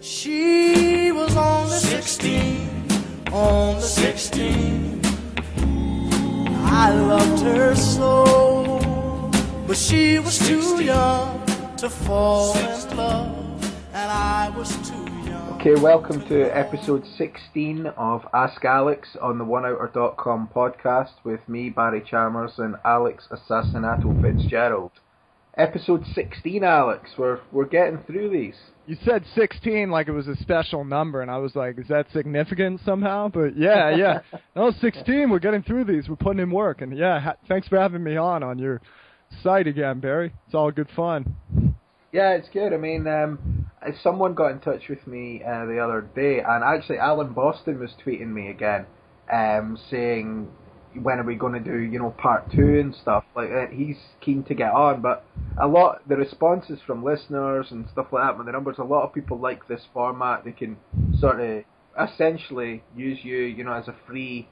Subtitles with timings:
[0.00, 2.86] She was only 16,
[3.32, 5.00] only 16.
[6.66, 8.78] I loved her so,
[9.66, 11.44] but she was too young
[11.78, 15.58] to fall in love, and I was too young.
[15.60, 22.02] Okay, welcome to episode 16 of Ask Alex on the OneOuter.com podcast with me, Barry
[22.02, 24.92] Chalmers, and Alex Assassinato Fitzgerald.
[25.58, 27.10] Episode 16, Alex.
[27.18, 28.54] We're we're getting through these.
[28.86, 32.06] You said 16 like it was a special number, and I was like, is that
[32.12, 33.28] significant somehow?
[33.28, 34.20] But yeah, yeah.
[34.56, 35.28] No, 16.
[35.28, 36.08] We're getting through these.
[36.08, 37.20] We're putting in work, and yeah.
[37.20, 38.80] Ha- thanks for having me on on your
[39.42, 40.32] site again, Barry.
[40.46, 41.34] It's all good fun.
[42.12, 42.72] Yeah, it's good.
[42.72, 43.70] I mean, um,
[44.02, 47.90] someone got in touch with me uh, the other day, and actually, Alan Boston was
[48.04, 48.86] tweeting me again,
[49.30, 50.48] um, saying
[51.02, 53.72] when are we going to do you know part two and stuff like that.
[53.72, 55.24] He's keen to get on, but
[55.60, 58.36] a lot the responses from listeners and stuff like that.
[58.36, 60.44] When the numbers, a lot of people like this format.
[60.44, 60.76] They can
[61.18, 61.64] sort of
[61.98, 64.48] essentially use you, you know, as a free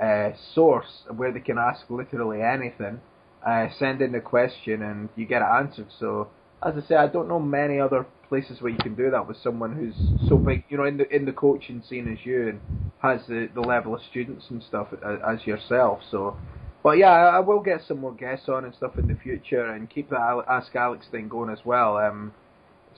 [0.00, 3.00] uh, source where they can ask literally anything.
[3.46, 5.86] Uh, send in the question and you get it answered.
[6.00, 6.28] So
[6.62, 9.36] as I say, I don't know many other places where you can do that with
[9.38, 12.60] someone who's so big, you know, in the in the coaching scene as you and
[12.98, 14.88] has the the level of students and stuff
[15.26, 16.00] as, yourself.
[16.10, 16.36] So,
[16.82, 19.88] but yeah, I, will get some more guests on and stuff in the future and
[19.88, 21.96] keep that Ask Alex thing going as well.
[21.96, 22.32] Um,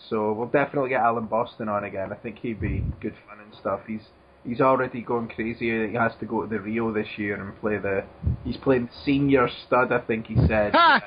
[0.08, 2.12] so we'll definitely get Alan Boston on again.
[2.12, 3.80] I think he'd be good fun and stuff.
[3.86, 4.08] He's
[4.46, 5.88] he's already gone crazy.
[5.88, 8.04] He has to go to the Rio this year and play the.
[8.44, 11.00] He's playing senior stud, I think he said, uh,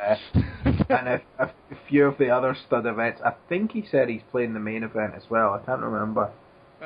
[0.65, 1.49] and a, a,
[1.89, 3.21] few of the other stud events.
[3.25, 5.53] I think he said he's playing the main event as well.
[5.53, 6.31] I can't remember.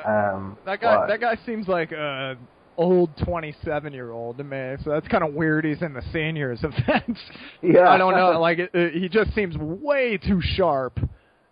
[0.04, 2.36] Um, That guy, but- that guy seems like a
[2.78, 4.76] old 27 year old to me.
[4.84, 5.64] So that's kind of weird.
[5.64, 7.20] He's in the seniors events.
[7.60, 7.88] Yeah.
[7.88, 8.40] I don't know.
[8.40, 10.98] Like it, it, he just seems way too sharp.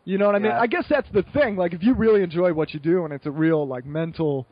[0.05, 0.53] You know what I mean?
[0.53, 0.61] Yeah.
[0.61, 1.57] I guess that's the thing.
[1.57, 4.47] Like if you really enjoy what you do and it's a real like mental,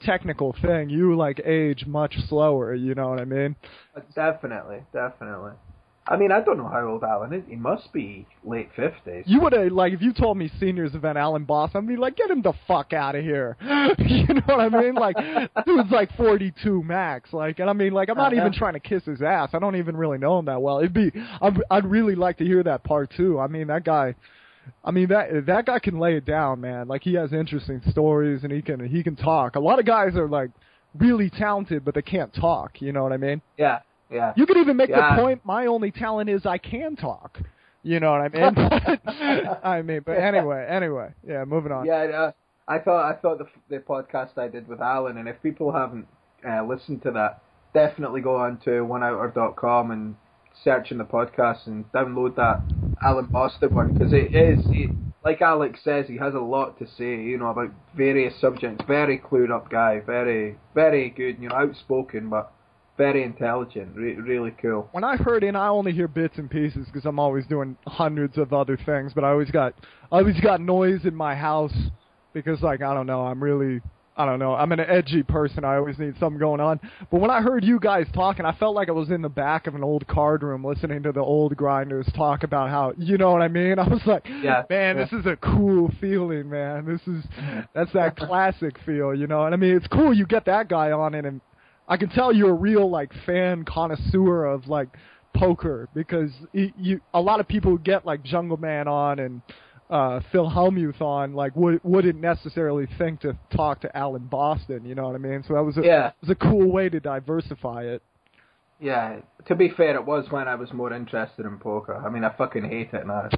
[0.00, 2.74] technical thing, you like age much slower.
[2.74, 3.56] You know what I mean?
[3.96, 5.52] Uh, definitely, definitely.
[6.10, 7.44] I mean, I don't know how old Alan is.
[7.46, 9.24] He must be late fifties.
[9.26, 12.16] You would have like if you told me seniors event Alan Boss, I'd be like,
[12.16, 13.56] get him the fuck out of here.
[13.98, 14.94] you know what I mean?
[14.94, 15.16] Like,
[15.66, 17.32] dude's like 42 max.
[17.32, 18.40] Like, and I mean, like, I'm not uh-huh.
[18.40, 19.50] even trying to kiss his ass.
[19.52, 20.78] I don't even really know him that well.
[20.78, 23.38] It'd be, I'd, I'd really like to hear that part too.
[23.38, 24.14] I mean, that guy.
[24.84, 26.88] I mean that that guy can lay it down, man.
[26.88, 29.56] Like he has interesting stories and he can he can talk.
[29.56, 30.50] A lot of guys are like
[30.98, 32.80] really talented, but they can't talk.
[32.80, 33.42] You know what I mean?
[33.58, 34.32] Yeah, yeah.
[34.36, 35.16] You could even make Yeah.
[35.16, 35.44] the point.
[35.44, 37.38] My only talent is I can talk.
[37.82, 39.48] You know what I mean?
[39.62, 41.44] I mean, but anyway, anyway, yeah.
[41.44, 41.86] Moving on.
[41.86, 42.32] Yeah, uh,
[42.68, 46.06] I thought I thought the the podcast I did with Alan, and if people haven't
[46.46, 47.42] uh, listened to that,
[47.72, 50.16] definitely go on to oneouter.com and
[50.62, 52.60] search in the podcast and download that
[53.02, 54.88] Alan Boston one because it is he,
[55.24, 58.84] like Alex says, he has a lot to say, you know, about various subjects.
[58.86, 62.52] Very clued up guy, very very good, you know, outspoken, but
[63.00, 63.96] very intelligent.
[63.96, 64.88] Re- really cool.
[64.92, 68.36] When I heard in, I only hear bits and pieces because I'm always doing hundreds
[68.36, 69.12] of other things.
[69.14, 69.74] But I always got,
[70.12, 71.72] I always got noise in my house
[72.34, 73.80] because, like, I don't know, I'm really,
[74.20, 75.64] I don't know, I'm an edgy person.
[75.64, 76.78] I always need something going on.
[77.10, 79.66] But when I heard you guys talking, I felt like I was in the back
[79.66, 83.32] of an old card room listening to the old grinders talk about how, you know
[83.32, 83.78] what I mean?
[83.78, 85.04] I was like, Yeah, man, yeah.
[85.04, 86.84] this is a cool feeling, man.
[86.84, 87.60] This is, mm-hmm.
[87.74, 89.46] that's that classic feel, you know.
[89.46, 91.40] And I mean, it's cool you get that guy on it, and
[91.88, 94.88] I can tell you're a real like fan connoisseur of like
[95.34, 99.42] poker because y you a lot of people get like Jungleman on and
[99.90, 104.94] uh Phil Hellmuth on like would wouldn't necessarily think to talk to Alan Boston, you
[104.94, 105.42] know what I mean?
[105.46, 106.08] So that was a Yeah.
[106.08, 108.02] it was a cool way to diversify it.
[108.82, 111.94] Yeah, to be fair, it was when I was more interested in poker.
[111.94, 113.28] I mean, I fucking hate it now.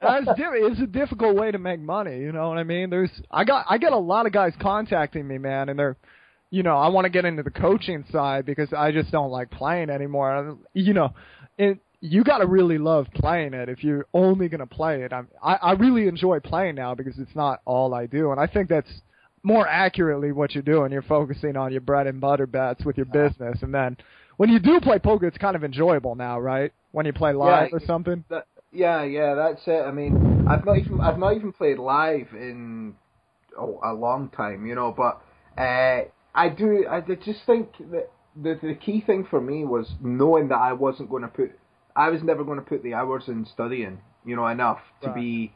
[0.00, 2.90] That's di- it's a difficult way to make money, you know what I mean?
[2.90, 5.96] There's I got I get a lot of guys contacting me, man, and they're
[6.52, 9.50] you know, I want to get into the coaching side because I just don't like
[9.52, 10.58] playing anymore.
[10.74, 11.14] You know,
[11.58, 15.12] it you got to really love playing it if you're only going to play it.
[15.12, 18.46] I'm, I I really enjoy playing now because it's not all I do, and I
[18.46, 18.90] think that's
[19.42, 20.92] more accurately what you're doing.
[20.92, 23.96] You're focusing on your bread and butter bets with your business, and then
[24.36, 26.72] when you do play poker, it's kind of enjoyable now, right?
[26.92, 28.24] When you play live Yeah, or something.
[28.30, 29.84] That, yeah, yeah, that's it.
[29.84, 32.94] I mean, I've not even I've not even played live in
[33.58, 34.94] oh, a long time, you know.
[34.96, 35.20] But
[35.60, 36.04] uh,
[36.34, 36.86] I do.
[36.88, 38.10] I just think that
[38.40, 41.52] the the key thing for me was knowing that I wasn't going to put.
[42.04, 43.94] I was never going to put the hours in studying,
[44.28, 45.14] you know, enough to Right.
[45.24, 45.52] be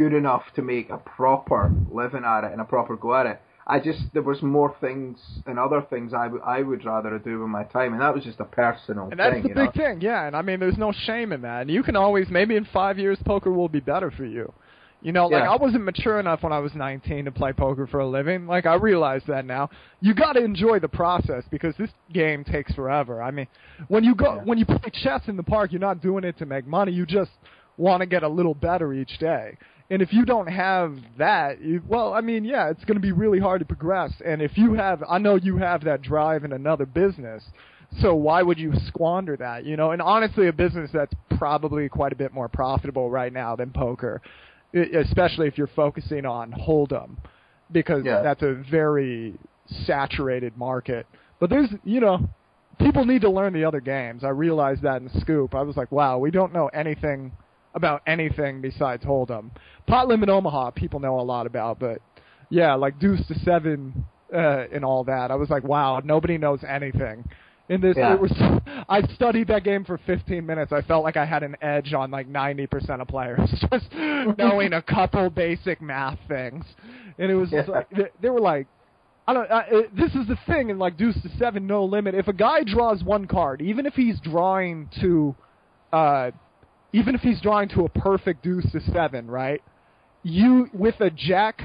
[0.00, 1.62] good enough to make a proper
[2.00, 3.38] living at it and a proper go at it.
[3.74, 7.34] I just there was more things and other things I would I would rather do
[7.40, 9.42] with my time, and that was just a personal And that's thing.
[9.42, 9.82] the big know?
[9.82, 10.26] thing, yeah.
[10.26, 11.62] And I mean, there's no shame in that.
[11.62, 14.46] And you can always, maybe in five years, poker will be better for you.
[15.00, 18.00] You know, like I wasn't mature enough when I was 19 to play poker for
[18.00, 18.46] a living.
[18.46, 19.70] Like I realize that now.
[20.00, 23.22] You got to enjoy the process because this game takes forever.
[23.22, 23.46] I mean,
[23.86, 24.42] when you go Yeah.
[24.42, 26.90] when you play chess in the park, you're not doing it to make money.
[26.92, 27.30] You just
[27.76, 29.56] want to get a little better each day.
[29.90, 33.12] And if you don't have that, you, well, I mean, yeah, it's going to be
[33.12, 34.12] really hard to progress.
[34.26, 37.42] And if you have, I know you have that drive in another business.
[38.02, 39.64] So why would you squander that?
[39.64, 43.56] You know, and honestly, a business that's probably quite a bit more profitable right now
[43.56, 44.20] than poker,
[44.74, 47.16] especially if you're focusing on hold'em,
[47.72, 48.22] because Yeah.
[48.22, 49.34] that's a very
[49.66, 51.06] saturated market.
[51.40, 52.28] But there's, you know,
[52.78, 54.24] people need to learn the other games.
[54.24, 55.54] I realized that in Scoop.
[55.54, 57.32] I was like, wow, we don't know anything
[57.74, 59.50] about anything besides Hold'em.
[59.86, 62.00] Pot Limit Omaha, people know a lot about, but
[62.50, 64.04] yeah, like Deuce to Seven
[64.34, 65.30] uh, and all that.
[65.30, 67.24] I was like, wow, nobody knows anything.
[67.68, 68.14] In this, Yeah.
[68.14, 68.32] it was.
[68.88, 70.72] I studied that game for 15 minutes.
[70.72, 73.86] I felt like I had an edge on like 90% of players, just
[74.38, 76.64] knowing a couple basic math things.
[77.18, 77.74] And it was just Yeah.
[77.74, 78.66] like they, they were like,
[79.26, 79.50] I don't.
[79.50, 82.14] Uh, it, this is the thing in like Deuce to Seven, no limit.
[82.14, 85.36] If a guy draws one card, even if he's drawing to,
[85.92, 86.30] uh,
[86.94, 89.60] even if he's drawing to a perfect Deuce to Seven, right?
[90.22, 91.60] You with a Jack,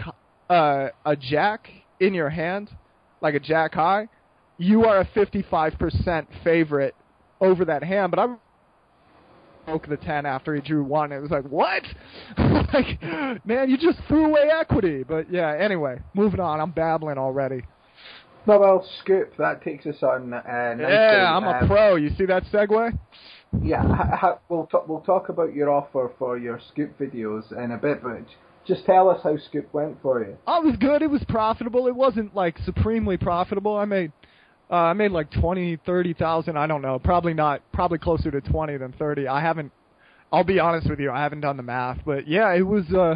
[0.50, 1.70] uh, a Jack
[2.02, 2.70] in your hand,
[3.22, 4.10] like a Jack high,
[4.58, 6.96] you are a 55% favorite
[7.42, 8.12] over that hand.
[8.12, 8.36] But I
[9.66, 11.12] broke the 10 after he drew one.
[11.12, 11.84] It was like, what?
[12.38, 13.02] like,
[13.46, 15.04] man, you just threw away equity.
[15.04, 16.60] But yeah, anyway, moving on.
[16.60, 17.64] I'm babbling already.
[18.46, 20.34] No, well, Scoop, that takes us on.
[20.34, 20.42] Uh,
[20.78, 20.84] nicely.
[20.94, 21.96] Yeah, I'm a Um, pro.
[21.96, 22.98] You see that segue?
[23.62, 24.88] Yeah, ha, ha, we'll talk.
[24.88, 28.24] We'll talk about your offer for your Scoop videos in a bit, but
[28.66, 30.36] just tell us how Scoop went for you.
[30.48, 31.02] Oh, it was good.
[31.02, 31.88] It was profitable.
[31.88, 33.78] It wasn't like supremely profitable.
[33.78, 34.12] I made
[34.70, 36.58] uh, I made like twenty, thirty thousand.
[36.58, 37.00] I don't know.
[37.00, 37.62] Probably not.
[37.74, 39.28] Probably closer to twenty than thirty.
[39.28, 39.72] I haven't.
[40.32, 41.12] I'll be honest with you.
[41.12, 42.86] I haven't done the math, but yeah, it was.
[42.92, 43.16] Uh,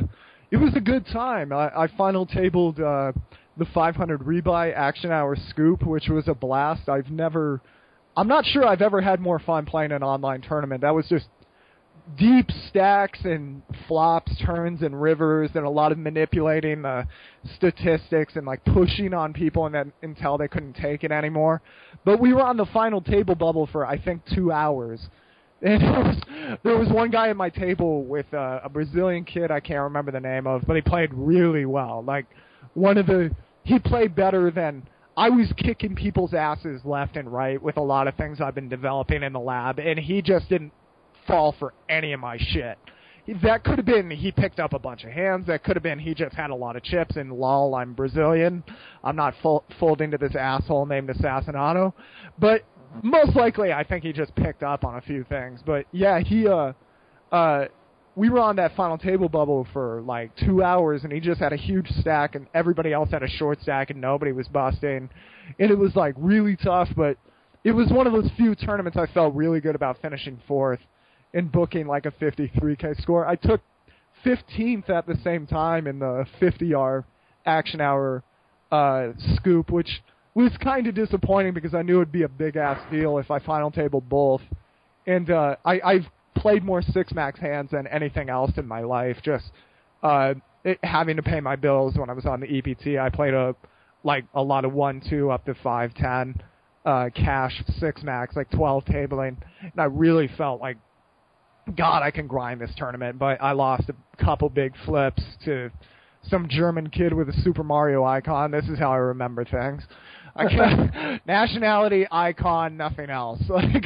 [0.51, 1.51] it was a good time.
[1.51, 3.11] I, I final tabled uh,
[3.57, 6.87] the 500 rebuy action hour scoop, which was a blast.
[6.89, 7.61] I've never.
[8.15, 10.81] I'm not sure I've ever had more fun playing an online tournament.
[10.81, 11.25] That was just
[12.15, 17.07] deep stacks and flops, turns and rivers, and a lot of manipulating the
[17.55, 21.61] statistics and like pushing on people and then until they couldn't take it anymore.
[22.05, 24.99] But we were on the final table bubble for I think two hours.
[25.59, 26.17] And there was,
[26.63, 30.19] there was one guy at my table with a Brazilian kid I can't remember the
[30.19, 32.03] name of, but he played really well.
[32.05, 32.27] Like
[32.75, 34.87] one of the he played better than
[35.17, 38.69] I was kicking people's asses left and right with a lot of things I've been
[38.69, 40.71] developing in the lab, and he just didn't
[41.27, 42.77] fall for any of my shit.
[43.43, 45.47] That could have been he picked up a bunch of hands.
[45.47, 47.17] That could have been he just had a lot of chips.
[47.17, 48.63] And lol, I'm Brazilian.
[49.03, 51.91] I'm not fol- folding to this asshole named Assassinato.
[52.39, 52.63] But
[53.03, 55.59] most likely, I think he just picked up on a few things.
[55.65, 56.71] But yeah, he uh
[57.31, 57.65] uh
[58.15, 61.53] we were on that final table bubble for like two hours, and he just had
[61.53, 65.09] a huge stack, and everybody else had a short stack, and nobody was busting,
[65.59, 66.87] and it was like really tough.
[66.95, 67.17] But
[67.65, 70.79] it was one of those few tournaments I felt really good about finishing fourth
[71.37, 73.27] and booking like a 53k score.
[73.27, 73.61] I took
[74.25, 77.03] 15th at the same time in the 50R
[77.45, 78.23] action hour
[78.71, 80.01] uh, scoop, which
[80.33, 83.37] was kind of disappointing because I knew it'd be a big ass deal if I
[83.37, 84.41] final tabled both.
[85.05, 89.17] And uh, I, I've played more six max hands than anything else in my life.
[89.23, 89.45] Just
[90.01, 93.35] uh, it, having to pay my bills when I was on the EPT, I played
[93.35, 93.55] a
[94.03, 96.41] like a lot of one two up to five ten
[96.83, 100.77] uh, cash six max, like twelve tabling, and I really felt like
[101.75, 105.69] God, I can grind this tournament, but I lost a couple big flips to
[106.29, 108.51] some German kid with a Super Mario icon.
[108.51, 109.83] This is how I remember things.
[110.35, 113.41] I can't, nationality, icon, nothing else.
[113.49, 113.85] Like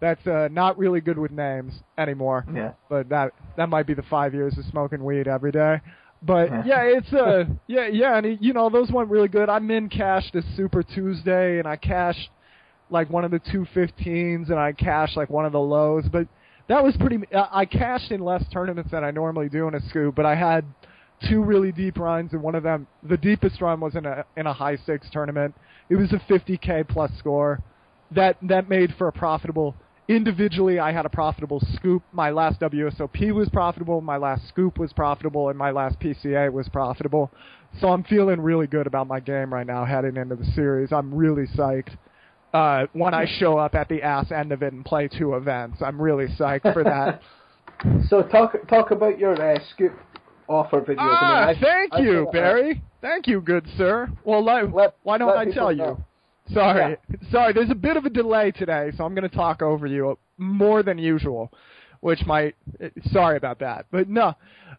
[0.00, 2.44] that's uh, not really good with names anymore.
[2.52, 2.72] Yeah.
[2.88, 5.80] But that that might be the five years of smoking weed every day.
[6.22, 6.82] But Yeah.
[6.82, 9.48] it's uh yeah yeah, and you know those went really good.
[9.48, 12.28] I min cashed a Super Tuesday, and I cashed
[12.90, 16.04] like one of the two fifteens, and I cashed like one of the lows.
[16.10, 16.28] But
[16.68, 17.18] that was pretty.
[17.34, 20.34] I I cashed in less tournaments than I normally do in a scoop, but I
[20.34, 20.64] had
[21.28, 24.46] two really deep runs, and one of them, the deepest run was in a in
[24.46, 25.54] a high stakes tournament.
[25.88, 27.62] It was a 50k plus score.
[28.12, 29.74] That that made for a profitable.
[30.08, 32.00] Individually, I had a profitable scoop.
[32.12, 34.00] My last WSOP was profitable.
[34.00, 37.32] My last scoop was profitable, and my last PCA was profitable.
[37.80, 40.92] So I'm feeling really good about my game right now, heading into the series.
[40.92, 41.96] I'm really psyched.
[42.56, 45.82] Uh, when I show up at the ass end of it and play two events,
[45.82, 47.20] I'm really psyched for that.
[48.08, 49.92] So talk talk about your uh, Scoop
[50.48, 50.96] offer video.
[51.00, 52.82] Ah, I thank I you, feel- Barry.
[53.02, 54.08] Thank you, good sir.
[54.24, 55.78] Well, let, Let- why don't let I people tell you?
[55.78, 56.04] know.
[56.54, 56.96] Sorry,
[57.30, 57.52] sorry.
[57.52, 60.82] There's a bit of a delay today, so I'm going to talk over you more
[60.82, 61.52] than usual,
[62.00, 62.54] which might.
[63.12, 64.32] Sorry about that, but no.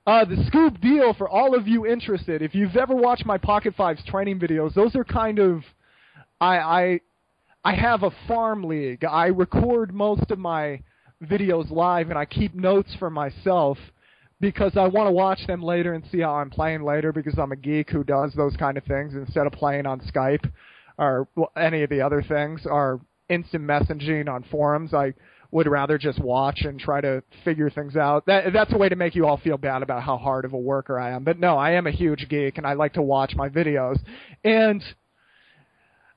[0.07, 2.41] Uh, the scoop deal for all of you interested.
[2.41, 5.61] If you've ever watched my PocketFives training videos, those are kind of,
[6.41, 6.99] I I,
[7.67, 9.03] I have a farm league.
[9.03, 10.81] I record most of my
[11.21, 13.77] videos live, and I keep notes for myself
[14.39, 17.11] because I want to watch them later and see how I'm playing later.
[17.11, 20.49] Because I'm a geek who does those kind of things instead of playing on Skype
[20.97, 24.93] or any of the other things or instant messaging on forums.
[24.93, 25.13] I
[25.51, 28.25] would rather just watch and try to figure things out.
[28.27, 30.57] That that's a way to make you all feel bad about how hard of a
[30.57, 31.25] worker I am.
[31.25, 33.99] But no, I am a huge geek and I like to watch my videos.
[34.45, 34.81] And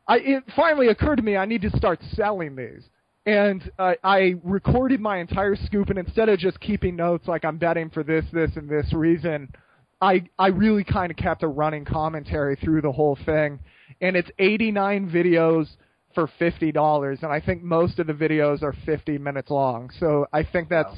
[0.07, 2.83] I it finally occurred to me I need to start selling these.
[3.27, 7.59] And uh, I recorded my entire scoop, and instead of just keeping notes like I'm
[7.59, 9.53] betting for this, this, and this reason,
[10.01, 13.61] I I really kind of kept a running commentary through the whole thing.
[14.01, 15.69] And it's 89 videos
[16.15, 19.91] for fifty dollars, and I think most of the videos are fifty minutes long.
[19.99, 20.95] So I think that's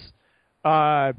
[0.65, 1.13] uh,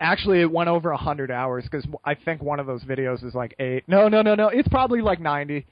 [0.00, 3.34] actually it went over a hundred hours because I think one of those videos is
[3.34, 3.84] like eight.
[3.88, 4.48] No, no, no, no.
[4.48, 5.66] It's probably like ninety.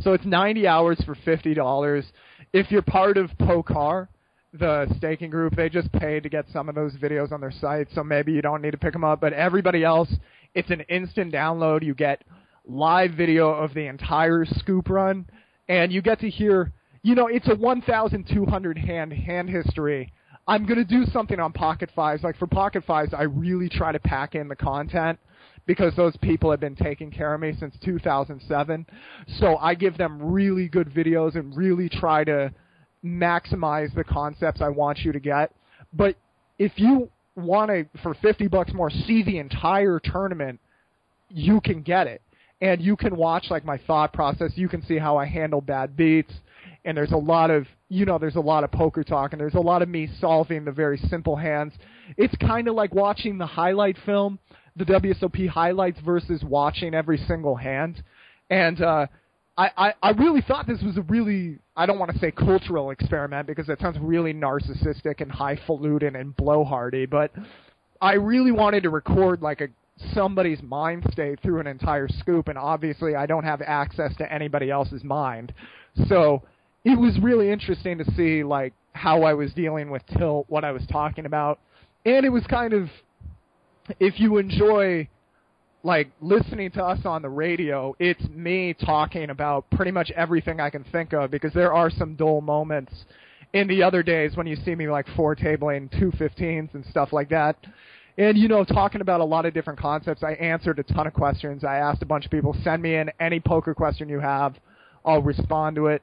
[0.00, 2.04] So it's ninety hours for fifty dollars.
[2.52, 4.08] If you're part of Pokar,
[4.52, 7.88] the staking group, they just pay to get some of those videos on their site.
[7.94, 9.20] So maybe you don't need to pick them up.
[9.20, 10.12] But everybody else,
[10.54, 11.82] it's an instant download.
[11.82, 12.22] You get
[12.66, 15.26] live video of the entire scoop run
[15.68, 16.72] and you get to hear,
[17.02, 20.12] you know, it's a 1,200 hand hand history.
[20.48, 22.22] I'm going to do something on PocketFives.
[22.22, 25.18] Like for PocketFives, I really try to pack in the content
[25.66, 28.86] because those people have been taking care of me since 2007.
[29.38, 32.52] So I give them really good videos and really try to
[33.04, 35.52] maximize the concepts I want you to get.
[35.92, 36.16] But
[36.58, 40.60] if you want to, for 50 bucks more, see the entire tournament,
[41.28, 42.22] you can get it
[42.60, 44.52] and you can watch like my thought process.
[44.54, 46.32] You can see how I handle bad beats,
[46.84, 49.54] and there's a lot of you know there's a lot of poker talk, and there's
[49.54, 51.74] a lot of me solving the very simple hands.
[52.16, 54.38] It's kind of like watching the highlight film,
[54.76, 58.02] the WSOP highlights versus watching every single hand,
[58.50, 59.06] and uh,
[59.56, 62.90] I, I I really thought this was a really I don't want to say cultural
[62.90, 67.32] experiment because that sounds really narcissistic and highfalutin and blowhardy, but
[68.00, 69.68] I really wanted to record like a
[70.12, 74.70] somebody's mind state through an entire scoop, and obviously I don't have access to anybody
[74.70, 75.54] else's mind.
[76.08, 76.42] So
[76.84, 80.72] it was really interesting to see like how I was dealing with tilt, what I
[80.72, 81.58] was talking about,
[82.04, 82.90] and it was kind of
[84.00, 85.08] if you enjoy
[85.82, 90.68] like listening to us on the radio, it's me talking about pretty much everything I
[90.68, 92.92] can think of because there are some dull moments
[93.52, 97.12] in the other days when you see me like four tabling two fifteens and stuff
[97.12, 97.56] like that.
[98.18, 101.14] And you know talking about a lot of different concepts i answered a ton of
[101.14, 101.64] questions.
[101.64, 104.56] I asked a bunch of people send me in any poker question you have.
[105.04, 106.02] I'll respond to it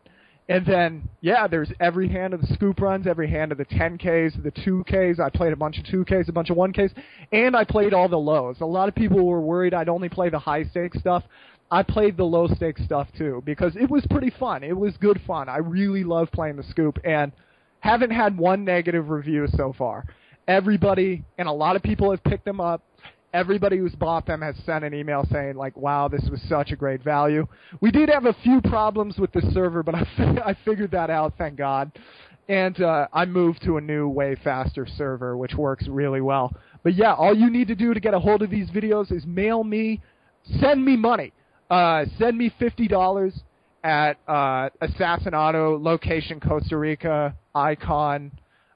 [0.49, 4.41] and then yeah there's every hand of the scoop runs every hand of the 10ks
[4.43, 6.91] the 2ks i played a bunch of 2ks a bunch of 1ks
[7.31, 10.29] and i played all the lows a lot of people were worried i'd only play
[10.29, 11.23] the high stakes stuff
[11.71, 14.63] I played the low stakes stuff too because it was pretty fun.
[14.63, 15.49] It was good fun.
[15.49, 17.31] I really love playing the scoop and
[17.79, 20.05] haven't had one negative review so far
[20.47, 22.81] everybody and a lot of people have picked them up.
[23.33, 26.75] Everybody who's bought them has sent an email saying like, "Wow, this was such a
[26.75, 27.47] great value."
[27.81, 30.05] We did have a few problems with the server, but I
[30.45, 31.91] I figured that out, thank God.
[32.47, 36.53] And uh, I moved to a new, way faster server, which works really well.
[36.83, 39.25] But yeah, all you need to do to get a hold of these videos is
[39.25, 40.01] mail me,
[40.59, 41.33] send me money,
[41.69, 43.33] uh, send me fifty dollars
[43.83, 48.31] at uh, Assassinato, location Costa Rica, icon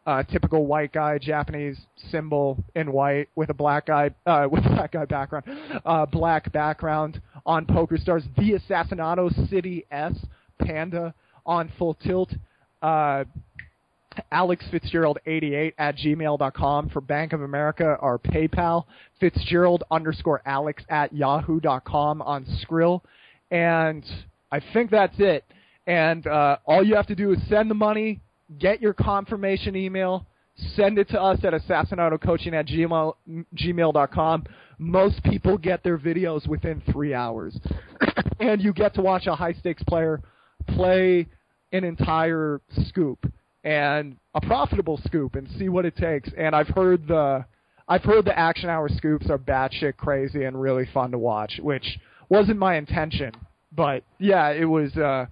[0.08, 1.78] uh, typical white guy, Japanese
[2.10, 5.46] symbol in white with a black guy uh, with black guy background,
[5.86, 8.24] uh, black background on PokerStars.
[8.38, 10.16] The Assassinato City S
[10.60, 11.14] Panda
[11.46, 12.34] on Full Tilt.
[12.82, 13.26] Uh,
[14.32, 18.86] Alex Fitzgerald 88 at gmail.com for Bank of America or PayPal.
[19.20, 23.02] Fitzgerald underscore Alex at yahoo.com on Skrill.
[23.52, 24.04] And
[24.52, 25.44] I think that's it.
[25.86, 28.22] And uh, all you have to do is send the money
[28.60, 30.26] get your confirmation email,
[30.76, 33.14] send it to us at assassinatocoaching at gmail,
[33.56, 34.46] gmail.com.
[34.80, 37.60] Most people get their videos within three hours.
[38.40, 40.22] and you get to watch a high stakes player
[40.68, 41.28] play
[41.72, 43.32] an entire scoop
[43.64, 46.30] and a profitable scoop and see what it takes.
[46.38, 47.46] And I've heard the
[47.90, 52.00] I've heard the action hour scoops are batshit crazy and really fun to watch, which
[52.30, 53.32] wasn't my intention.
[53.72, 55.26] But yeah, it was uh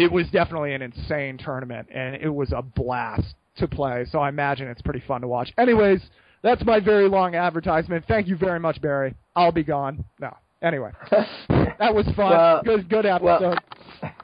[0.00, 4.06] it was definitely an insane tournament, and it was a blast to play.
[4.10, 5.52] So I imagine it's pretty fun to watch.
[5.58, 6.00] Anyways,
[6.42, 8.06] that's my very long advertisement.
[8.08, 9.14] Thank you very much, Barry.
[9.36, 10.04] I'll be gone.
[10.18, 10.34] No.
[10.62, 12.30] Anyway, that was fun.
[12.30, 13.58] Well, good, good episode.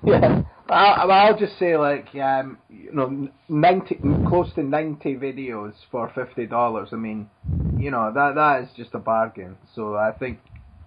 [0.03, 0.43] Well, yeah.
[0.71, 6.47] I'll, I'll just say like um, you know ninety close to ninety videos for fifty
[6.47, 6.89] dollars.
[6.93, 7.29] I mean,
[7.77, 9.57] you know that that is just a bargain.
[9.75, 10.39] So I think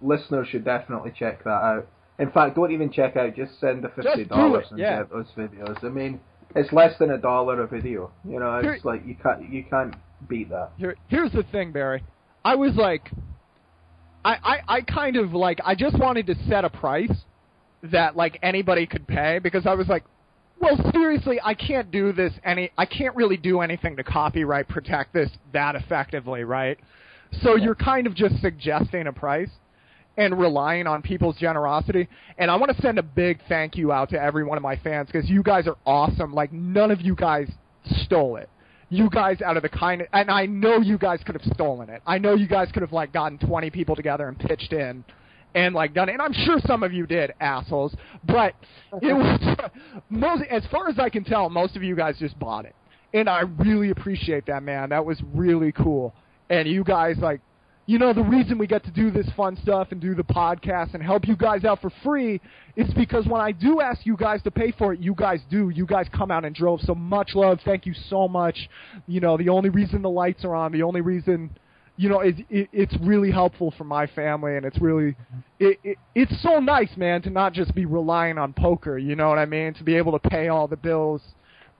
[0.01, 1.87] listeners should definitely check that out.
[2.19, 3.35] In fact, don't even check out.
[3.35, 4.99] Just send the fifty dollars and yeah.
[4.99, 5.83] get those videos.
[5.83, 6.19] I mean,
[6.55, 8.11] it's less than a dollar a video.
[8.27, 9.95] You know, it's Here- like you can't you can't
[10.27, 10.71] beat that.
[10.77, 12.03] Here, here's the thing, Barry.
[12.43, 13.09] I was like,
[14.23, 17.11] I, I, I kind of like, I just wanted to set a price
[17.83, 20.03] that like anybody could pay because I was like,
[20.59, 25.13] well, seriously, I can't do this any, I can't really do anything to copyright protect
[25.13, 26.77] this that effectively, right?
[27.43, 29.51] So you're kind of just suggesting a price
[30.19, 32.07] and relying on people's generosity.
[32.37, 34.75] And I want to send a big thank you out to every one of my
[34.75, 36.33] fans because you guys are awesome.
[36.33, 37.49] Like none of you guys
[38.03, 38.49] stole it.
[38.89, 41.89] You guys out of the kind of, and I know you guys could have stolen
[41.89, 42.01] it.
[42.05, 45.05] I know you guys could have like gotten 20 people together and pitched in
[45.55, 46.13] and like done it.
[46.13, 47.95] And I'm sure some of you did, assholes.
[48.25, 48.55] But
[49.01, 49.57] it was
[50.09, 52.75] most, as far as I can tell, most of you guys just bought it.
[53.13, 54.89] And I really appreciate that, man.
[54.89, 56.13] That was really cool.
[56.49, 57.39] And you guys like
[57.89, 60.93] you know the reason we get to do this fun stuff and do the podcast
[60.93, 62.39] and help you guys out for free
[62.75, 65.69] is because when I do ask you guys to pay for it, you guys do.
[65.69, 66.81] You guys come out and drove.
[66.81, 67.57] So much love.
[67.65, 68.69] Thank you so much.
[69.07, 71.49] You know, the only reason the lights are on, the only reason,
[71.97, 75.15] you know, it, it, it's really helpful for my family and it's really,
[75.59, 78.99] it, it, it's so nice, man, to not just be relying on poker.
[78.99, 79.73] You know what I mean?
[79.73, 81.23] To be able to pay all the bills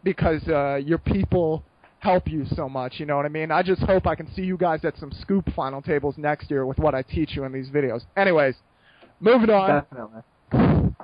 [0.04, 1.64] because uh, your people
[2.00, 3.00] help you so much.
[3.00, 3.52] You know what I mean?
[3.52, 6.66] I just hope I can see you guys at some scoop final tables next year
[6.66, 8.06] with what I teach you in these videos.
[8.18, 8.56] Anyways,
[9.20, 9.84] moving on.
[9.84, 10.22] Definitely.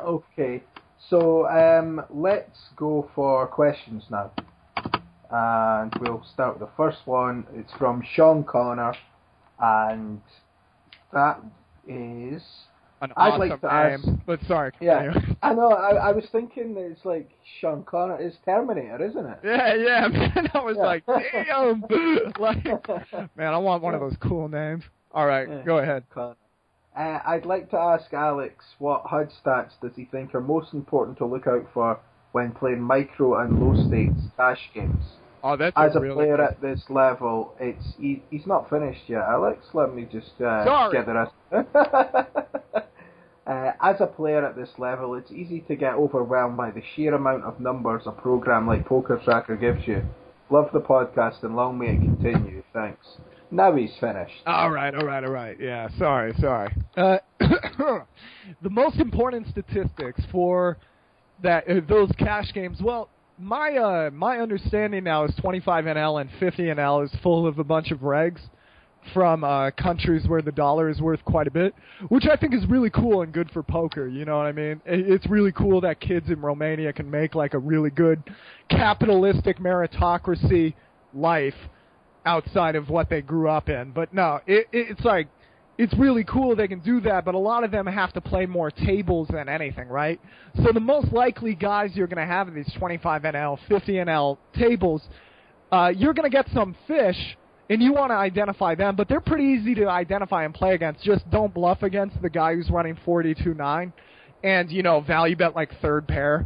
[0.02, 0.64] Okay,
[1.10, 4.32] so um, let's go for questions now.
[5.32, 7.46] And we'll start with the first one.
[7.54, 8.94] It's from Sean Connor,
[9.60, 10.22] and
[11.14, 11.42] that
[11.88, 12.44] is.
[13.06, 14.16] An I'd awesome like to name.
[14.18, 14.72] ask- But sorry.
[14.82, 15.70] Yeah, I know.
[15.72, 17.30] I, I was thinking that it's like
[17.62, 18.20] Sean Connor.
[18.20, 19.40] It's Terminator, isn't it?
[19.44, 20.50] Yeah, yeah, man.
[20.54, 20.84] I was Yeah.
[20.84, 21.82] like, damn.
[22.40, 22.64] like,
[23.38, 24.84] man, I want one of those cool names.
[25.14, 25.62] All right, Yeah.
[25.64, 26.04] go ahead.
[26.14, 26.36] Connor.
[26.98, 31.18] Uh, I'd like to ask Alex what HUD stats does he think are most important
[31.18, 32.00] to look out for
[32.32, 35.04] when playing micro and low stakes cash games?
[35.44, 39.02] Oh, that's As a really player good- at this level, it's he, he's not finished
[39.08, 39.22] yet.
[39.28, 40.94] Alex, let me just uh, Sorry.
[40.98, 41.34] get the rest.
[43.48, 47.14] Uh, as a player at this level, it's easy to get overwhelmed by the sheer
[47.14, 50.04] amount of numbers a program like PokerTracker gives you.
[50.50, 52.64] Love the podcast and long may it continue.
[52.74, 53.06] Thanks.
[53.52, 54.34] Now he's finished.
[54.48, 55.58] All right, all right, all right.
[55.60, 56.76] Yeah, sorry, sorry.
[56.98, 60.78] Uh, the most important statistics for
[61.44, 62.80] that uh, those cash games.
[62.82, 67.60] Well, my uh, my understanding now is 25 NL and 50 NL is full of
[67.60, 68.40] a bunch of regs
[69.14, 71.74] from uh, countries where the dollar is worth quite a bit,
[72.10, 74.08] which I think is really cool and good for poker.
[74.08, 74.82] You know what I mean?
[74.86, 78.24] It- It's really cool that kids in Romania can make like a really good
[78.70, 80.74] capitalistic meritocracy
[81.14, 81.56] life
[82.26, 83.92] outside of what they grew up in.
[83.92, 85.28] But no, it, it, it's like
[85.78, 88.46] it's really cool they can do that, but a lot of them have to play
[88.46, 90.20] more tables than anything, right?
[90.64, 94.38] So the most likely guys you're going to have in these 25 NL, 50 NL
[94.58, 95.02] tables,
[95.72, 97.38] uh, you're going to get some fish,
[97.70, 101.04] and you want to identify them, but they're pretty easy to identify and play against.
[101.04, 103.92] Just don't bluff against the guy who's running 42-9,
[104.44, 106.46] and you know value bet like third pair.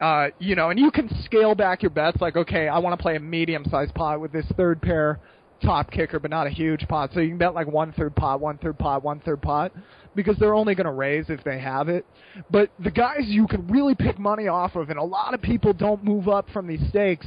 [0.00, 2.20] Uh, you know, and you can scale back your bets.
[2.22, 5.20] Like, okay, I want to play a medium-sized pot with this third pair
[5.60, 7.10] top kicker, but not a huge pot.
[7.12, 9.72] So you can bet like one third pot, one third pot, one third pot,
[10.14, 12.06] because they're only going to raise if they have it.
[12.50, 15.72] But the guys you can really pick money off of, and a lot of people
[15.72, 17.26] don't move up from these stakes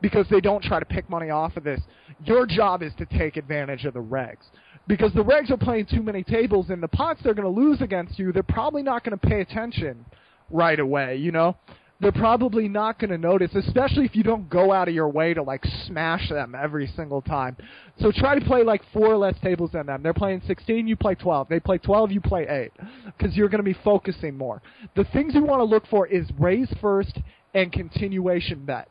[0.00, 1.80] because they don't try to pick money off of this.
[2.24, 4.44] Your job is to take advantage of the regs.
[4.88, 7.80] Because the regs are playing too many tables, and the pots they're going to lose
[7.80, 10.04] against you, they're probably not going to pay attention
[10.50, 11.56] right away, you know?
[11.98, 15.32] They're probably not going to notice, especially if you don't go out of your way
[15.32, 17.56] to like smash them every single time.
[18.00, 20.02] So try to play like four less tables than them.
[20.02, 21.48] They're playing 16, you play 12.
[21.48, 22.72] They play 12, you play 8.
[23.06, 24.60] Because you're going to be focusing more.
[24.94, 27.18] The things you want to look for is raise first
[27.54, 28.88] and continuation bet.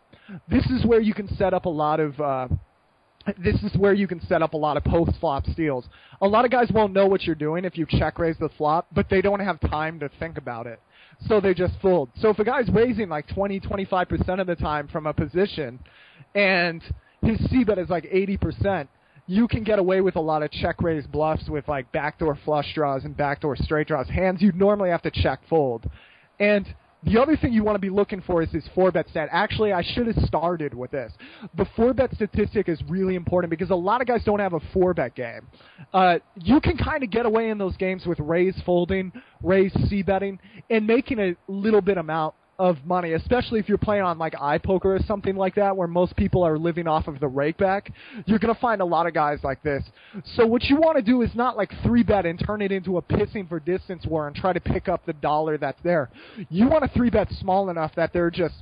[0.48, 2.20] This is where you can set up a lot of.
[2.20, 2.48] Uh,
[3.44, 5.86] this is where you can set up a lot of post flop steals.
[6.22, 8.88] A lot of guys won't know what you're doing if you check raise the flop,
[8.94, 10.80] but they don't have time to think about it.
[11.28, 12.10] So they just fold.
[12.20, 15.80] So if a guy's raising like 20, 25% of the time from a position
[16.36, 16.84] and
[17.24, 18.88] his C bet is like 80%,
[19.28, 22.74] you can get away with a lot of check raise bluffs with like backdoor flush
[22.76, 24.08] draws and backdoor straight draws.
[24.08, 25.90] Hands you'd normally have to check fold.
[26.40, 26.68] And
[27.06, 29.30] the other thing you want to be looking for is this four bet stat.
[29.32, 31.14] Actually, I should have started with this.
[31.56, 34.60] The four bet statistic is really important because a lot of guys don't have a
[34.74, 35.48] four bet game.
[35.94, 39.12] Uh, you can kind of get away in those games with raise folding,
[39.44, 40.40] raise c betting,
[40.70, 44.86] and making a little bit amount of money, especially if you're playing on like iPoker
[44.86, 47.92] or something like that, where most people are living off of the rakeback.
[48.26, 49.84] You're gonna find a lot of guys like this.
[50.36, 52.98] So what you want to do is not like three bet and turn it into
[52.98, 56.10] a pissing for distance war and try to pick up the dollar that's there.
[56.50, 58.56] You want to three bet small enough that they're just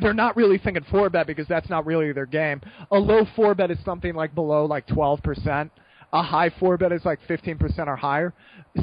[0.00, 2.60] they're not really thinking four bet because that's not really their game.
[2.90, 5.70] A low four bet is something like below like 12%.
[6.12, 8.32] A high four bet is like 15% or higher.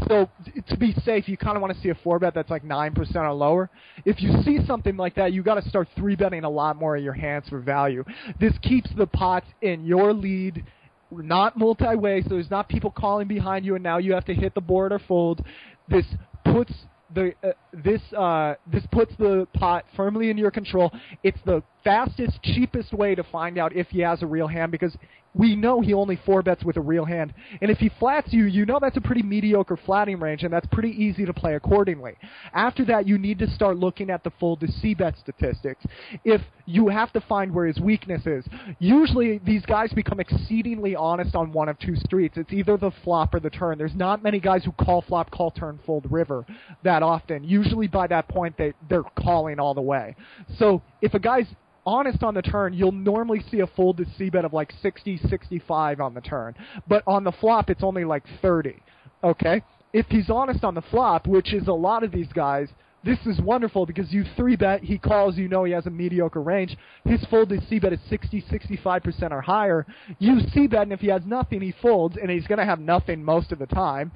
[0.07, 0.29] So
[0.69, 3.15] to be safe, you kind of want to see a four bet that's like 9%
[3.15, 3.69] or lower.
[4.05, 6.95] If you see something like that, you got to start three betting a lot more
[6.95, 8.05] of your hands for value.
[8.39, 10.63] This keeps the pots in your lead
[11.11, 14.53] not multi-way, so there's not people calling behind you, and now you have to hit
[14.55, 15.43] the board or fold.
[15.89, 16.05] This
[16.45, 16.73] puts
[17.13, 20.91] the uh, this uh, this puts the pot firmly in your control.
[21.23, 24.95] It's the fastest, cheapest way to find out if he has a real hand because
[25.33, 27.33] we know he only four bets with a real hand.
[27.61, 30.67] And if he flats you, you know that's a pretty mediocre flatting range, and that's
[30.71, 32.17] pretty easy to play accordingly.
[32.53, 35.85] After that, you need to start looking at the fold to C bet statistics.
[36.25, 38.45] If you have to find where his weakness is,
[38.79, 42.37] usually these guys become exceedingly honest on one of two streets.
[42.37, 43.77] It's either the flop or the turn.
[43.77, 46.45] There's not many guys who call flop, call turn, fold river
[46.83, 47.43] that often.
[47.43, 50.15] Usually by that point, they, they're calling all the way.
[50.57, 51.47] So if a guy's
[51.85, 55.99] honest on the turn, you'll normally see a fold to bet of like 60, 65
[55.99, 56.55] on the turn.
[56.87, 58.81] But on the flop, it's only like 30.
[59.23, 59.63] Okay?
[59.93, 62.69] If he's honest on the flop, which is a lot of these guys,
[63.03, 66.41] this is wonderful because you three bet, he calls, you know he has a mediocre
[66.41, 66.77] range.
[67.03, 69.87] His fold to bet is 60, 65% or higher.
[70.19, 72.79] You C bet, and if he has nothing, he folds, and he's going to have
[72.79, 74.11] nothing most of the time.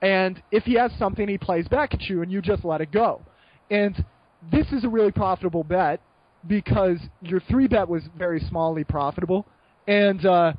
[0.00, 2.92] And if he has something, he plays back at you, and you just let it
[2.92, 3.22] go.
[3.70, 4.04] And
[4.52, 6.00] this is a really profitable bet
[6.46, 9.46] because your three bet was very smallly profitable,
[9.86, 10.52] and uh,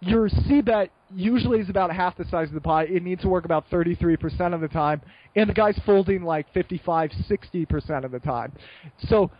[0.00, 2.84] your C bet usually is about half the size of the pie.
[2.84, 5.00] It needs to work about 33% of the time,
[5.36, 8.52] and the guy's folding like 55, 60% of the time.
[9.08, 9.30] So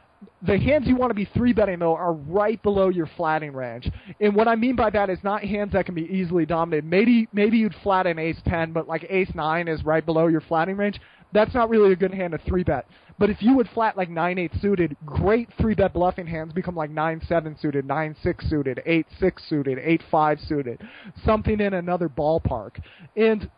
[0.42, 3.90] the hands you want to be three betting though are right below your flatting range.
[4.20, 6.85] And what I mean by that is not hands that can be easily dominated.
[6.85, 10.40] Maybe maybe you'd flat an ace ten, but like ace nine is right below your
[10.40, 11.01] flatting range.
[11.33, 12.87] That's not really a good hand to three bet.
[13.18, 16.76] But if you would flat like nine eight suited, great three bet bluffing hands become
[16.76, 20.81] like nine seven suited, nine six suited, eight six suited, eight five suited,
[21.24, 22.81] something in another ballpark.
[23.16, 23.50] And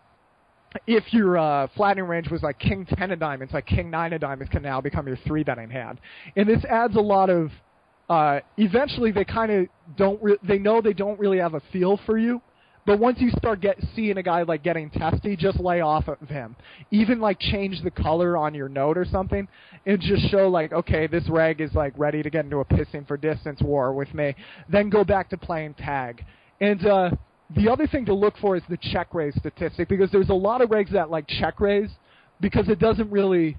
[0.86, 4.20] if your uh, flattening range was like king ten of diamonds, like king nine of
[4.20, 6.00] diamonds can now become your three betting hand,
[6.36, 7.50] and this adds a lot of.
[8.08, 10.20] Uh, eventually, they kind of don't.
[10.20, 12.42] Re- they know they don't really have a feel for you,
[12.86, 16.28] but once you start get seeing a guy like getting testy, just lay off of
[16.28, 16.56] him.
[16.90, 19.46] Even like change the color on your note or something,
[19.86, 23.06] and just show like, okay, this reg is like ready to get into a pissing
[23.06, 24.34] for distance war with me.
[24.68, 26.24] Then go back to playing tag.
[26.60, 27.10] And uh,
[27.54, 30.60] the other thing to look for is the check raise statistic because there's a lot
[30.60, 31.90] of regs that like check raise
[32.40, 33.58] because it doesn't really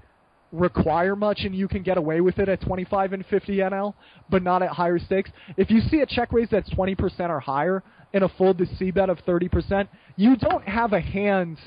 [0.52, 3.94] require much and you can get away with it at 25 and 50 NL,
[4.30, 5.30] but not at higher stakes.
[5.56, 7.82] If you see a check raise that's 20% or higher
[8.12, 11.58] and a fold to C bet of 30%, you don't have a hand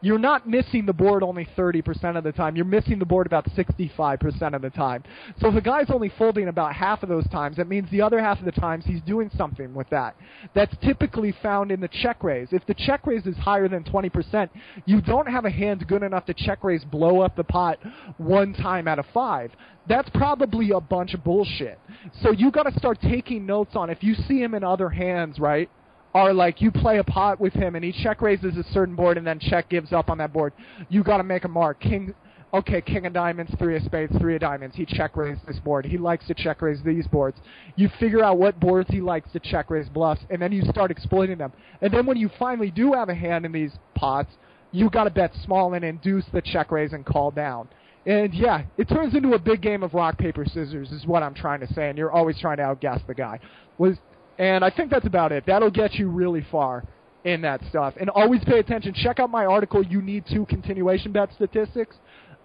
[0.00, 2.54] you're not missing the board only 30% of the time.
[2.54, 5.02] You're missing the board about 65% of the time.
[5.40, 8.20] So if a guy's only folding about half of those times, that means the other
[8.20, 10.16] half of the times he's doing something with that.
[10.54, 12.48] That's typically found in the check raise.
[12.52, 14.48] If the check raise is higher than 20%,
[14.86, 17.78] you don't have a hand good enough to check raise blow up the pot
[18.18, 19.50] one time out of five.
[19.88, 21.80] That's probably a bunch of bullshit.
[22.22, 25.38] So you got to start taking notes on if you see him in other hands,
[25.40, 25.68] right?
[26.14, 29.18] Are like you play a pot with him and he check raises a certain board
[29.18, 30.52] and then check gives up on that board.
[30.88, 31.80] You got to make a mark.
[31.80, 32.14] King,
[32.52, 34.74] okay, king of diamonds, three of spades, three of diamonds.
[34.74, 35.84] He check raised this board.
[35.84, 37.38] He likes to check raise these boards.
[37.76, 40.90] You figure out what boards he likes to check raise bluffs, and then you start
[40.90, 41.52] exploiting them.
[41.82, 44.30] And then when you finally do have a hand in these pots,
[44.72, 47.68] you got to bet small and induce the check raise and call down.
[48.06, 51.34] And yeah, it turns into a big game of rock paper scissors, is what I'm
[51.34, 51.90] trying to say.
[51.90, 53.38] And you're always trying to outguess the guy.
[53.76, 53.98] Was
[54.38, 55.44] and I think that's about it.
[55.46, 56.84] That'll get you really far
[57.24, 57.94] in that stuff.
[58.00, 58.94] And always pay attention.
[58.94, 61.96] Check out my article, You Need Two Continuation Bet Statistics,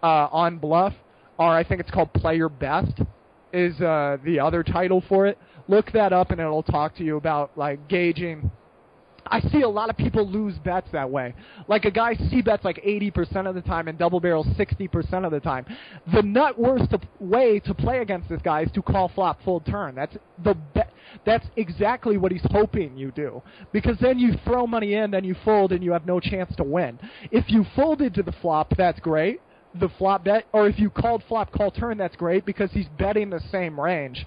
[0.01, 0.93] uh, on Bluff.
[1.37, 2.99] Or I think it's called Play Your Best,
[3.51, 5.37] is uh, the other title for it.
[5.67, 8.51] Look that up and it'll talk to you about like gauging
[9.27, 11.33] I see a lot of people lose bets that way.
[11.67, 15.31] Like a guy C bets like 80% of the time and double barrels 60% of
[15.31, 15.65] the time.
[16.13, 19.61] The nut worst to, way to play against this guy is to call flop full
[19.61, 19.95] turn.
[19.95, 20.81] That's the be-
[21.25, 23.41] that's exactly what he's hoping you do.
[23.71, 26.63] Because then you throw money in, then you fold, and you have no chance to
[26.63, 26.99] win.
[27.31, 29.39] If you folded to the flop, that's great.
[29.79, 33.29] The flop bet, or if you called flop call turn, that's great because he's betting
[33.29, 34.25] the same range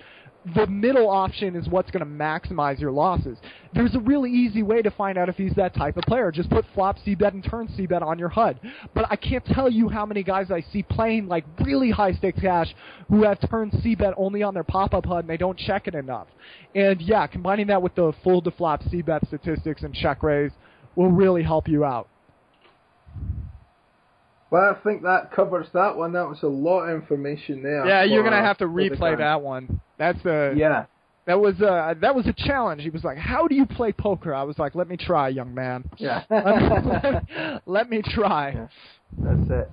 [0.55, 3.39] the middle option is what's going to maximize your losses.
[3.75, 6.31] There's a really easy way to find out if he's that type of player.
[6.31, 8.61] Just put flop C bet and turn C bet on your HUD.
[8.95, 12.41] But I can't tell you how many guys I see playing like really high stakes
[12.41, 12.75] cash
[13.09, 15.89] who have turned C bet only on their pop up HUD and they don't check
[15.89, 16.29] it enough.
[16.75, 20.53] And yeah, combining that with the fold to flop C bet statistics and check raise
[20.95, 22.09] will really help you out.
[24.51, 26.13] Well, I think that covers that one.
[26.13, 27.87] That was a lot of information there.
[27.87, 29.81] Yeah, you're gonna have to replay that one.
[29.99, 30.87] That's a Yeah.
[31.27, 32.83] that was uh that was a challenge.
[32.83, 35.53] He was like, "How do you play poker?" I was like, "Let me try, young
[35.55, 35.85] man.
[35.99, 36.23] Yeah.
[37.67, 38.67] Let me try." Yeah.
[39.19, 39.71] That's it.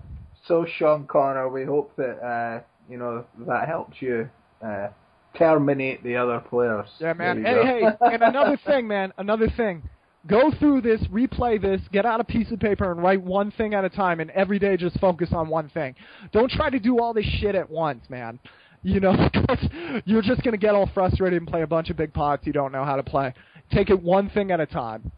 [0.47, 4.29] So, Sean Connor, we hope that uh, you know that helps you
[4.65, 4.89] uh,
[5.37, 6.89] terminate the other players.
[6.99, 7.43] Yeah, man.
[7.43, 7.63] Hey, go.
[7.63, 9.13] hey, and another thing, man.
[9.17, 9.83] Another thing.
[10.25, 13.73] Go through this, replay this, get out a piece of paper and write one thing
[13.73, 15.95] at a time, and every day just focus on one thing.
[16.31, 18.39] Don't try to do all this shit at once, man.
[18.83, 19.29] You know,
[20.05, 22.71] you're just gonna get all frustrated and play a bunch of big pots you don't
[22.71, 23.33] know how to play.
[23.71, 25.11] Take it one thing at a time.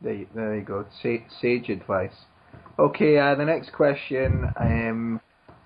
[0.00, 0.86] There, you- there you go.
[1.02, 2.12] Sa- sage advice.
[2.78, 4.50] Okay, uh, the next question.
[4.58, 5.20] Um,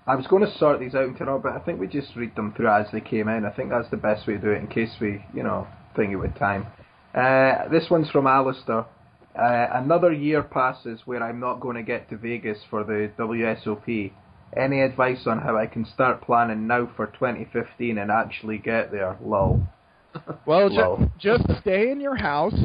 [0.07, 2.35] I was going to sort these out into order, but I think we just read
[2.35, 3.45] them through as they came in.
[3.45, 6.11] I think that's the best way to do it in case we, you know, think
[6.11, 6.65] it with time.
[7.13, 8.85] Uh, this one's from Alistair.
[9.37, 14.11] Uh, another year passes where I'm not going to get to Vegas for the WSOP.
[14.55, 19.17] Any advice on how I can start planning now for 2015 and actually get there?
[19.23, 19.61] Lol.
[20.45, 20.97] Well, Low.
[21.17, 22.57] ju- just stay in your house.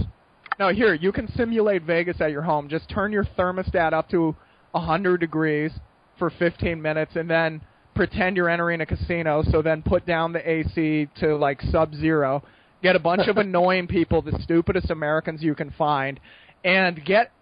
[0.59, 2.69] No, here you can simulate Vegas at your home.
[2.69, 4.35] Just turn your thermostat up to
[4.73, 5.71] 100 degrees
[6.19, 7.61] for 15 minutes, and then
[7.95, 9.45] pretend you're entering a casino.
[9.51, 12.43] So then put down the AC to like sub-zero.
[12.83, 16.21] Get a bunch of annoying people, the stupidest Americans you can find,
[16.65, 17.33] and get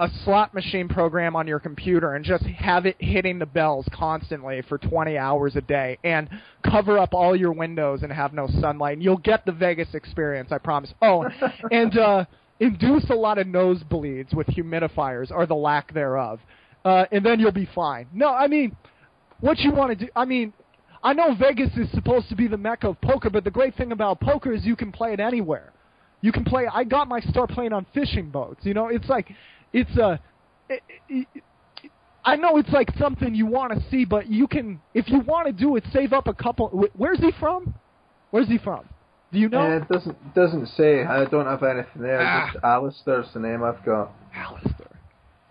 [0.00, 4.62] a slot machine program on your computer and just have it hitting the bells constantly
[4.62, 6.28] for 20 hours a day and
[6.64, 10.50] cover up all your windows and have no sunlight and you'll get the Vegas experience
[10.50, 10.92] I promise.
[11.02, 11.28] Oh,
[11.70, 12.24] and uh
[12.58, 16.40] induce a lot of nosebleeds with humidifiers or the lack thereof.
[16.82, 18.06] Uh and then you'll be fine.
[18.14, 18.74] No, I mean
[19.40, 20.54] what you want to do I mean
[21.02, 23.92] I know Vegas is supposed to be the mecca of poker, but the great thing
[23.92, 25.72] about poker is you can play it anywhere.
[26.20, 26.66] You can play.
[26.70, 28.60] I got my start playing on fishing boats.
[28.62, 29.32] You know, it's like,
[29.72, 30.20] it's a.
[30.68, 31.26] It, it,
[32.22, 35.46] I know it's like something you want to see, but you can, if you want
[35.46, 36.68] to do it, save up a couple.
[36.94, 37.74] Where's he from?
[38.30, 38.84] Where's he from?
[39.32, 39.60] Do you know?
[39.60, 41.04] Uh, it doesn't doesn't say.
[41.04, 42.20] I don't have anything there.
[42.20, 42.50] Ah.
[42.52, 44.12] Just Alistair's the name I've got.
[44.34, 44.89] Alistair.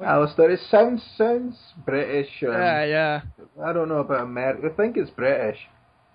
[0.03, 0.51] Alistair.
[0.51, 2.29] It sounds sounds British.
[2.43, 3.21] Um, Yeah, yeah,
[3.63, 4.69] I don't know about America.
[4.71, 5.57] I think it's British.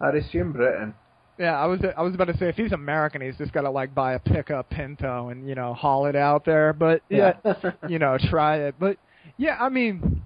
[0.00, 0.94] I'd assume Britain.
[1.38, 1.58] yeah.
[1.60, 3.94] I was I was about to say if he's American, he's just got to like
[3.94, 6.72] buy a pickup Pinto and you know haul it out there.
[6.72, 7.34] But yeah,
[7.88, 8.74] you know, try it.
[8.78, 8.96] But
[9.36, 10.24] yeah, I mean,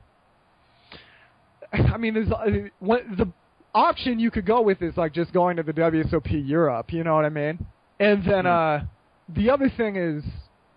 [1.73, 3.31] I mean, there's uh, what the
[3.75, 6.93] option you could go with is like just going to the WSOP Europe.
[6.93, 7.67] You know what I mean?
[8.01, 8.85] And then uh,
[9.29, 10.25] the other thing is,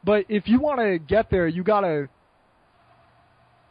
[0.03, 2.09] but if you want to get there, you gotta.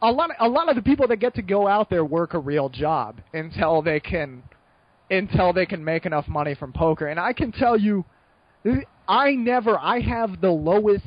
[0.03, 2.39] A lot, a lot of the people that get to go out there work a
[2.39, 4.41] real job until they can,
[5.09, 7.07] until they can make enough money from poker.
[7.07, 8.03] And I can tell you,
[9.07, 11.05] I never, I have the lowest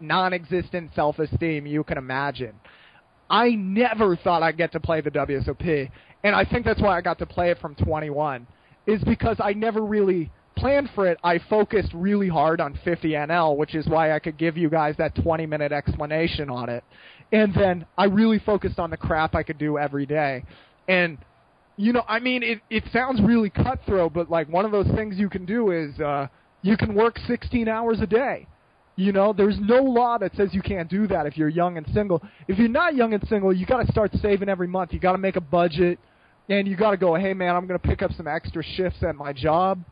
[0.00, 2.54] non-existent self-esteem you can imagine.
[3.28, 5.90] I never thought I'd get to play the WSOP,
[6.24, 8.46] and I think that's why I got to play it from 21.
[8.86, 11.18] Is because I never really planned for it.
[11.22, 14.96] I focused really hard on 50 NL, which is why I could give you guys
[14.98, 16.82] that 20-minute explanation on it.
[17.32, 20.44] And then I really focused on the crap I could do every day.
[20.88, 21.18] And
[21.76, 25.16] you know, I mean, it it sounds really cutthroat, but like one of those things
[25.16, 26.26] you can do is uh,
[26.62, 28.46] you can work 16 hours a day.
[28.96, 31.86] You know, there's no law that says you can't do that if you're young and
[31.94, 32.22] single.
[32.48, 34.92] If you're not young and single, you got to start saving every month.
[34.92, 35.98] You got to make a budget,
[36.50, 39.14] and you got to go, hey man, I'm gonna pick up some extra shifts at
[39.14, 39.82] my job,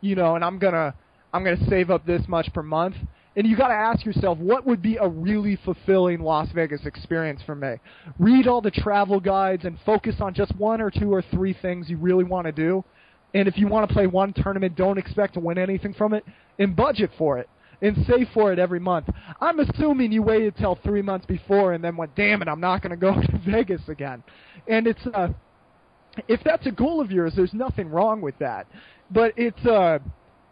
[0.00, 0.94] you know, and I'm gonna
[1.32, 2.96] I'm gonna save up this much per month.
[3.36, 7.42] And you got to ask yourself, what would be a really fulfilling Las Vegas experience
[7.44, 7.74] for me?
[8.18, 11.90] Read all the travel guides and focus on just one or two or three things
[11.90, 12.82] you really want to do.
[13.34, 16.24] And if you want to play one tournament, don't expect to win anything from it,
[16.58, 17.48] and budget for it
[17.82, 19.06] and save for it every month.
[19.40, 22.80] I'm assuming you waited till three months before and then went, damn it, I'm not
[22.80, 24.22] going to go to Vegas again.
[24.66, 25.28] And it's uh,
[26.28, 28.66] if that's a goal of yours, there's nothing wrong with that.
[29.10, 29.98] But it's uh,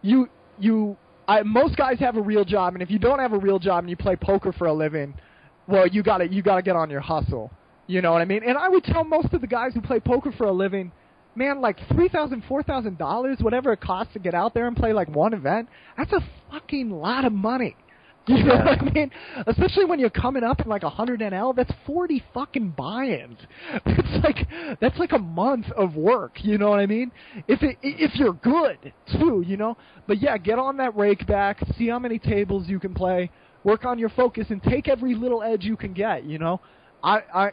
[0.02, 3.38] you you I, most guys have a real job, and if you don't have a
[3.38, 5.14] real job and you play poker for a living,
[5.66, 7.50] well, you got to you got to get on your hustle.
[7.86, 8.42] You know what I mean?
[8.46, 10.92] And I would tell most of the guys who play poker for a living,
[11.34, 14.76] man, like three thousand, four thousand dollars, whatever it costs to get out there and
[14.76, 17.76] play like one event, that's a fucking lot of money.
[18.28, 19.10] You know what I mean?
[19.46, 23.38] Especially when you're coming up in like a hundred NL, that's forty fucking buy-ins.
[23.86, 24.48] It's like
[24.80, 26.42] that's like a month of work.
[26.42, 27.12] You know what I mean?
[27.48, 29.76] If it if you're good too, you know.
[30.06, 33.30] But yeah, get on that rake back, see how many tables you can play,
[33.62, 36.24] work on your focus, and take every little edge you can get.
[36.24, 36.62] You know,
[37.02, 37.50] I I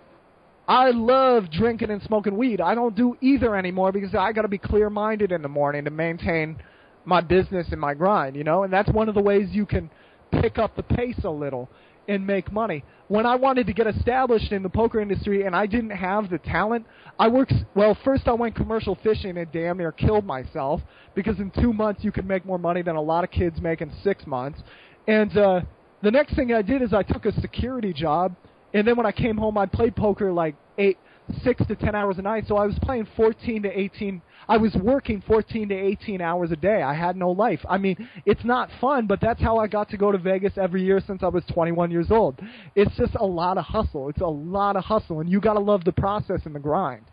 [0.69, 2.61] I love drinking and smoking weed.
[2.61, 5.91] I don't do either anymore because I got to be clear-minded in the morning to
[5.91, 6.57] maintain
[7.03, 8.63] my business and my grind, you know?
[8.63, 9.89] And that's one of the ways you can
[10.31, 11.69] pick up the pace a little
[12.07, 12.83] and make money.
[13.07, 16.39] When I wanted to get established in the poker industry and I didn't have the
[16.39, 16.85] talent,
[17.19, 20.81] I worked well, first I went commercial fishing and damn near killed myself
[21.13, 23.81] because in 2 months you could make more money than a lot of kids make
[23.81, 24.59] in 6 months.
[25.07, 25.61] And uh
[26.01, 28.35] the next thing I did is I took a security job
[28.73, 30.97] and then when I came home, I played poker like eight,
[31.43, 32.45] six to ten hours a night.
[32.47, 34.21] So I was playing 14 to 18.
[34.47, 36.81] I was working 14 to 18 hours a day.
[36.81, 37.59] I had no life.
[37.69, 40.83] I mean, it's not fun, but that's how I got to go to Vegas every
[40.83, 42.39] year since I was 21 years old.
[42.75, 44.09] It's just a lot of hustle.
[44.09, 47.05] It's a lot of hustle, and you got to love the process and the grind.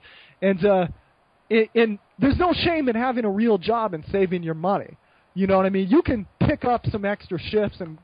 [0.42, 0.87] And uh,
[1.51, 4.97] it, and there's no shame in having a real job and saving your money.
[5.35, 5.88] You know what I mean?
[5.88, 7.99] You can pick up some extra shifts and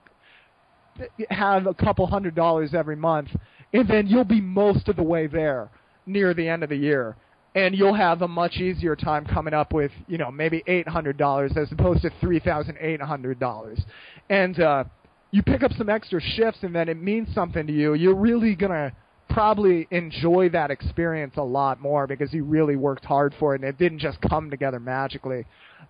[1.30, 3.28] have a couple hundred dollars every month,
[3.72, 5.70] and then you'll be most of the way there
[6.06, 7.16] near the end of the year.
[7.54, 11.16] And you'll have a much easier time coming up with, you know, maybe eight hundred
[11.16, 13.80] dollars as opposed to three thousand eight hundred dollars.
[14.28, 14.84] And uh
[15.30, 17.94] you pick up some extra shifts and then it means something to you.
[17.94, 18.92] You're really gonna
[19.28, 23.68] probably enjoy that experience a lot more because you really worked hard for it and
[23.68, 25.44] it didn't just come together magically.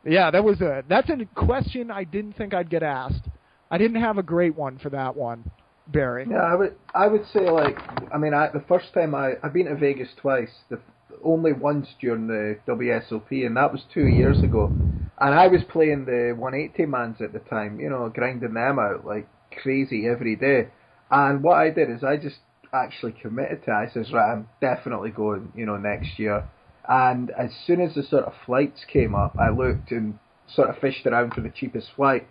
[0.05, 3.29] Yeah, that was a that's a question I didn't think I'd get asked.
[3.71, 5.51] I didn't have a great one for that one,
[5.87, 6.27] Barry.
[6.29, 7.79] Yeah, I would I would say like
[8.13, 10.51] I mean I, the first time I I've been to Vegas twice.
[10.71, 10.81] The
[11.23, 14.73] only once during the WSOP, and that was two years ago.
[15.19, 19.07] And I was playing the 180 mans at the time, you know, grinding them out
[19.07, 19.29] like
[19.63, 20.69] crazy every day.
[21.11, 22.39] And what I did is I just
[22.73, 23.71] actually committed to.
[23.71, 23.75] it.
[23.75, 26.49] I says, right, I'm definitely going, you know, next year.
[26.89, 30.19] And as soon as the sort of flights came up, I looked and
[30.49, 32.27] sort of fished around for the cheapest flight.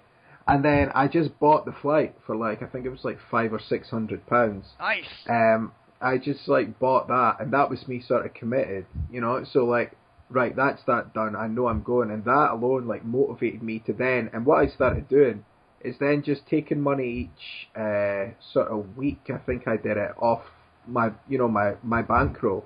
[0.48, 3.54] And then I just bought the flight for like I think it was like five
[3.54, 4.66] or six hundred pounds.
[4.80, 5.06] Nice.
[5.30, 9.46] Um, I just like bought that, and that was me sort of committed, you know.
[9.50, 9.94] So like,
[10.30, 11.36] right, that's that done.
[11.36, 14.30] I know I'm going, and that alone like motivated me to then.
[14.34, 15.46] And what I started doing
[15.80, 19.30] is then just taking money each uh, sort of week.
[19.34, 20.42] I think I did it off
[20.86, 22.66] my, you know, my my bankroll.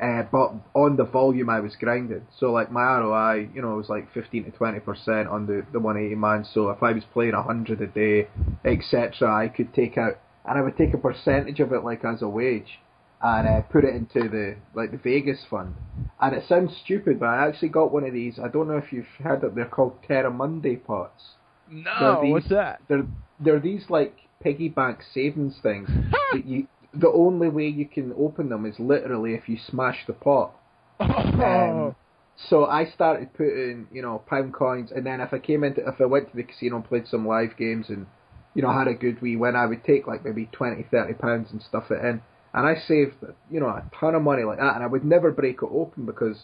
[0.00, 3.88] Uh, but on the volume I was grinding, so like my ROI, you know, was
[3.88, 6.44] like 15 to 20 percent on the the 180 man.
[6.52, 8.28] So if I was playing 100 a day,
[8.64, 12.22] etc., I could take out and I would take a percentage of it like as
[12.22, 12.78] a wage
[13.22, 15.74] and uh, put it into the like the Vegas fund.
[16.20, 18.38] And it sounds stupid, but I actually got one of these.
[18.38, 21.22] I don't know if you've heard that They're called Terramundi pots.
[21.70, 22.80] No, these- what's that?
[22.88, 23.06] They're
[23.40, 25.88] they're these like piggy bank savings things
[26.32, 26.68] that you.
[26.98, 30.52] The only way you can open them is literally if you smash the pot.
[31.00, 31.96] Oh, Um,
[32.48, 36.00] so I started putting, you know, pound coins, and then if I came into, if
[36.00, 38.06] I went to the casino and played some live games, and
[38.54, 41.48] you know had a good wee win, I would take like maybe 20, 30 pounds
[41.52, 42.20] and stuff it in,
[42.54, 43.14] and I saved,
[43.50, 46.06] you know, a ton of money like that, and I would never break it open
[46.06, 46.36] because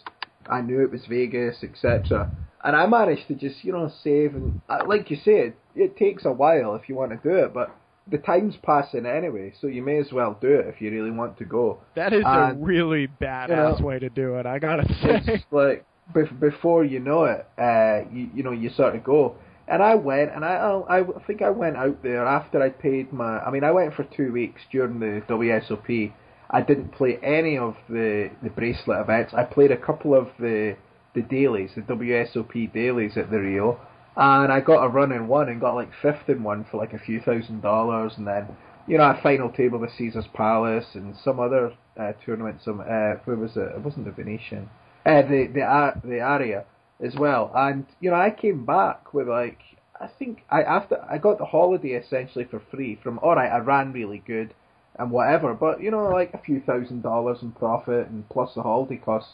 [0.49, 2.29] I knew it was Vegas, etc.
[2.63, 6.25] And I managed to just, you know, save, and uh, like you said, it takes
[6.25, 7.75] a while if you want to do it, but
[8.09, 11.37] the time's passing anyway, so you may as well do it if you really want
[11.37, 11.79] to go.
[11.95, 14.45] that is a really badass know, way to do it.
[14.45, 15.43] I gotta say.
[15.51, 19.35] like bef- before you know it, uh, you you know you sort of go.
[19.65, 23.13] And I went, and I I I think I went out there after I paid
[23.13, 23.39] my.
[23.39, 26.11] I mean, I went for two weeks during the WSOP.
[26.49, 29.33] I didn't play any of the the bracelet events.
[29.33, 30.75] I played a couple of the
[31.15, 33.79] the dailies, the WSOP dailies at the Rio,
[34.15, 36.93] and I got a run in one and got like fifth in one for like
[36.93, 38.47] a few thousand dollars, and then
[38.87, 42.61] you know a final table with Caesars Palace and some other uh, tournament.
[42.63, 43.71] Some uh, where was it?
[43.75, 44.69] It wasn't the Venetian.
[45.05, 46.65] Uh, the the the Aria
[47.03, 49.59] as well, and you know I came back with like
[49.99, 53.59] I think I after I got the holiday essentially for free from all right I
[53.59, 54.53] ran really good
[54.97, 58.61] and whatever, but you know like a few thousand dollars in profit and plus the
[58.61, 59.33] holiday costs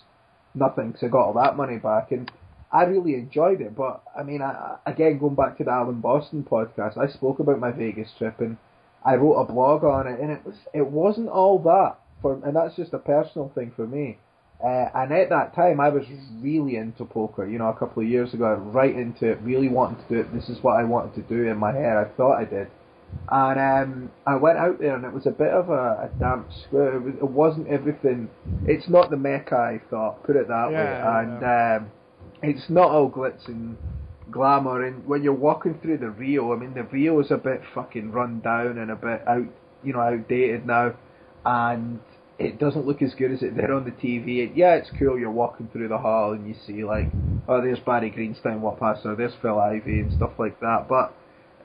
[0.56, 2.32] nothing, so I got all that money back and
[2.72, 3.76] I really enjoyed it.
[3.76, 7.60] But I mean, I, again going back to the Alan Boston podcast, I spoke about
[7.60, 8.58] my Vegas trip and
[9.04, 12.56] I wrote a blog on it, and it was it wasn't all that for, and
[12.56, 14.18] that's just a personal thing for me.
[14.62, 16.04] Uh, and at that time, I was
[16.42, 17.48] really into poker.
[17.48, 20.10] You know, a couple of years ago, I was right into it, really wanting to
[20.10, 20.34] do it.
[20.34, 21.96] This is what I wanted to do in my head.
[21.96, 22.68] I thought I did.
[23.30, 26.50] And um, I went out there, and it was a bit of a, a damp
[26.68, 26.98] square.
[26.98, 28.30] It, was, it wasn't everything.
[28.66, 30.24] It's not the mecca I thought.
[30.24, 31.24] Put it that Yeah, way.
[31.24, 31.92] And um,
[32.42, 33.78] it's not all glitz and
[34.32, 34.86] glamour.
[34.86, 38.12] And when you're walking through the Rio, I mean, the Rio is a bit fucking
[38.12, 39.46] run down and a bit out,
[39.84, 40.94] you know, outdated now,
[41.46, 42.00] and
[42.38, 44.48] it doesn't look as good as it did on the TV.
[44.48, 45.20] And yeah, it's cool.
[45.20, 47.08] You're walking through the hall and you see like,
[47.48, 50.88] oh, there's Barry Greenstein walk past, or there's Phil Ivey and stuff like that.
[50.88, 51.14] But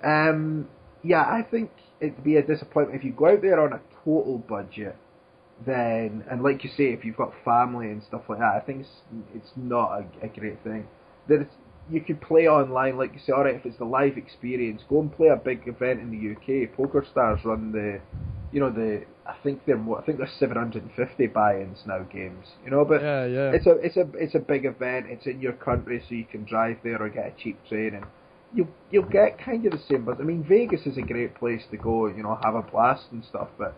[0.06, 0.68] um,
[1.02, 1.70] yeah, I think
[2.00, 4.96] it'd be a disappointment if you go out there on a total budget.
[5.64, 8.80] Then, and like you say, if you've got family and stuff like that, I think
[8.80, 10.86] it's, it's not a, a great thing.
[11.28, 11.46] That
[11.90, 15.14] you could play online, like you say, alright, if it's the live experience, go and
[15.14, 16.76] play a big event in the UK.
[16.76, 18.00] PokerStars run the,
[18.52, 22.46] you know, the I think they're I think there's 750 buy-ins now games.
[22.64, 23.52] You know, but yeah, yeah.
[23.52, 25.06] it's a it's a it's a big event.
[25.08, 28.04] It's in your country, so you can drive there or get a cheap train, and
[28.54, 30.04] you you'll get kind of the same.
[30.04, 32.06] But I mean, Vegas is a great place to go.
[32.06, 33.48] You know, have a blast and stuff.
[33.56, 33.74] But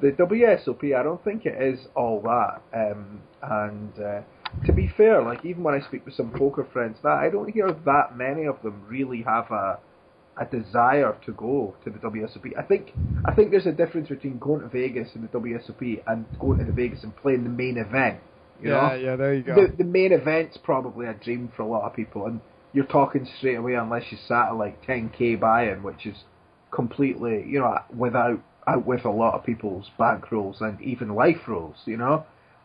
[0.00, 2.62] the WSOP, I don't think it is all that.
[2.74, 4.20] Um, and uh,
[4.66, 7.50] to be fair, like even when I speak with some poker friends, that I don't
[7.52, 9.78] hear that many of them really have a
[10.36, 12.58] a desire to go to the WSOP.
[12.58, 12.92] I think
[13.24, 16.64] I think there's a difference between going to Vegas and the WSOP and going to
[16.64, 18.20] the Vegas and playing the main event.
[18.62, 18.94] You yeah, know?
[18.94, 19.54] yeah, there you go.
[19.54, 22.40] The, the main event's probably a dream for a lot of people, and
[22.72, 26.16] you're talking straight away unless you sat at like 10k buy-in, which is
[26.70, 29.90] completely, you know, without out with a lot of people's
[30.30, 32.24] rolls and even life rolls, you know.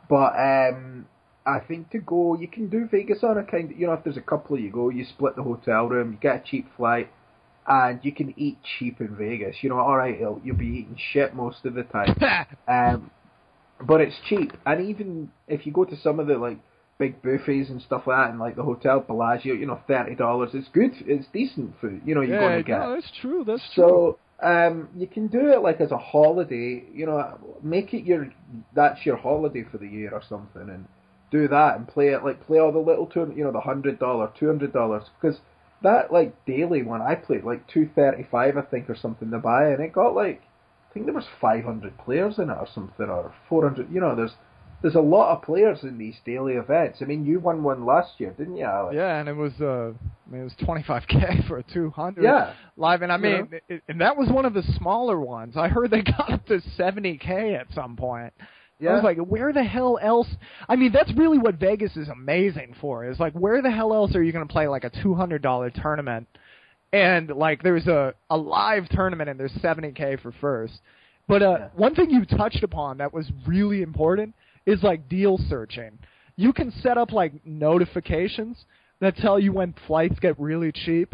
[0.10, 1.08] But um,
[1.46, 4.04] I think to go, you can do Vegas on a kind of, you know, if
[4.04, 6.68] there's a couple of you go, you split the hotel room, you get a cheap
[6.78, 7.10] flight,
[7.68, 9.58] and you can eat cheap in Vegas.
[9.62, 12.16] You know, all right, you'll, be eating shit most of the time,
[12.68, 13.12] um,
[13.82, 14.54] but it's cheap.
[14.66, 16.60] And even if you go to some of the like
[16.98, 20.52] big buffets and stuff like that, and like the Hotel Bellagio, you know, thirty dollars.
[20.54, 20.92] It's good.
[21.06, 22.02] It's decent food.
[22.06, 22.80] You know, you're yeah, going to get.
[22.80, 23.44] no, that's true.
[23.46, 23.84] That's true.
[23.84, 26.84] So um, you can do it like as a holiday.
[26.94, 28.30] You know, make it your
[28.74, 30.86] that's your holiday for the year or something, and
[31.32, 33.32] do that and play it like play all the little tour.
[33.32, 35.40] You know, the hundred dollar, two hundred dollars because
[35.82, 39.38] that like daily one I played like two thirty five I think or something to
[39.40, 40.42] buy and it got like
[40.90, 44.00] I think there was five hundred players in it or something or four hundred you
[44.00, 44.36] know there's
[44.86, 47.00] there's a lot of players in these daily events.
[47.02, 48.94] I mean you won one last year, didn't you, Alex?
[48.96, 51.18] Yeah, and it was uh I mean it was twenty five K
[51.48, 52.54] for a two hundred Yeah.
[52.78, 53.60] live and I mean Yeah.
[53.68, 55.58] it, and that was one of the smaller ones.
[55.58, 58.32] I heard they got up to seventy K at some point.
[58.80, 58.92] Yeah.
[58.92, 60.28] I was like, where the hell else?
[60.70, 63.10] I mean, that's really what Vegas is amazing for.
[63.10, 65.42] Is like, where the hell else are you going to play like a two hundred
[65.42, 66.28] dollar tournament?
[66.94, 70.74] And like, there's a a live tournament and there's seventy k for first.
[71.28, 71.68] But uh, Yeah.
[71.76, 74.36] one thing you touched upon that was really important
[74.66, 75.98] is like deal searching.
[76.36, 78.58] You can set up like notifications
[79.00, 81.14] that tell you when flights get really cheap,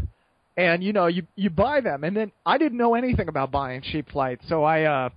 [0.57, 2.03] and you know you you buy them.
[2.03, 5.09] And then I didn't know anything about buying cheap flights, so I uh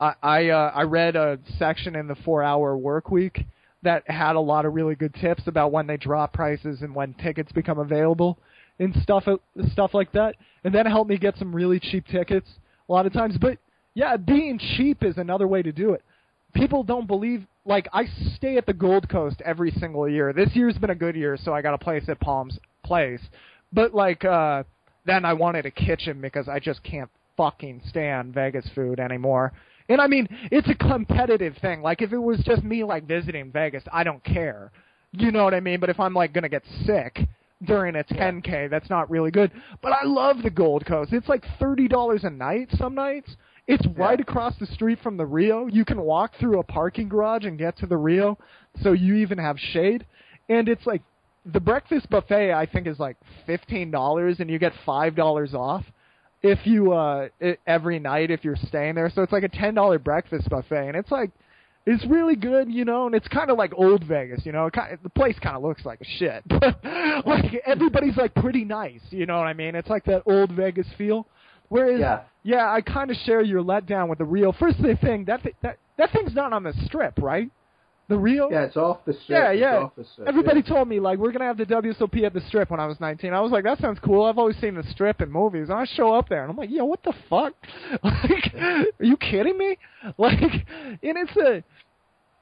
[0.00, 3.44] I I, uh, I read a section in the Four Hour Work Week
[3.82, 7.14] that had a lot of really good tips about when they drop prices and when
[7.14, 8.38] tickets become available
[8.78, 9.24] and stuff
[9.72, 10.34] stuff like that.
[10.64, 12.48] And that helped me get some really cheap tickets
[12.88, 13.36] a lot of times.
[13.38, 13.58] But
[13.94, 16.02] yeah, being cheap is another way to do it.
[16.54, 20.32] People don't believe like I stay at the Gold Coast every single year.
[20.32, 23.20] This year's been a good year, so I got a place at Palms Place.
[23.72, 24.64] But like uh
[25.04, 29.52] then I wanted a kitchen because I just can't fucking stand Vegas food anymore.
[29.88, 31.80] And I mean, it's a competitive thing.
[31.82, 34.70] Like if it was just me like visiting Vegas, I don't care.
[35.12, 35.80] You know what I mean?
[35.80, 37.20] But if I'm like gonna get sick
[37.64, 39.50] during a 10k, that's not really good.
[39.82, 41.12] But I love the Gold Coast.
[41.12, 43.34] It's like thirty dollars a night some nights.
[43.68, 45.66] It's right across the street from the Rio.
[45.66, 48.38] You can walk through a parking garage and get to the Rio,
[48.82, 50.06] so you even have shade.
[50.48, 51.02] And it's like
[51.44, 52.52] the breakfast buffet.
[52.52, 55.84] I think is like fifteen dollars, and you get five dollars off
[56.42, 59.10] if you uh i every night if you're staying there.
[59.14, 61.30] So it's like a ten dollar breakfast buffet, and it's like
[61.84, 64.66] it's really good, you know, and it's kind of like old Vegas, you know.
[64.66, 66.82] It kind the place kind of looks like shit, but
[67.26, 69.74] like everybody's like pretty nice, you know what I mean?
[69.74, 71.26] It's like that old Vegas feel.
[71.68, 72.20] Whereas, Yeah.
[72.42, 74.52] yeah, I kind of share your letdown with the Rio.
[74.52, 77.50] First thing that that that thing's not on the strip, right?
[78.08, 78.50] The Rio.
[78.50, 79.28] Yeah, it's off the strip.
[79.28, 79.88] Yeah, yeah.
[80.12, 80.74] strip, Everybody yeah.
[80.74, 83.34] told me like we're gonna have the WSOP at the Strip when I was 19.
[83.34, 84.24] I was like, that sounds cool.
[84.24, 85.68] I've always seen the Strip in movies.
[85.68, 87.52] And I show up there and I'm like, yo, what the fuck?
[88.02, 89.76] Like, are you kidding me?
[90.16, 91.62] Like, and it's a,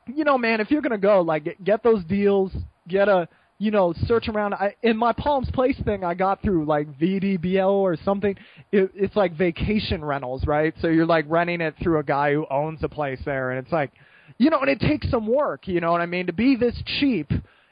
[0.06, 2.52] you know, man, if you're gonna go, like, get, get those deals,
[2.86, 3.28] get a,
[3.58, 4.54] you know, search around.
[4.54, 8.36] I, in my Palms Place thing, I got through like VRBO or something.
[8.72, 10.74] It, it's like vacation rentals, right?
[10.80, 13.72] So you're like renting it through a guy who owns a place there, and it's
[13.72, 13.92] like,
[14.38, 16.26] you know, and it takes some work, you know what I mean?
[16.26, 17.30] To be this cheap,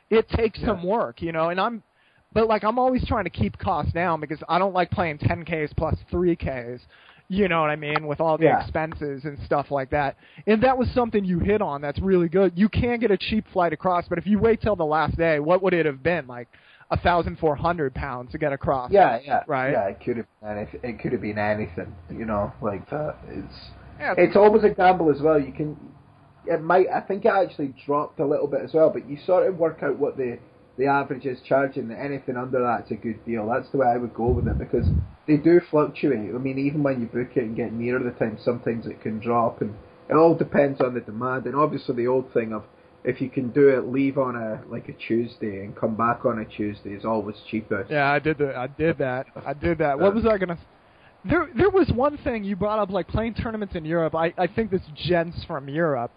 [0.09, 1.83] it takes some work, you know, and I'm,
[2.33, 5.77] but like I'm always trying to keep costs down because I don't like playing 10Ks
[5.77, 6.81] plus 3Ks.
[7.29, 8.07] You know what I mean?
[8.07, 8.61] With all the Yeah.
[8.61, 10.17] expenses and stuff like that.
[10.47, 12.53] And that was something you hit on that's really good.
[12.57, 15.41] You can get a cheap flight across, but if you wait till the last day,
[15.41, 16.27] what would it have been?
[16.27, 16.49] Like
[16.91, 18.91] a thousand four hundred pounds to get across.
[18.91, 19.73] Yeah, yeah, Right.
[19.73, 20.81] Yeah, it could have been anything.
[20.83, 23.17] It could have been anything, you know, like that.
[23.29, 25.41] It's Yeah, it's always a gamble as well.
[25.41, 25.77] You can,
[26.47, 26.89] it might.
[26.91, 29.83] I think it actually dropped a little bit as well, but you sort of work
[29.83, 30.39] out what the
[30.77, 31.91] the average is charging.
[31.91, 33.49] Anything under that's a good deal.
[33.49, 34.87] That's the way I would go with it because
[35.27, 36.35] they do fluctuate.
[36.35, 39.21] I mean, even when you book it and get near the time, sometimes it can
[39.21, 39.75] drop, and
[40.09, 41.47] it all depends on the demand.
[41.47, 42.65] And obviously, the old thing of
[43.05, 46.39] if you can do it, leave on a like a Tuesday and come back on
[46.39, 47.87] a Tuesday is always cheaper.
[47.89, 49.27] Yeah, I did the I did that.
[49.47, 49.99] I did that.
[49.99, 50.59] What uh, was I gonna?
[51.25, 54.15] There there was one thing you brought up, like playing tournaments in Europe.
[54.15, 56.11] I I think this gents from Europe.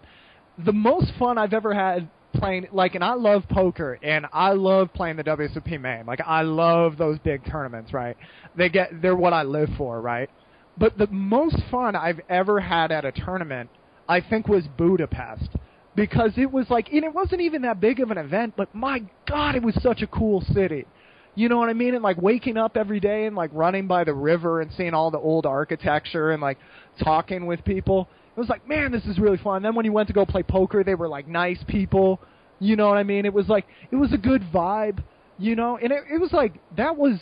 [0.66, 4.94] The most fun I've ever had playing like, and I love poker, and I love
[4.94, 6.06] playing the WSOP main.
[6.06, 8.18] Like I love those big tournaments, right?
[8.56, 10.30] They get they're what I live for, right?
[10.78, 13.70] But the most fun I've ever had at a tournament,
[14.08, 15.50] I think, was Budapest
[15.96, 19.04] because it was like, and it wasn't even that big of an event, but my
[19.28, 20.86] God, it was such a cool city.
[21.34, 21.96] You know what I mean?
[21.96, 25.12] And like waking up every day and like running by the river and seeing all
[25.12, 26.58] the old architecture and like
[27.04, 28.08] talking with people.
[28.38, 29.64] It was like, man, this is really fun.
[29.64, 32.22] Then when you went to go play poker, they were like nice people.
[32.60, 33.26] You know what I mean?
[33.26, 35.04] It was like it was a good vibe.
[35.40, 37.20] You know, and it, it was like that was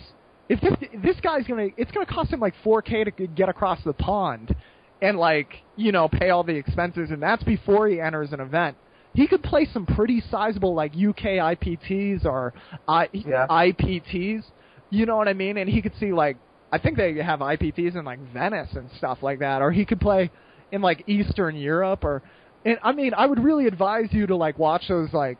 [0.49, 3.93] if this this guy's gonna it's gonna cost him like 4k to get across the
[3.93, 4.53] pond
[5.01, 8.77] and like you know pay all the expenses and that's before he enters an event
[9.13, 12.53] he could play some pretty sizable like uk ipts or
[12.87, 13.47] I, Yeah.
[13.49, 14.43] ipts
[14.91, 16.37] you know what i mean and he could see like
[16.71, 19.99] i think they have ipts in like venice and stuff like that or he could
[19.99, 20.29] play
[20.75, 22.21] in like eastern europe or
[22.65, 25.37] and i mean i would really advise you to like watch those like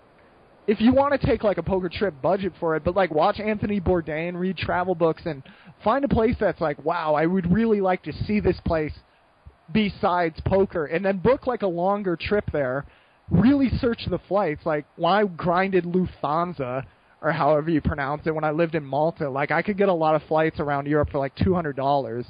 [0.68, 3.40] if you want to take like a poker trip budget for it, but like watch
[3.40, 5.44] Anthony Bourdain, read travel books, and
[5.84, 8.94] find a place that's like, wow, I would really like to see this place
[9.72, 12.86] besides poker, and then book like a longer trip there.
[13.30, 14.66] Really search the flights.
[14.66, 16.84] Like I grinded Lufthansa
[17.22, 19.94] or however you pronounce it when I lived in Malta, like I could get a
[19.94, 22.26] lot of flights around Europe for like two hundred dollars,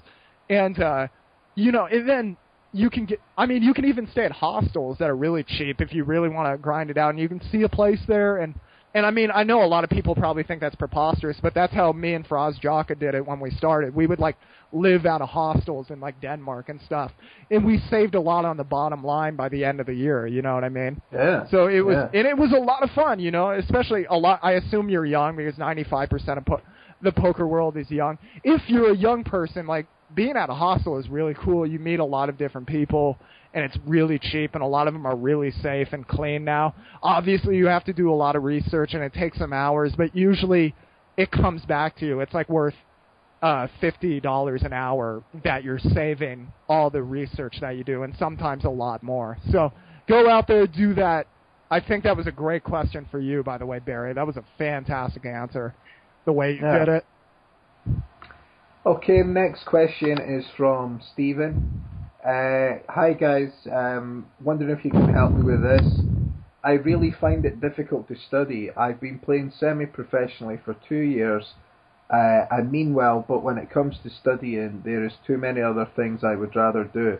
[0.49, 1.07] and uh,
[1.55, 2.37] you know, and then
[2.75, 5.79] you can get I mean you can even stay at hostels that are really cheap
[5.81, 8.37] if you really want to grind it out and you can see a place there
[8.37, 8.53] and
[8.93, 11.73] and I mean I know a lot of people probably think that's preposterous but that's
[11.73, 13.95] how me and Faraz Jaka did it when we started.
[13.95, 14.35] We would like
[14.73, 17.11] live out of hostels in like Denmark and stuff.
[17.49, 20.27] And we saved a lot on the bottom line by the end of the year,
[20.27, 21.01] you know what I mean?
[21.13, 21.47] Yeah.
[21.49, 22.19] So it was, Yeah.
[22.19, 24.39] and it was a lot of fun, you know, especially a lot.
[24.43, 26.61] I assume you're young because 95% of po-
[27.01, 28.17] the poker world is young.
[28.43, 31.65] If you're a young person, like being at a hostel is really cool.
[31.65, 33.17] You meet a lot of different people,
[33.53, 36.75] and it's really cheap, and a lot of them are really safe and clean now.
[37.01, 40.15] Obviously, you have to do a lot of research, and it takes some hours, but
[40.15, 40.75] usually
[41.17, 42.19] it comes back to you.
[42.19, 42.75] It's like worth
[43.41, 48.15] uh, fifty dollars an hour that you're saving all the research that you do, and
[48.17, 49.37] sometimes a lot more.
[49.51, 49.71] So
[50.07, 51.27] go out there, do that.
[51.71, 54.13] I think that was a great question for you, by the way, Barry.
[54.13, 55.73] That was a fantastic answer,
[56.25, 56.79] the way you Yeah.
[56.85, 57.05] did it.
[58.85, 61.81] Okay, next question is from Stephen.
[62.23, 66.01] Uh, hi guys, um, wondering if you can help me with this.
[66.63, 68.69] I really find it difficult to study.
[68.77, 71.55] I've been playing semi-professionally for two years.
[72.13, 75.89] Uh, I mean well, but when it comes to studying, there is too many other
[75.95, 77.17] things I would rather do.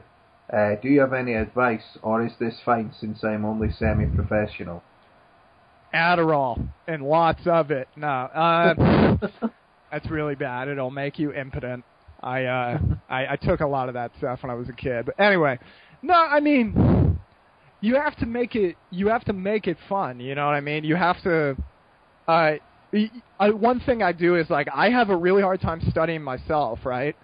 [0.53, 4.83] Uh, do you have any advice, or is this fine since I'm only semi-professional?
[5.91, 7.87] Adderall and lots of it.
[7.95, 9.17] No, uh,
[9.95, 10.67] that's really bad.
[10.67, 11.85] It'll make you impotent.
[12.21, 12.77] I, uh,
[13.09, 15.05] I I took a lot of that stuff when I was a kid.
[15.05, 15.57] But anyway,
[16.01, 17.17] no, I mean,
[17.79, 18.75] you have to make it.
[18.91, 20.19] You have to make it fun.
[20.19, 20.83] You know what I mean?
[20.83, 21.55] You have to.
[22.27, 22.55] Uh,
[23.39, 26.79] I, one thing I do is like I have a really hard time studying myself,
[26.83, 27.15] right?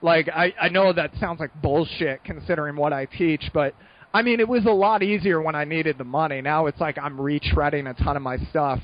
[0.00, 3.74] Like I I know that sounds like bullshit considering what I teach, but
[4.14, 6.40] I mean it was a lot easier when I needed the money.
[6.40, 8.80] Now it's like I'm retreading a ton of my stuff,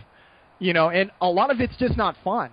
[0.58, 2.50] you know, and a lot of it's just not fun.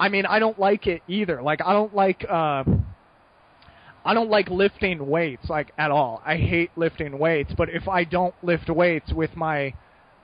[0.00, 1.42] I mean I don't like it either.
[1.42, 2.64] Like I don't like uh
[4.04, 6.22] I don't like lifting weights like at all.
[6.24, 9.74] I hate lifting weights, but if I don't lift weights with my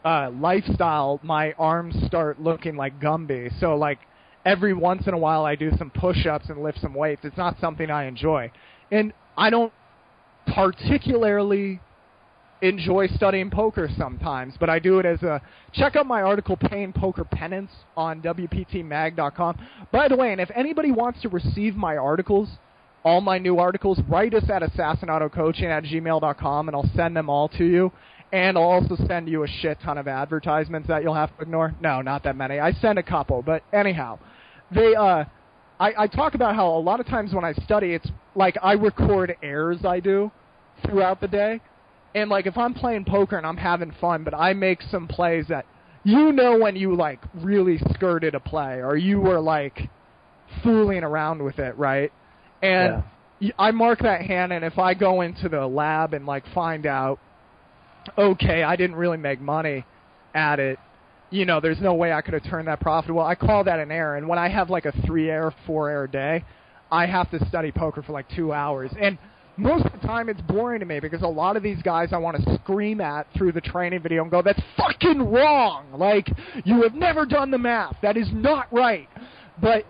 [0.04, 3.58] uh lifestyle, my arms start looking like Gumby.
[3.60, 3.98] So like
[4.44, 7.24] every once in a while I do some push-ups and lift some weights.
[7.24, 8.50] It's not something I enjoy.
[8.90, 9.72] And I don't
[10.46, 11.80] particularly
[12.62, 15.40] enjoy studying poker sometimes, but I do it as a
[15.72, 19.66] check out my article Paying Poker Penance on WPTMag.com.
[19.92, 22.48] By the way, and if anybody wants to receive my articles,
[23.04, 27.48] all my new articles, write us at assassinatocoaching at gmail.com and I'll send them all
[27.50, 27.92] to you.
[28.32, 31.74] And I'll also send you a shit ton of advertisements that you'll have to ignore.
[31.80, 32.58] No, not that many.
[32.58, 34.18] I send a couple, but anyhow,
[34.74, 35.24] they uh
[35.78, 38.72] I, I talk about how a lot of times when I study it's like I
[38.72, 40.32] record errors I do
[40.84, 41.60] throughout the day.
[42.14, 45.46] And like if I'm playing poker and I'm having fun, but I make some plays
[45.48, 45.66] that
[46.04, 49.90] you know when you like really skirted a play or you were like
[50.62, 52.12] fooling around with it, right?
[52.62, 53.02] And Yeah.
[53.40, 56.86] y I mark that hand, and if I go into the lab and like find
[56.86, 57.18] out,
[58.16, 59.84] okay, I didn't really make money
[60.34, 60.78] at it,
[61.30, 63.22] you know, there's no way I could have turned that profitable.
[63.22, 64.16] I call that an error.
[64.16, 66.44] And when I have like a three error, four error day,
[66.90, 68.90] I have to study poker for like two hours.
[69.00, 69.18] And
[69.56, 72.18] most of the time it's boring to me because a lot of these guys I
[72.18, 75.86] want to scream at through the training video and go, that's fucking wrong.
[75.92, 76.28] Like,
[76.64, 77.96] you have never done the math.
[78.02, 79.08] That is not right.
[79.60, 79.84] But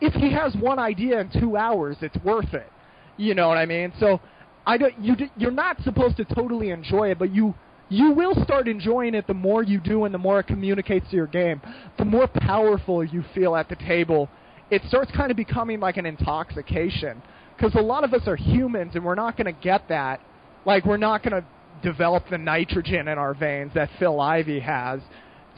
[0.00, 2.70] if he has one idea in two hours, it's worth it.
[3.16, 3.92] You know what I mean?
[3.98, 4.20] So
[4.66, 4.98] I don't.
[4.98, 7.54] you, you're not supposed to totally enjoy it, but you
[7.88, 11.16] you will start enjoying it the more you do and the more it communicates to
[11.16, 11.60] your game.
[11.98, 14.28] The more powerful you feel at the table,
[14.70, 17.22] it starts kind of becoming like an intoxication.
[17.56, 20.20] Because a lot of us are humans and we're not going to get that.
[20.64, 21.46] Like we're not going to
[21.82, 25.00] develop the nitrogen in our veins that Phil Ivey has.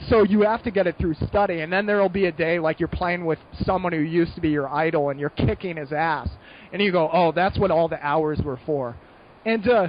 [0.08, 2.58] So you have to get it through study, and then there will be a day
[2.58, 5.90] like you're playing with someone who used to be your idol, and you're kicking his
[5.90, 6.28] ass,
[6.70, 8.94] and you go, "Oh, that's what all the hours were for."
[9.46, 9.86] And uh,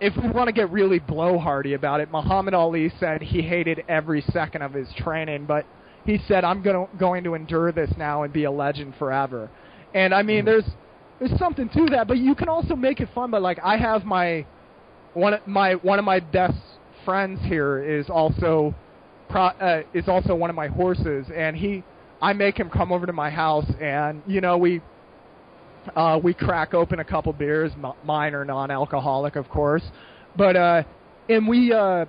[0.00, 4.22] if we want to get really blowhardy about it, Muhammad Ali said he hated every
[4.32, 5.66] second of his training, but
[6.06, 9.50] he said, "I'm to, going to endure this now and be a legend forever."
[9.92, 10.64] And I mean, there's
[11.20, 13.30] there's something to that, but you can also make it fun.
[13.30, 14.46] But like, I have my
[15.12, 16.58] one of my one of my best
[17.04, 18.74] friends here is also
[19.28, 21.84] pro, uh, is also one of my horses, and he
[22.22, 24.80] I make him come over to my house, and you know we
[25.94, 27.72] uh, we crack open a couple beers.
[27.72, 29.82] M- mine are non-alcoholic, of course,
[30.36, 30.82] but uh,
[31.28, 32.06] and we uh,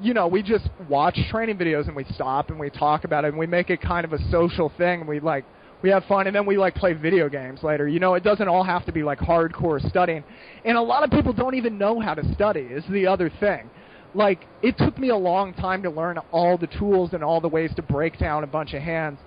[0.00, 3.28] you know we just watch training videos and we stop and we talk about it
[3.28, 5.00] and we make it kind of a social thing.
[5.00, 5.44] And we like
[5.84, 7.86] we have fun and then we like play video games later.
[7.86, 10.24] You know, it doesn't all have to be like hardcore studying.
[10.64, 12.60] And a lot of people don't even know how to study.
[12.60, 13.68] Is the other thing.
[14.14, 17.48] Like it took me a long time to learn all the tools and all the
[17.48, 19.18] ways to break down a bunch of hands.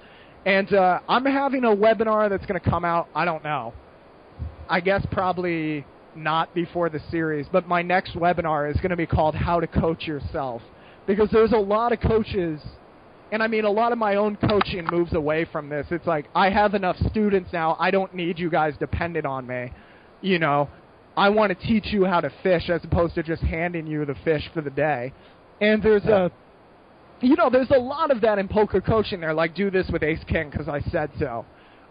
[0.48, 3.08] And uh, I'm having a webinar that's going to come out.
[3.14, 3.76] I don't know.
[4.68, 5.86] I guess probably
[6.16, 9.68] not before the series, but my next webinar is going to be called How to
[9.68, 10.64] Coach Yourself.
[11.06, 12.60] Because there's a lot of coaches,
[13.32, 15.88] and I mean, a lot of my own coaching moves away from this.
[15.92, 19.72] It's like, I have enough students now, I don't need you guys dependent on me.
[20.22, 20.70] You know,
[21.16, 24.16] I want to teach you how to fish as opposed to just handing you the
[24.24, 25.14] fish for the day.
[25.60, 26.32] And there's a,
[27.22, 29.20] you know, there's a lot of that in poker coaching.
[29.20, 31.46] They're like, do this with Ace King because I said so.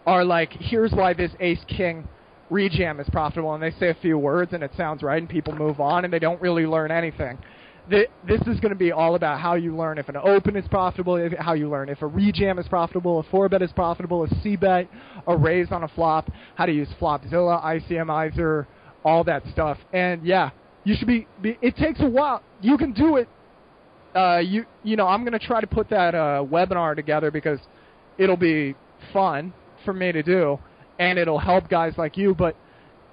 [0.05, 2.07] Or like, here's why this Ace King
[2.49, 5.53] rejam is profitable, and they say a few words and it sounds right, and people
[5.53, 7.37] move on, and they don't really learn anything.
[7.89, 10.67] Th- This is going to be all about how you learn if an open is
[10.67, 14.23] profitable, if, how you learn if a rejam is profitable, a four bet is profitable,
[14.23, 14.89] a c bet,
[15.25, 18.65] a raise on a flop, how to use Flopzilla, ICMizer,
[19.05, 19.77] all that stuff.
[19.93, 20.49] And yeah,
[20.83, 21.27] you should be.
[21.41, 22.41] be it takes a while.
[22.61, 23.29] You can do it.
[24.15, 27.59] Uh, you you know, I'm going to try to put that uh, webinar together because
[28.17, 28.75] it'll be
[29.13, 29.53] fun
[29.85, 30.59] for me to do,
[30.99, 32.35] and it'll help guys like you.
[32.35, 32.55] But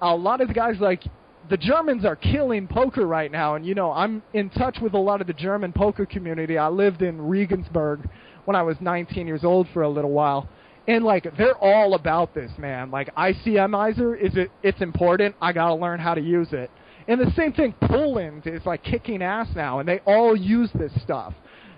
[0.01, 1.03] a lot of the guys like
[1.49, 4.99] the Germans are killing poker right now, and you know I'm in touch with a
[4.99, 6.57] lot of the German poker community.
[6.57, 8.07] I lived in Regensburg
[8.45, 10.47] when I was 19 years old for a little while,
[10.87, 12.91] and like they're all about this, man.
[12.91, 14.51] Like ICMizer is it?
[14.63, 15.35] It's important.
[15.41, 16.71] I gotta learn how to use it.
[17.07, 20.91] And the same thing, Poland is like kicking ass now, and they all use this
[21.03, 21.33] stuff.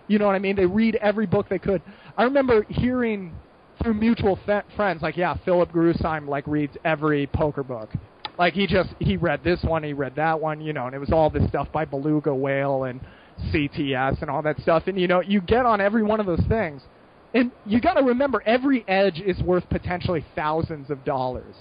[0.07, 0.55] You know what I mean?
[0.55, 1.81] They read every book they could.
[2.17, 3.33] I remember hearing
[3.81, 7.89] through mutual fe- friends, like, yeah, Philipp Gruissem like reads every poker book.
[8.37, 10.99] Like he just he read this one, he read that one, you know, and it
[10.99, 13.01] was all this stuff by Beluga Whale and
[13.51, 14.83] CTS and all that stuff.
[14.87, 16.81] And you know, you get on every one of those things,
[17.33, 21.55] and you got to remember every edge is worth potentially thousands of dollars.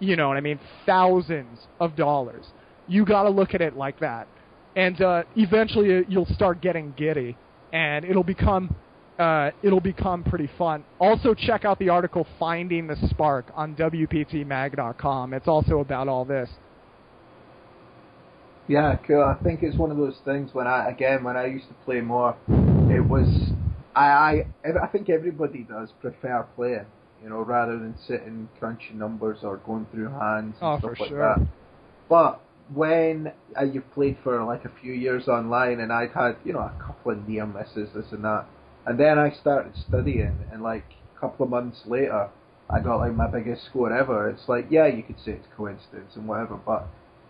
[0.00, 0.60] You know what I mean?
[0.86, 2.44] Thousands of dollars.
[2.86, 4.28] You got to look at it like that,
[4.76, 7.36] and uh, eventually you'll start getting giddy,
[7.72, 8.74] and it'll become
[9.18, 10.84] uh, it'll become pretty fun.
[11.00, 15.34] Also, check out the article "Finding the Spark" on WPTMag.com.
[15.34, 16.48] It's also about all this.
[18.68, 19.22] Yeah, cool.
[19.24, 22.00] I think it's one of those things when I again when I used to play
[22.00, 22.36] more,
[22.90, 23.28] it was
[23.94, 26.86] I I I think everybody does prefer playing,
[27.22, 31.04] you know, rather than sitting crunching numbers or going through hands and Oh, stuff for
[31.04, 31.18] like sure.
[31.36, 31.46] that.
[32.08, 32.40] But
[32.74, 36.60] when uh, you've played for like a few years online, and I'd had you know
[36.60, 38.44] a couple of near misses, this and that,
[38.88, 40.84] and then I started studying, and like
[41.16, 42.30] a couple of months later,
[42.70, 44.30] I got like my biggest score ever.
[44.30, 46.88] It's like yeah, you could say it's coincidence and whatever, but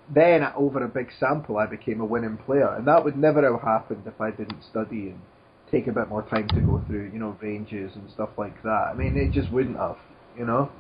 [0.09, 3.63] then over a big sample, I became a winning player, and that would never have
[3.63, 5.21] happened if I didn't study and
[5.71, 8.91] take a bit more time to go through, you know, ranges and stuff like that.
[8.91, 9.99] I mean, it just wouldn't have,
[10.37, 10.71] you know.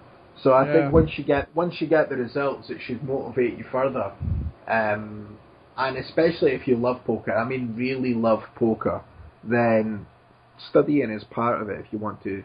[0.42, 0.72] So I Yeah.
[0.72, 4.12] think once you get once you get the results, it should motivate you further,
[4.68, 5.38] um,
[5.76, 7.32] and especially if you love poker.
[7.34, 9.02] I mean, really love poker,
[9.44, 10.06] then
[10.70, 11.80] studying is part of it.
[11.80, 12.42] If you want to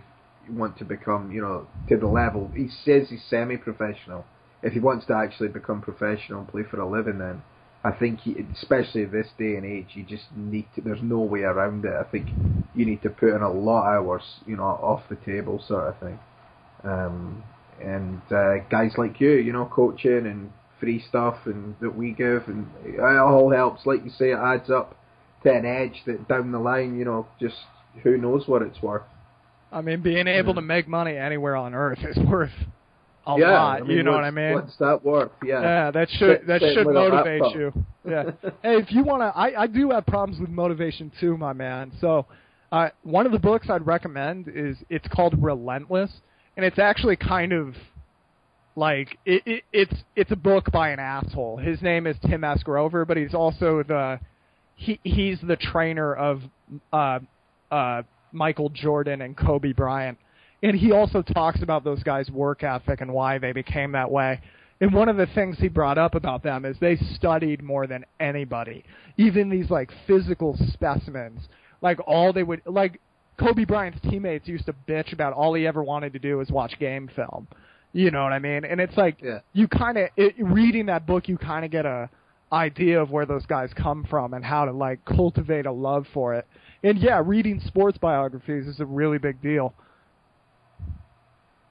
[0.48, 4.26] you want to become, you know, to the level he says he's semi-professional.
[4.62, 7.42] If he wants to actually become professional and play for a living, then
[7.86, 10.82] I think, he, especially this day and age, you just need to.
[10.82, 11.94] There's no way around it.
[11.94, 12.30] I think
[12.74, 15.90] you need to put in a lot of hours, you know, off the table, sort
[15.90, 16.20] of thing.
[16.86, 17.44] Um,
[17.82, 22.48] and uh, guys like you, you know, coaching and free stuff and that we give,
[22.48, 23.86] and it all helps.
[23.86, 24.96] Like you say, it adds up
[25.44, 27.56] to an edge that down the line, you know, just
[28.02, 29.04] who knows what it's worth.
[29.72, 32.52] I mean, being able to make money anywhere on earth is worth
[33.26, 33.82] a yeah, lot.
[33.82, 34.54] I mean, you know what I mean?
[34.54, 35.32] What's that worth?
[35.44, 35.62] Yeah.
[35.62, 37.74] Yeah, that should that should motivate you.
[38.08, 38.24] Yeah.
[38.62, 41.92] hey, if you want to, I I do have problems with motivation too, my man.
[42.02, 42.26] So,
[42.72, 46.12] uh, one of the books I'd recommend is it's called Relentless,
[46.58, 47.76] and it's actually kind of
[48.76, 51.58] like it, it it's it's a book by an asshole.
[51.58, 52.62] His name is Tim S.
[52.64, 54.20] Grover, but he's also the
[54.76, 56.42] he he's the trainer of
[56.92, 57.20] uh
[57.74, 60.18] uh Michael Jordan and Kobe Bryant.
[60.64, 64.40] And he also talks about those guys' work ethic and why they became that way.
[64.82, 68.06] And one of the things he brought up about them is they studied more than
[68.20, 68.84] anybody.
[69.18, 71.42] Even these like physical specimens.
[71.82, 73.00] Like all they would like
[73.40, 76.74] Kobe Bryant's teammates used to bitch about all he ever wanted to do was watch
[76.80, 77.48] game film.
[77.92, 78.66] You know what I mean?
[78.66, 79.40] And it's like Yeah.
[79.54, 80.10] you kind of
[80.40, 82.10] reading that book, you kind of get a
[82.52, 86.36] idea of where those guys come from and how to like cultivate a love for
[86.36, 86.46] it.
[86.84, 89.74] And yeah, reading sports biographies is a really big deal.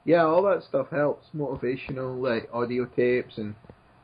[0.04, 1.26] Yeah, all that stuff helps.
[1.36, 3.54] Motivational, like audio tapes, and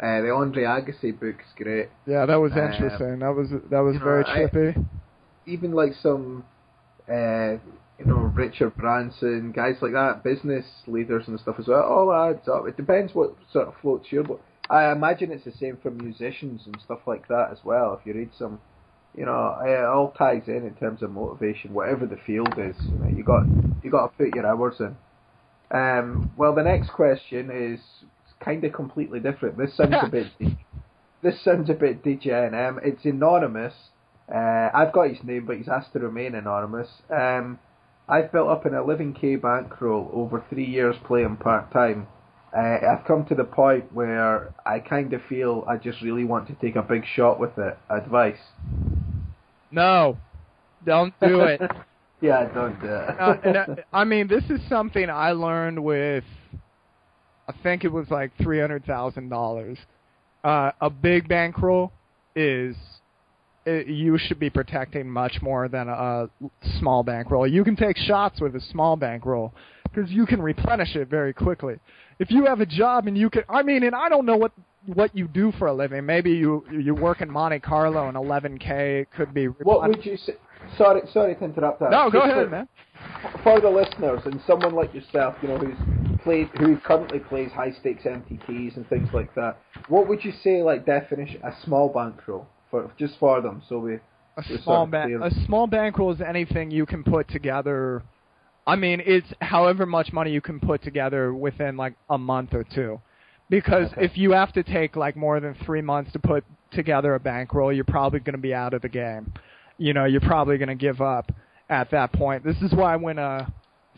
[0.00, 1.88] uh, the Andre Agassi book's great.
[2.06, 3.18] Yeah, that was Uh, interesting.
[3.20, 4.86] that was that was you know, very I- trippy.
[5.46, 6.44] Even like some,
[7.10, 7.52] uh,
[7.98, 11.82] you know, Richard Branson, guys like that, business leaders and stuff as well.
[11.82, 12.68] All adds up.
[12.68, 14.42] It depends what sort of floats your boat.
[14.68, 17.94] I imagine it's the same for musicians and stuff like that as well.
[17.98, 18.60] If you read some,
[19.16, 22.76] you know, it all ties in in terms of motivation, whatever the field is.
[22.80, 23.44] You, know, you got
[23.82, 24.96] you got to put your hours in.
[25.70, 27.80] Um, well, the next question is
[28.40, 29.58] kind of completely different.
[29.58, 30.28] This sounds a bit.
[31.22, 32.00] This sounds a bit.
[32.06, 33.74] Um, it's anonymous.
[34.32, 36.88] Uh, I've got his name, but he's asked to remain anonymous.
[37.10, 37.58] Um,
[38.08, 42.06] I've built up an 11k bankroll over three years playing part time.
[42.56, 46.46] Uh, I've come to the point where I kind of feel I just really want
[46.48, 47.76] to take a big shot with it.
[47.90, 48.38] Advice?
[49.70, 50.16] No,
[50.84, 51.60] don't do it.
[52.20, 53.20] yeah, don't do it.
[53.20, 56.24] uh, uh, I mean, this is something I learned with.
[57.48, 59.78] I think it was like three hundred thousand dollars.
[60.44, 61.92] Uh, a big bankroll
[62.36, 62.76] is
[63.68, 66.28] it, you should be protecting much more than a
[66.78, 67.46] small bankroll.
[67.46, 69.52] You can take shots with a small bankroll
[69.84, 71.76] because you can replenish it very quickly.
[72.18, 74.52] If you have a job and you can, I mean, and I don't know what
[74.86, 76.04] what you do for a living.
[76.06, 79.46] Maybe you you work in Monte Carlo and 11k could be.
[79.46, 80.34] what would you say?
[80.76, 81.90] Sorry, sorry to interrupt that.
[81.90, 82.68] No, go Just ahead, for- man.
[83.42, 87.70] for the listeners and someone like yourself, you know, who's played, who currently plays high
[87.70, 89.58] stakes MTTs and things like that,
[89.88, 93.62] what would you say, like definition, a small bankroll for just for them?
[93.68, 93.98] So we
[94.36, 98.02] A small bank, a small bankroll is anything you can put together.
[98.68, 102.64] I mean, it's however much money you can put together within like a month or
[102.64, 103.00] two.
[103.50, 104.04] Because Okay.
[104.04, 107.72] if you have to take like more than three months to put together a bankroll,
[107.72, 109.32] you're probably going to be out of the game.
[109.78, 111.32] You know, you're probably going to give up
[111.70, 112.44] at that point.
[112.44, 113.48] This is why when uh,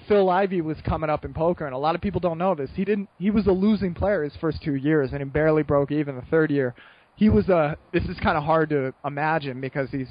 [0.07, 2.71] Phil Ivey was coming up in poker, and a lot of people don't know this,
[2.75, 3.09] he didn't.
[3.18, 6.23] He was a losing player his first two years, and he barely broke even the
[6.31, 6.75] third year.
[7.16, 7.77] He was a.
[7.93, 10.09] This is kind of hard to imagine because he's,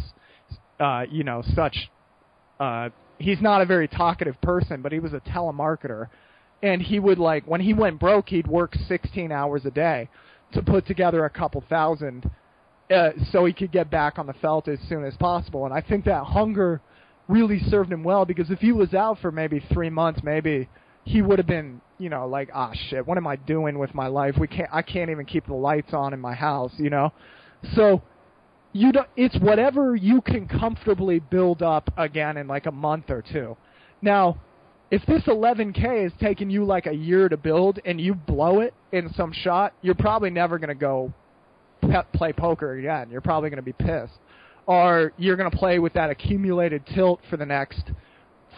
[0.81, 1.89] uh, you know, such.
[2.59, 2.89] Uh,
[3.19, 6.07] he's not a very talkative person, but he was a telemarketer,
[6.63, 10.09] and he would like when he went broke, he'd work 16 hours a day
[10.53, 12.29] to put together a couple thousand,
[12.89, 15.65] uh, so he could get back on the felt as soon as possible.
[15.65, 16.81] And I think that hunger
[17.27, 20.67] really served him well because if he was out for maybe three months, maybe
[21.03, 24.07] he would have been, you know, like, ah, shit, what am I doing with my
[24.07, 24.35] life?
[24.39, 27.13] We can't, I can't even keep the lights on in my house, you know.
[27.75, 28.01] So
[28.73, 33.21] you don't, it's whatever you can comfortably build up again in like a month or
[33.21, 33.57] two.
[34.01, 34.39] Now,
[34.91, 38.73] if this 11k is taking you like a year to build and you blow it
[38.91, 41.13] in some shot, you're probably never going to go
[41.81, 43.09] pe- play poker again.
[43.11, 44.13] You're probably going to be pissed.
[44.65, 47.91] Or you're going to play with that accumulated tilt for the next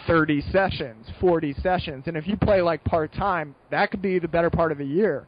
[0.07, 2.03] 30 sessions, 40 sessions.
[2.07, 4.85] And if you play like part time, that could be the better part of a
[4.85, 5.25] year.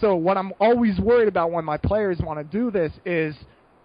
[0.00, 3.34] So what I'm always worried about when my players want to do this is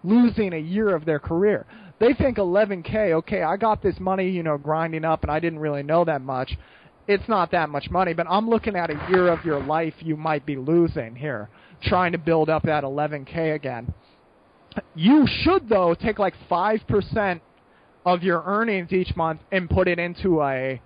[0.04, 1.66] losing a year of their career.
[2.00, 5.60] They think 11k, okay, I got this money, you know, grinding up and I didn't
[5.60, 6.56] really know that much.
[7.06, 10.16] It's not that much money, but I'm looking at a year of your life you
[10.16, 11.48] might be losing here,
[11.82, 13.92] trying to build up that 11k again.
[14.94, 17.40] You should though take like 5%
[18.04, 20.80] of your earnings each month and put it into a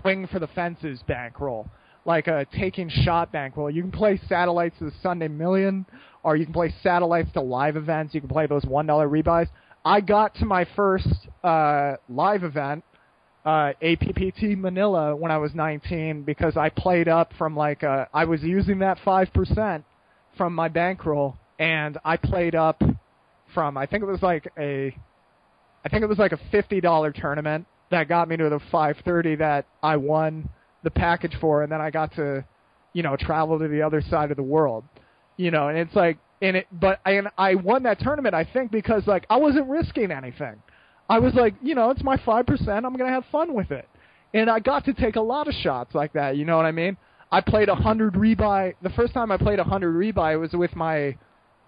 [0.00, 1.68] swing for the fences bankroll,
[2.04, 3.70] like a taking shot bankroll.
[3.70, 5.86] You can play satellites of the Sunday Million,
[6.22, 8.14] or you can play satellites to live events.
[8.14, 9.48] You can play those one dollar rebuys.
[9.84, 11.08] I got to my first
[11.42, 12.84] uh, live event,
[13.44, 18.24] uh, APPT Manila, when I was 19 because I played up from like uh, I
[18.24, 19.84] was using that five percent
[20.36, 22.82] from my bankroll, and I played up
[23.54, 24.94] from I think it was like a
[25.84, 29.36] I think it was like a fifty dollar tournament that got me to the 530
[29.36, 30.48] that I won
[30.82, 32.44] the package for, and then I got to,
[32.92, 34.84] you know, travel to the other side of the world,
[35.40, 38.70] you know, and it's like, and it, but and I won that tournament I think
[38.70, 40.56] because like I wasn't risking anything,
[41.08, 43.88] I was like, you know, it's my five percent, I'm gonna have fun with it,
[44.34, 46.72] and I got to take a lot of shots like that, you know what I
[46.72, 46.96] mean?
[47.32, 48.74] I played a hundred rebuy.
[48.82, 51.16] The first time I played a hundred rebuy, was with my,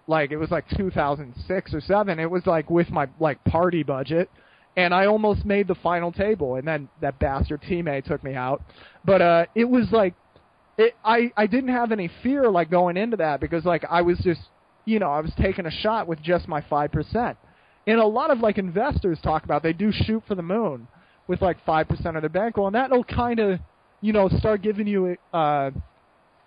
[0.07, 2.19] like it was like 2006 or seven.
[2.19, 4.29] It was like with my like party budget
[4.75, 8.63] and I almost made the final table, and then that bastard teammate took me out.
[9.05, 10.15] But uh, it was like,
[10.77, 14.17] it, I I didn't have any fear like going into that because like I was
[14.19, 14.41] just,
[14.85, 17.37] you know, I was taking a shot with just my five percent.
[17.85, 20.87] And a lot of like investors talk about they do shoot for the moon
[21.27, 23.59] with like five percent of their bankroll, well, and that'll kind of,
[24.01, 25.71] you know, start giving you, uh,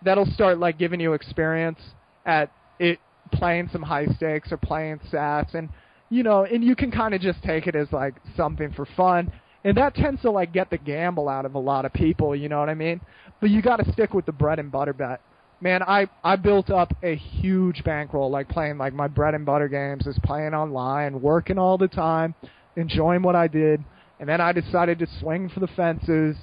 [0.03, 1.79] that'll start like giving you experience
[2.25, 2.99] at it
[3.33, 5.69] playing some high stakes or playing sats and
[6.09, 9.33] you know, and you can kind of just take it as like something for fun.
[9.65, 12.49] And that tends to like get the gamble out of a lot of people, you
[12.49, 13.01] know what I mean?
[13.41, 15.21] But you got to stick with the bread and butter bet.
[15.61, 19.69] Man, I I built up a huge bankroll like playing like my bread and butter
[19.69, 22.35] games, is playing online, working all the time,
[22.77, 23.83] enjoying what I did,
[24.21, 26.37] and then I decided to swing for the fences,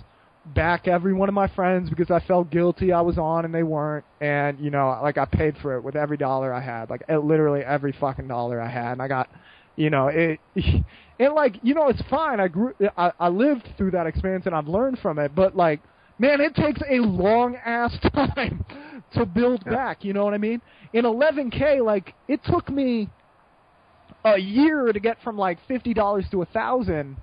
[0.55, 3.63] back every one of my friends because I felt guilty I was on and they
[3.63, 7.03] weren't, and you know, like I paid for it with every dollar I had, like
[7.07, 9.29] literally every fucking dollar I had, and I got
[9.75, 10.39] you know, it,
[11.19, 12.39] and like, you know, it's fine.
[12.39, 15.33] I grew, I, I lived through that experience and I've learned from it.
[15.33, 15.81] But like,
[16.19, 18.65] man, it takes a long ass time
[19.13, 20.03] to build back.
[20.03, 20.61] You know what I mean?
[20.93, 23.09] In 11k, like, it took me
[24.25, 27.17] a year to get from like fifty dollars to a thousand,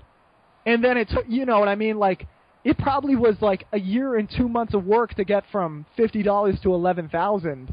[0.66, 1.98] and then it took, you know what I mean?
[1.98, 2.26] Like,
[2.64, 6.22] it probably was like a year and two months of work to get from fifty
[6.22, 7.72] dollars to eleven thousand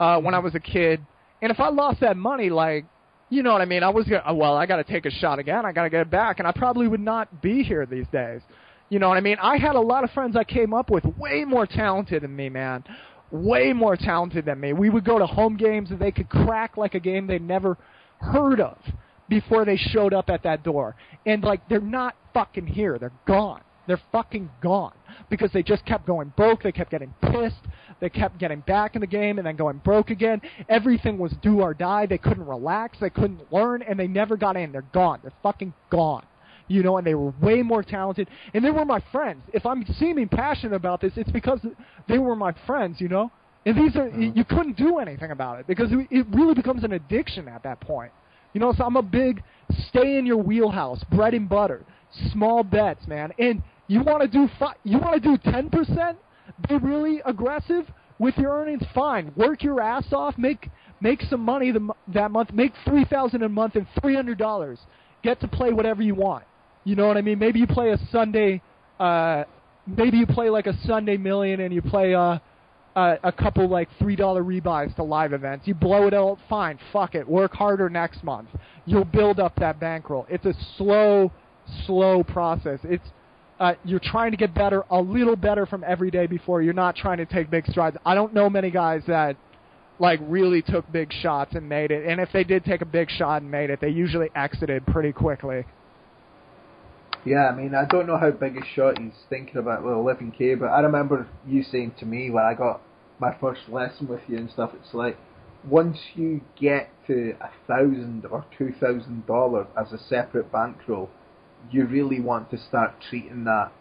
[0.00, 1.04] uh, when I was a kid.
[1.42, 2.86] And if I lost that money, like
[3.28, 3.82] you know what I mean?
[3.82, 5.66] I was gonna, well, I got to take a shot again.
[5.66, 8.40] I got to get it back, and I probably would not be here these days.
[8.88, 9.36] You know what I mean?
[9.40, 12.48] I had a lot of friends I came up with way more talented than me,
[12.48, 12.84] man.
[13.32, 14.72] Way more talented than me.
[14.72, 17.76] We would go to home games and they could crack like a game they'd never
[18.20, 18.78] heard of
[19.28, 20.94] before they showed up at that door.
[21.26, 22.98] And like they're not fucking here.
[22.98, 23.62] They're gone.
[23.86, 24.94] They're fucking gone
[25.30, 26.62] because they just kept going broke.
[26.62, 27.62] They kept getting pissed.
[28.00, 30.40] They kept getting back in the game and then going broke again.
[30.68, 32.06] Everything was do or die.
[32.06, 32.98] They couldn't relax.
[33.00, 34.72] They couldn't learn, and they never got in.
[34.72, 35.20] They're gone.
[35.22, 36.24] They're fucking gone.
[36.68, 39.42] You know, and they were way more talented, and they were my friends.
[39.52, 41.60] If I'm seeming passionate about this, it's because
[42.08, 43.00] they were my friends.
[43.00, 43.30] You know,
[43.64, 44.18] and these are uh-huh.
[44.18, 48.12] you couldn't do anything about it because it really becomes an addiction at that point.
[48.52, 49.42] You know, so I'm a big
[49.88, 51.84] stay in your wheelhouse, bread and butter,
[52.32, 53.32] small bets, man.
[53.38, 56.16] And you want to do fi- you want to do 10%?
[56.68, 57.86] Be really aggressive
[58.18, 58.82] with your earnings.
[58.94, 59.32] Fine.
[59.36, 60.38] Work your ass off.
[60.38, 62.52] Make make some money the, that month.
[62.52, 64.78] Make 3000 a month and $300.
[65.22, 66.44] Get to play whatever you want.
[66.86, 67.40] You know what I mean?
[67.40, 68.62] Maybe you play a Sunday
[69.00, 69.44] uh
[69.86, 72.38] maybe you play like a Sunday million and you play uh
[72.94, 75.66] uh, a couple like three dollar rebuys to live events.
[75.66, 77.28] You blow it out, fine, fuck it.
[77.28, 78.48] Work harder next month.
[78.86, 80.26] You'll build up that bankroll.
[80.30, 81.30] It's a slow,
[81.84, 82.80] slow process.
[82.84, 83.04] It's
[83.60, 86.62] uh, you're trying to get better, a little better from every day before.
[86.62, 87.96] You're not trying to take big strides.
[88.04, 89.36] I don't know many guys that
[89.98, 92.06] like really took big shots and made it.
[92.06, 95.12] And if they did take a big shot and made it, they usually exited pretty
[95.12, 95.64] quickly.
[97.26, 100.60] Yeah, I mean, I don't know how big a shot he's thinking about with 11k,
[100.60, 102.80] but I remember you saying to me when I got
[103.18, 105.18] my first lesson with you and stuff, it's like
[105.68, 111.10] once you get to a thousand or two thousand dollars as a separate bankroll,
[111.72, 113.72] you really want to start treating that,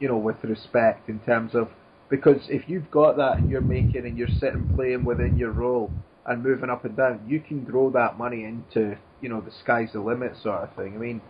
[0.00, 1.68] you know, with respect in terms of
[2.08, 5.92] because if you've got that and you're making and you're sitting playing within your role
[6.24, 9.92] and moving up and down, you can grow that money into, you know, the sky's
[9.92, 10.94] the limit sort of thing.
[10.94, 11.20] I mean,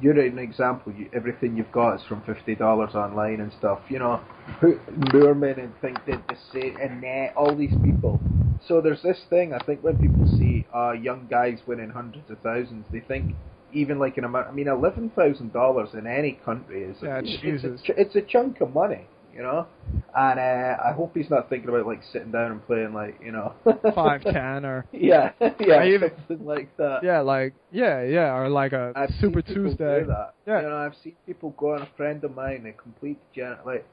[0.00, 0.92] you're an example.
[0.92, 3.80] You, everything you've got is from fifty dollars online and stuff.
[3.88, 4.20] You know,
[4.60, 8.20] Moorman and think did the same, and net all these people.
[8.66, 9.54] So there's this thing.
[9.54, 13.34] I think when people see uh, young guys winning hundreds of thousands, they think
[13.72, 14.48] even like an amount.
[14.48, 18.22] I mean, eleven thousand dollars in any country is yeah, it's, it's, a, it's a
[18.22, 19.06] chunk of money.
[19.38, 19.66] You know.
[20.14, 23.32] And uh, I hope he's not thinking about like sitting down and playing like you
[23.32, 23.54] know
[23.94, 25.30] five ten or yeah
[25.60, 27.00] yeah even- something like that.
[27.04, 30.04] yeah, like yeah, yeah, or like a I've Super Tuesday.
[30.46, 30.62] Yeah.
[30.62, 33.86] You know, I've seen people go on a friend of mine, a complete gen- like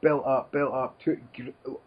[0.00, 1.16] built up, built up to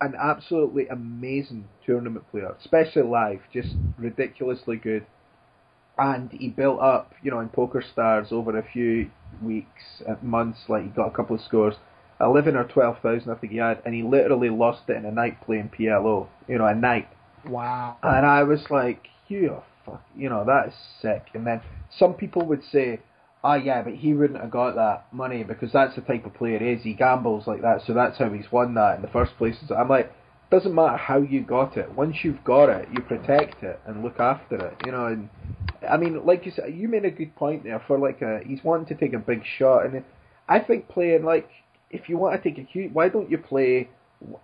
[0.02, 5.06] an absolutely amazing tournament player, especially live, just ridiculously good.
[6.00, 9.10] And he built up, you know, in Poker Stars over a few
[9.42, 10.60] weeks, uh, months.
[10.68, 11.76] Like he got a couple of scores,
[12.20, 15.12] eleven or twelve thousand, I think he had, and he literally lost it in a
[15.12, 16.28] night playing PLO.
[16.48, 17.08] You know, a night.
[17.48, 17.98] Wow.
[18.04, 21.28] And I was like, you fuck, you know, that is sick.
[21.34, 21.62] And then
[21.98, 23.00] some people would say,
[23.44, 26.60] ah, yeah, but he wouldn't have got that money because that's the type of player
[26.60, 26.84] he is.
[26.84, 29.56] He gambles like that, so that's how he's won that in the first place.
[29.68, 30.12] So I'm like,
[30.50, 31.92] doesn't matter how you got it.
[31.94, 34.76] Once you've got it, you protect it and look after it.
[34.86, 35.30] You know, and
[35.90, 38.64] I mean, like you said, you made a good point there for like a he's
[38.64, 40.04] wanting to take a big shot, and
[40.48, 41.50] I think playing like
[41.90, 43.90] if you want to take a huge, why don't you play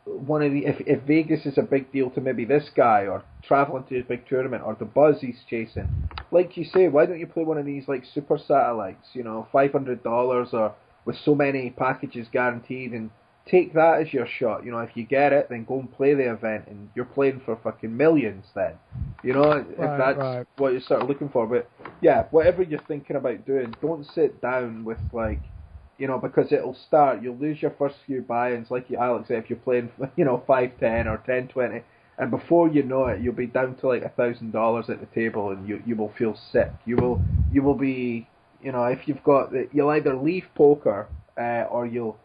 [0.05, 3.23] one of the if if Vegas is a big deal to maybe this guy or
[3.43, 5.87] traveling to his big tournament or the buzz he's chasing,
[6.31, 9.07] like you say, why don't you play one of these like super satellites?
[9.13, 10.75] You know, five hundred dollars or
[11.05, 13.09] with so many packages guaranteed and
[13.49, 14.63] take that as your shot.
[14.63, 17.41] You know, if you get it, then go and play the event, and you're playing
[17.45, 18.45] for fucking millions.
[18.55, 18.73] Then,
[19.23, 20.47] you know, if that's right.
[20.57, 21.47] what you're sort of looking for.
[21.47, 21.69] But
[22.01, 25.41] yeah, whatever you're thinking about doing, don't sit down with like,
[26.03, 27.21] you know, because it'll start.
[27.21, 30.43] You'll lose your first few buy-ins, like you, Alex said, if you're playing, you know,
[30.45, 31.81] five ten or ten twenty.
[32.17, 35.05] And before you know it, you'll be down to like a thousand dollars at the
[35.21, 36.71] table, and you you will feel sick.
[36.85, 37.21] You will
[37.53, 38.27] you will be,
[38.61, 41.07] you know, if you've got, the, you'll either leave poker,
[41.39, 42.17] uh, or you'll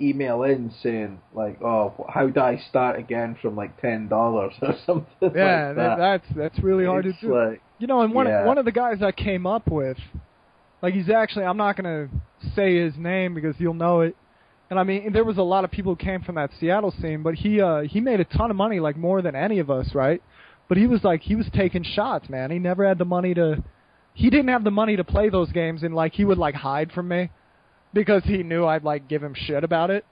[0.00, 4.74] email in saying like, "Oh, how do I start again from like ten dollars or
[4.84, 5.96] something?" Yeah, like that, that.
[5.98, 7.34] that's that's really hard It's to do.
[7.34, 8.44] Like, You know, and one Yeah.
[8.44, 9.98] one of the guys I came up with,
[10.82, 12.08] like he's actually I'm not gonna
[12.54, 14.16] say his name because you'll know it.
[14.68, 17.22] And I mean, there was a lot of people who came from that Seattle scene,
[17.22, 19.94] but he uh he made a ton of money, like more than any of us,
[19.94, 20.22] right?
[20.68, 22.50] But he was like he was taking shots, man.
[22.50, 23.62] He never had the money to.
[24.14, 26.92] He didn't have the money to play those games, and like he would like hide
[26.92, 27.30] from me
[27.92, 30.04] because he knew I'd like give him shit about it.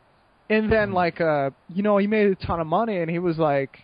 [0.51, 3.39] And then like uh you know he made a ton of money, and he was
[3.39, 3.79] like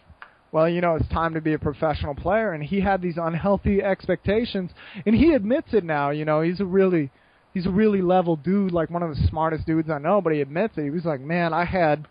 [0.55, 2.53] well, you know, it's time to be a professional player.
[2.53, 4.71] And he had these unhealthy expectations,
[5.05, 6.11] and he admits it now.
[6.11, 7.11] You know, he's a really,
[7.55, 10.21] he's a really level dude, like one of the smartest dudes I know.
[10.21, 10.83] But he admits it.
[10.83, 12.07] He was like, man, I had,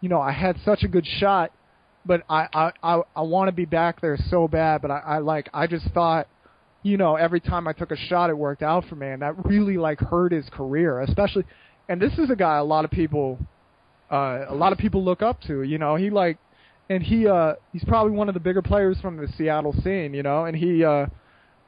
[0.00, 1.52] you know, I had such a good shot,
[2.04, 4.82] but I, I, I, I want to be back there so bad.
[4.82, 6.28] But I, I like, I just thought,
[6.82, 9.44] you know, every time I took a shot, it worked out for me, and that
[9.44, 11.44] really like hurt his career, especially.
[11.88, 13.38] And this is a guy a lot of people,
[14.10, 15.62] uh, a lot of people look up to.
[15.62, 16.38] You know, he like
[16.90, 20.22] and he uh he's probably one of the bigger players from the Seattle scene, you
[20.22, 21.06] know, and he uh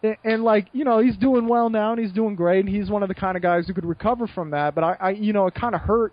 [0.02, 2.90] and, and like, you know, he's doing well now and he's doing great and he's
[2.90, 5.32] one of the kind of guys who could recover from that, but I, I you
[5.32, 6.12] know, it kind of hurt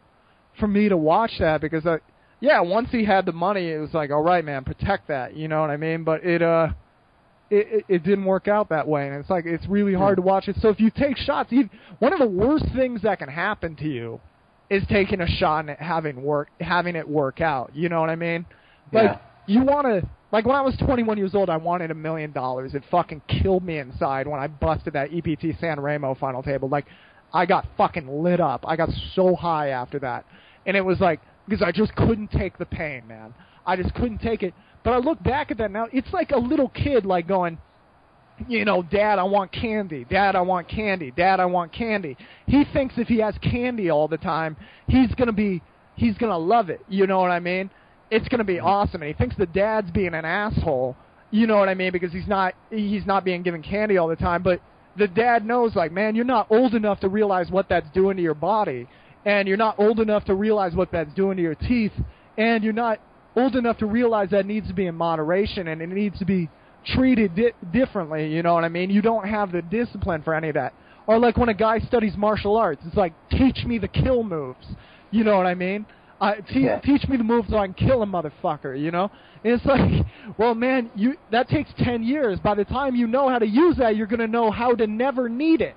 [0.59, 1.97] for me to watch that because I
[2.41, 5.49] yeah, once he had the money, it was like, all right, man, protect that, you
[5.49, 6.03] know what I mean?
[6.03, 6.69] But it uh
[7.51, 10.21] it, it, it didn't work out that way, and it's like it's really hard to
[10.21, 10.55] watch it.
[10.61, 13.87] So if you take shots, even, one of the worst things that can happen to
[13.87, 14.21] you
[14.69, 17.71] is taking a shot and it having work, having it work out.
[17.73, 18.45] You know what I mean?
[18.93, 19.17] Like Yeah.
[19.47, 22.75] you want to like when I was 21 years old, I wanted a million dollars.
[22.75, 26.69] It fucking killed me inside when I busted that EPT San Remo final table.
[26.69, 26.85] Like
[27.33, 28.63] I got fucking lit up.
[28.67, 30.25] I got so high after that,
[30.65, 33.33] and it was like because I just couldn't take the pain, man.
[33.65, 34.53] I just couldn't take it.
[34.83, 35.87] But I look back at that now.
[35.91, 37.57] It's like a little kid like going,
[38.47, 40.05] you know, Dad, I want candy.
[40.09, 41.11] Dad, I want candy.
[41.11, 42.15] Dad, I want candy.
[42.45, 44.55] He thinks if he has candy all the time,
[44.87, 45.61] he's gonna be,
[45.95, 46.81] he's gonna love it.
[46.87, 47.69] You know what I mean?
[48.11, 49.01] It's gonna be awesome.
[49.01, 50.95] And he thinks the dad's being an asshole.
[51.31, 51.91] You know what I mean?
[51.91, 54.41] Because he's not, he's not being given candy all the time.
[54.41, 54.61] But
[54.97, 58.23] the dad knows, like, man, you're not old enough to realize what that's doing to
[58.23, 58.87] your body,
[59.25, 61.93] and you're not old enough to realize what that's doing to your teeth,
[62.37, 62.99] and you're not
[63.35, 66.49] old enough to realize that needs to be in moderation and it needs to be
[66.85, 68.27] treated di- differently.
[68.27, 68.89] You know what I mean?
[68.89, 70.73] You don't have the discipline for any of that.
[71.07, 74.65] Or like when a guy studies martial arts, it's like teach me the kill moves.
[75.11, 75.85] You know what I mean?
[76.21, 76.79] Uh, te- Yeah.
[76.79, 78.79] teach me the moves so I can kill a motherfucker.
[78.79, 79.09] You know?
[79.43, 80.05] And it's like,
[80.37, 82.39] well, man, you that takes ten years.
[82.39, 85.29] By the time you know how to use that, you're gonna know how to never
[85.29, 85.75] need it.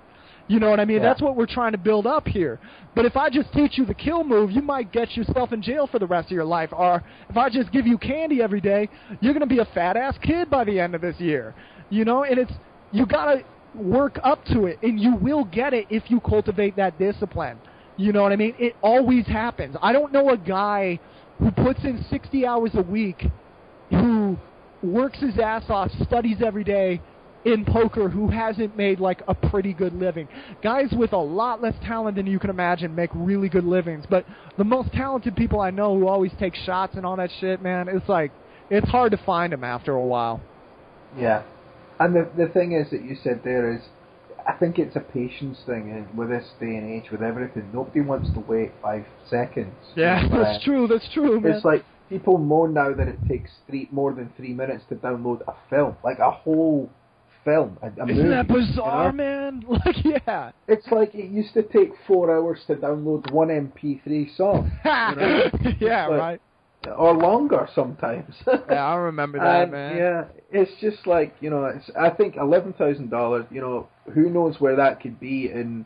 [0.49, 0.97] You know what I mean?
[0.97, 1.05] Yeah.
[1.05, 2.59] That's what we're trying to build up here.
[2.97, 5.87] But if I just teach you the kill move, you might get yourself in jail
[5.87, 6.71] for the rest of your life.
[6.73, 8.89] Or if I just give you candy every day,
[9.21, 11.55] you're going to be a fat ass kid by the end of this year.
[11.91, 12.53] You know, and it's
[12.91, 16.75] you got to work up to it and you will get it if you cultivate
[16.77, 17.59] that discipline.
[17.97, 18.55] You know what I mean?
[18.59, 19.77] It always happens.
[19.83, 20.99] I don't know a guy
[21.39, 23.27] who puts in 60 hours a week
[23.91, 24.37] who
[24.83, 27.01] works his ass off, studies every day,
[27.45, 30.29] in poker who hasn't made like a pretty good living.
[30.63, 34.25] Guys with a lot less talent than you can imagine make really good livings, but
[34.59, 37.89] the most talented people I know who always take shots and all that shit, man,
[37.89, 38.33] it's like
[38.71, 40.41] it's hard to find them after a while.
[41.19, 41.43] Yeah,
[41.99, 43.83] and the the thing is that you said there is,
[44.47, 47.71] I think it's a patience thing and with this day and age with everything.
[47.73, 49.75] Nobody wants to wait five seconds.
[49.95, 50.87] Yeah, Uh, that's true.
[50.89, 51.53] That's true, man.
[51.53, 55.41] It's like people moan now that it takes three more than three minutes to download
[55.49, 56.91] a film, like a whole
[57.45, 59.25] film, a, a Isn't movie, that bizarre, you know?
[59.25, 59.65] man?
[59.69, 60.53] Like, yeah.
[60.69, 65.51] It's like it used to take four hours to download one MP3 song, you know?
[65.81, 66.41] yeah, But- right.
[66.97, 68.35] Or longer sometimes.
[68.47, 69.97] Yeah, I remember that, And, man.
[69.97, 71.67] Yeah, it's just like you know.
[71.67, 73.47] It's I think eleven thousand dollars.
[73.51, 75.85] You know, who knows where that could be in,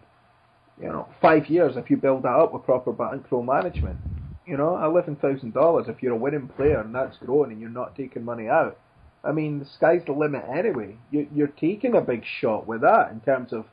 [0.80, 3.98] you know, five years if you build that up with proper bankroll management.
[4.46, 7.70] You know, eleven thousand dollars if you're a winning player and that's growing and you're
[7.70, 8.78] not taking money out.
[9.24, 10.96] I mean, the sky's the limit anyway.
[11.10, 13.64] You, you're taking a big shot with that in terms of,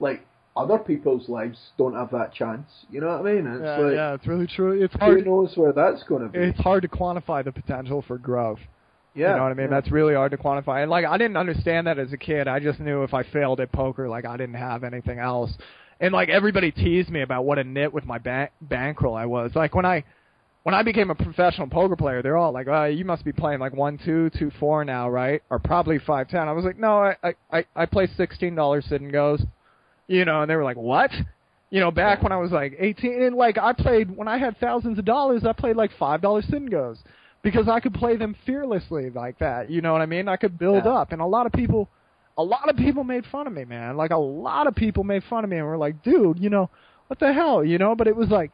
[0.00, 0.26] like,
[0.58, 2.68] other people's lives don't have that chance.
[2.90, 3.46] You know what I mean?
[3.46, 4.72] It's yeah, like, yeah, it's really true.
[4.82, 5.24] It's who hard.
[5.26, 6.38] knows where that's going to be?
[6.40, 8.58] It's hard to quantify the potential for growth.
[9.14, 9.70] yeah, you know what I mean?
[9.70, 9.80] yeah.
[9.80, 10.82] That's really hard to quantify.
[10.82, 12.48] And like, I didn't understand that as a kid.
[12.48, 15.52] I just knew if I failed at poker, like I didn't have anything else.
[16.00, 19.52] And like everybody teased me about what a nit with my bank bankroll I was.
[19.54, 20.04] Like when I
[20.64, 23.58] when I became a professional poker player, they're all like, "Oh, you must be playing
[23.58, 25.42] like one, two, two, four now, right?
[25.50, 28.84] Or probably five, ten." I was like, "No, I I I, I play sixteen dollars
[28.88, 29.42] sit and goes."
[30.08, 31.10] You know, and they were like, "What?"
[31.70, 34.56] You know, back when I was like 18, and like I played when I had
[34.58, 36.98] thousands of dollars, I played like five dollars sit and goes
[37.42, 39.70] because I could play them fearlessly like that.
[39.70, 40.28] You know what I mean?
[40.28, 40.92] I could build Yeah.
[40.92, 41.88] up, and a lot of people,
[42.38, 43.96] a lot of people made fun of me, man.
[43.96, 46.70] Like a lot of people made fun of me and were like, "Dude, you know,
[47.08, 48.50] what the hell?" You know, but it was like,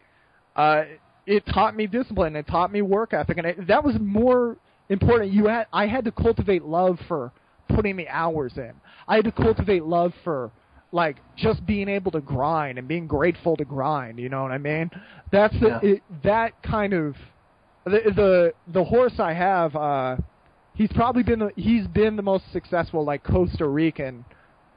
[0.56, 0.84] uh,
[1.26, 2.34] it taught me discipline.
[2.36, 4.56] It taught me work ethic, and it, that was more
[4.88, 5.30] important.
[5.32, 7.30] You had, I had to cultivate love for
[7.68, 8.72] putting the hours in.
[9.06, 10.50] I had to cultivate love for
[10.94, 14.18] like just being able to grind and being grateful to grind.
[14.20, 14.90] You know what I mean?
[15.32, 15.80] That's the, Yeah.
[15.82, 17.16] it, that kind of
[17.84, 19.74] the the the horse I have.
[19.76, 20.16] uh
[20.76, 24.24] He's probably been the, he's been the most successful like Costa Rican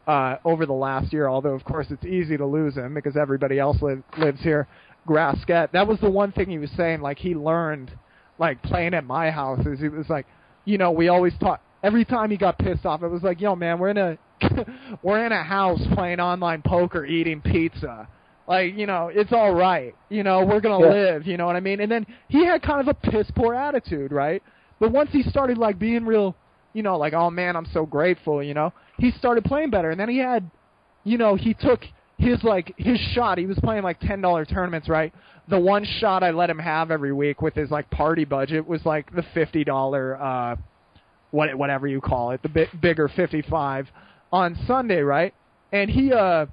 [0.07, 1.27] uh over the last year.
[1.27, 4.67] Although of course it's easy to lose him because everybody else live, lives here.
[5.05, 5.71] Grasket.
[5.71, 7.01] That was the one thing he was saying.
[7.01, 7.91] Like he learned
[8.39, 10.25] like playing at my house is he was like,
[10.65, 11.61] you know, we always talk.
[11.83, 14.17] Every time he got pissed off, it was like, yo, man, we're in a
[15.03, 18.07] we're in a house playing online poker, eating pizza.
[18.47, 19.93] Like, you know, it's all right.
[20.09, 20.91] You know, we're gonna Yeah.
[20.91, 21.27] live.
[21.27, 21.81] You know what I mean?
[21.81, 24.41] And then he had kind of a piss poor attitude, right?
[24.79, 26.35] But once he started like being real,
[26.73, 28.41] you know, like, oh man, I'm so grateful.
[28.41, 30.49] You know, he started playing better, and then he had,
[31.03, 31.81] you know, he took
[32.17, 33.37] his like his shot.
[33.37, 35.13] He was playing like ten dollar tournaments, right?
[35.49, 38.85] The one shot I let him have every week with his like party budget was
[38.85, 40.55] like the fifty dollar, uh,
[41.31, 43.87] what whatever you call it, the bi- bigger fifty five
[44.31, 45.33] on Sunday, right?
[45.71, 46.45] And he uh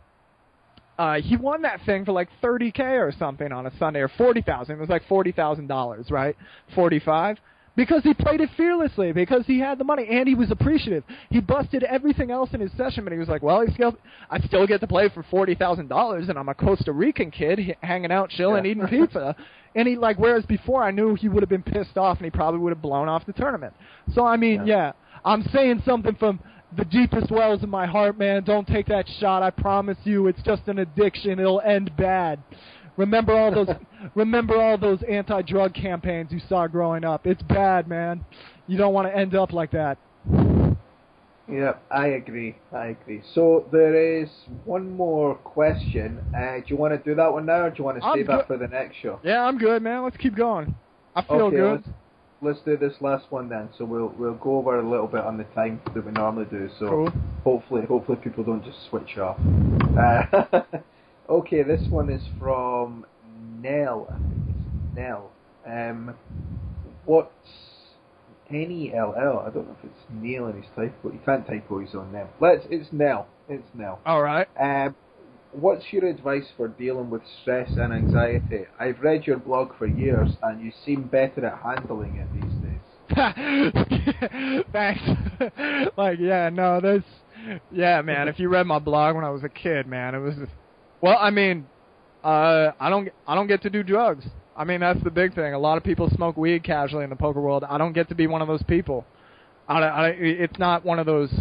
[0.98, 4.76] uh he won that thing for like 30k or something on a Sunday or 40,000.
[4.76, 6.36] It was like $40,000, right?
[6.74, 7.38] 45
[7.76, 11.02] because he played it fearlessly because he had the money and he was appreciative.
[11.30, 13.96] He busted everything else in his session, but he was like, "Well, I still
[14.30, 18.12] I still get to play for $40,000 and I'm a Costa Rican kid h- hanging
[18.12, 18.70] out chilling Yeah.
[18.70, 19.34] eating pizza."
[19.74, 22.30] And he like whereas before I knew he would have been pissed off and he
[22.30, 23.74] probably would have blown off the tournament.
[24.12, 24.76] So I mean, Yeah.
[24.86, 24.92] yeah,
[25.24, 26.38] I'm saying something from
[26.76, 28.42] the deepest wells in my heart, man.
[28.44, 29.42] Don't take that shot.
[29.42, 31.38] I promise you, it's just an addiction.
[31.38, 32.42] It'll end bad.
[32.96, 33.76] Remember all those
[34.14, 37.26] remember all those anti-drug campaigns you saw growing up.
[37.26, 38.24] It's bad, man.
[38.66, 39.98] You don't want to end up like that.
[41.50, 42.56] Yeah, I agree.
[42.72, 43.22] I agree.
[43.34, 44.28] So there is
[44.64, 46.18] one more question.
[46.34, 48.28] Uh, do you want to do that one now, or do you want to save
[48.28, 49.20] that for the next show?
[49.22, 50.02] Yeah, I'm good, man.
[50.04, 50.74] Let's keep going.
[51.14, 51.84] I feel okay, good.
[52.45, 53.68] Let's, do this last one then.
[53.78, 56.68] So we'll we'll go over a little bit on the time that we normally do.
[56.78, 57.12] So Cool.
[57.42, 59.38] hopefully hopefully people don't just switch off.
[59.99, 60.62] Uh,
[61.28, 63.07] okay, this one is from
[63.61, 64.07] Nell.
[64.11, 65.30] I think it's Nell.
[65.66, 66.14] Um,
[67.07, 67.30] what's
[68.51, 69.45] N E L L?
[69.47, 72.26] I don't know if it's Neil in his but You can't typo his own name.
[72.40, 72.66] Let's.
[72.70, 73.26] It's Nell.
[73.49, 74.01] It's Nell.
[74.07, 74.49] All right.
[74.61, 74.95] Um,
[75.55, 78.64] what's your advice for dealing with stress and anxiety?
[78.78, 82.81] I've read your blog for years, and you seem better at handling it these days.
[84.72, 85.02] Thanks.
[85.97, 87.05] like, yeah, no, there's,
[87.70, 88.28] yeah, man.
[88.28, 90.35] If you read my blog when I was a kid, man, it was,
[91.01, 91.66] well, I mean,
[92.22, 94.24] uh, I don't, I don't get to do drugs.
[94.56, 95.52] I mean, that's the big thing.
[95.52, 97.64] A lot of people smoke weed casually in the poker world.
[97.68, 99.05] I don't get to be one of those people.
[99.68, 101.32] I, I, it's not one of those.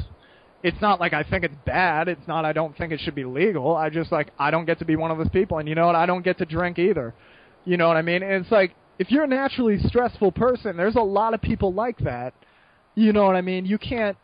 [0.63, 2.07] It's not like I think it's bad.
[2.07, 3.75] It's not I don't think it should be legal.
[3.75, 5.59] I just like I don't get to be one of those people.
[5.59, 5.95] And you know what?
[5.95, 7.13] I don't get to drink either.
[7.65, 8.23] You know what I mean?
[8.23, 11.97] And it's like if you're a naturally stressful person, there's a lot of people like
[11.99, 12.33] that.
[12.95, 13.65] You know what I mean?
[13.65, 14.17] You can't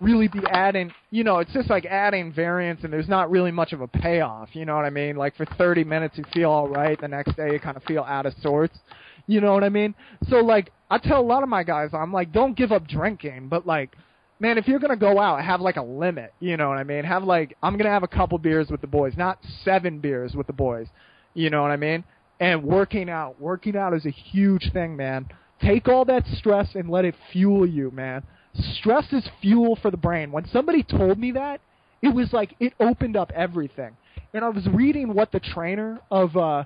[0.00, 3.72] really be adding, you know, it's just like adding variance and there's not really much
[3.72, 5.16] of a payoff, you know what I mean?
[5.16, 8.02] Like for 30 minutes you feel all right, the next day you kind of feel
[8.02, 8.76] out of sorts.
[9.26, 9.94] You know what I mean?
[10.28, 13.48] So like I tell a lot of my guys, I'm like don't give up drinking,
[13.48, 13.96] but like
[14.38, 16.32] man, if you're gonna go out, have like a limit.
[16.40, 17.04] You know what I mean?
[17.04, 20.46] Have like I'm gonna have a couple beers with the boys, not seven beers with
[20.46, 20.86] the boys.
[21.34, 22.04] You know what I mean?
[22.40, 25.28] And working out, working out is a huge thing, man.
[25.60, 28.22] Take all that stress and let it fuel you, man.
[28.78, 30.30] Stress is fuel for the brain.
[30.32, 31.60] When somebody told me that,
[32.02, 33.96] it was like it opened up everything.
[34.34, 36.64] And I was reading what the trainer of uh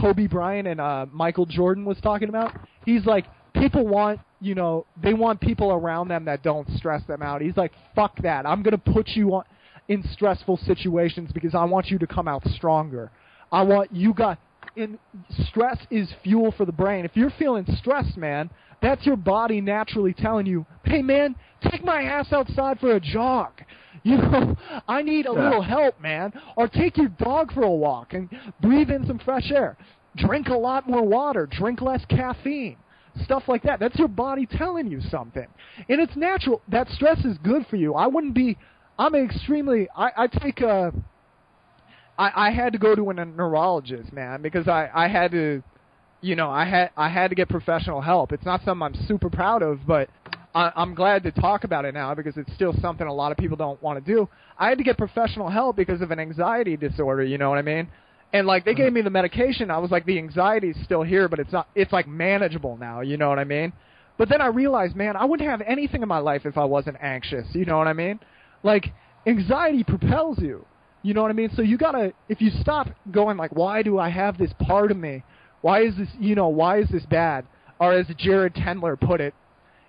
[0.00, 2.54] Kobe Bryant and uh Michael Jordan was talking about.
[2.84, 3.26] He's like
[3.60, 7.42] people want, you know, they want people around them that don't stress them out.
[7.42, 8.46] He's like, "Fuck that.
[8.46, 9.44] I'm going to put you on
[9.88, 13.10] in stressful situations because I want you to come out stronger.
[13.52, 14.38] I want you got
[14.76, 14.98] in
[15.48, 17.04] stress is fuel for the brain.
[17.04, 18.50] If you're feeling stressed, man,
[18.80, 21.34] that's your body naturally telling you, "Hey, man,
[21.68, 23.50] take my ass outside for a jog."
[24.02, 24.56] You know,
[24.88, 25.42] I need a Yeah.
[25.42, 26.32] little help, man.
[26.56, 28.30] Or take your dog for a walk and
[28.62, 29.76] breathe in some fresh air.
[30.16, 31.44] Drink a lot more water.
[31.46, 32.76] Drink less caffeine.
[33.24, 33.80] Stuff like that.
[33.80, 35.46] That's your body telling you something.
[35.88, 36.62] And it's natural.
[36.68, 37.94] That stress is good for you.
[37.94, 38.56] I wouldn't be.
[38.98, 39.88] I'm extremely.
[39.96, 40.92] I, I take a.
[42.18, 45.62] I, I had to go to a neurologist, man, because I I had to,
[46.20, 48.32] you know, I had I had to get professional help.
[48.32, 50.08] It's not something I'm super proud of, but
[50.54, 53.38] I, I'm glad to talk about it now because it's still something a lot of
[53.38, 54.28] people don't want to do.
[54.58, 57.24] I had to get professional help because of an anxiety disorder.
[57.24, 57.88] You know what I mean?
[58.32, 58.94] And like they gave mm-hmm.
[58.94, 61.68] me the medication, I was like, the anxiety's still here, but it's not.
[61.74, 63.00] It's like manageable now.
[63.00, 63.72] You know what I mean?
[64.18, 66.98] But then I realized, man, I wouldn't have anything in my life if I wasn't
[67.00, 67.46] anxious.
[67.52, 68.20] You know what I mean?
[68.62, 68.92] Like
[69.26, 70.64] anxiety propels you.
[71.02, 71.50] You know what I mean?
[71.56, 74.98] So you gotta, if you stop going like, why do I have this part of
[74.98, 75.24] me?
[75.62, 77.46] Why is this, you know, why is this bad?
[77.78, 79.34] Or as Jared Tendler put it,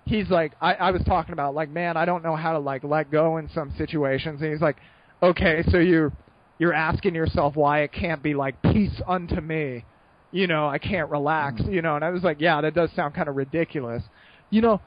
[0.06, 2.84] he's like, I, I was talking about like, man, I don't know how to like
[2.84, 4.40] let go in some situations.
[4.40, 4.76] And he's like,
[5.22, 6.12] okay, so you're,
[6.58, 9.84] you're asking yourself why it can't be like peace unto me.
[10.30, 11.72] You know, I can't relax, mm-hmm.
[11.72, 14.02] you know, and I was like, yeah, that does sound kind of ridiculous.
[14.50, 14.80] You know,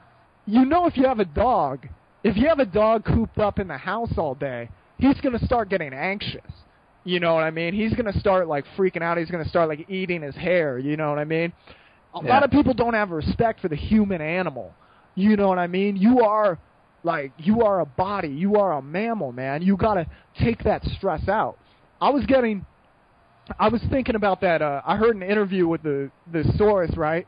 [0.46, 1.86] you know if you have a dog,
[2.24, 4.68] if you have a dog cooped up in the house all day,
[4.98, 6.40] he's going to start getting anxious.
[7.04, 7.72] You know what I mean?
[7.74, 9.16] He's going to start like freaking out.
[9.16, 10.78] He's going to start like eating his hair.
[10.78, 11.52] You know what I mean?
[12.14, 12.30] A Yeah.
[12.30, 14.74] lot of people don't have respect for the human animal.
[15.14, 15.96] You know what I mean?
[15.96, 16.58] You are
[17.06, 18.28] like you are a body.
[18.28, 19.62] You are a mammal, man.
[19.62, 20.06] You got to
[20.38, 21.56] take that stress out.
[22.00, 22.66] I was getting
[23.58, 27.26] I was thinking about that uh I heard an interview with the the Saurus, right?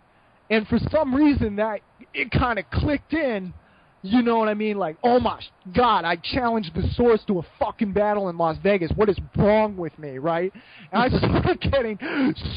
[0.51, 1.81] And for some reason that
[2.13, 3.55] it kind of clicked in
[4.03, 4.79] you know what I mean?
[4.79, 5.41] Like, oh my
[5.75, 8.93] God, I challenged Thesaurus to a fucking battle in Las Vegas.
[8.95, 10.53] What is wrong with me, right?
[10.93, 11.99] And I started getting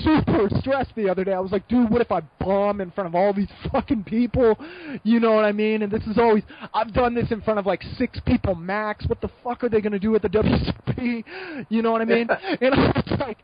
[0.03, 1.33] super stressed the other day.
[1.33, 4.55] I was like, dude, what if I bomb in front of all these fucking people?
[5.03, 5.81] You know what I mean?
[5.81, 6.43] And this is always,
[6.73, 9.05] I've done this in front of like six people max.
[9.07, 11.65] What the fuck are they going to do at the WCP?
[11.69, 12.27] You know what I mean?
[12.61, 13.39] and I was like,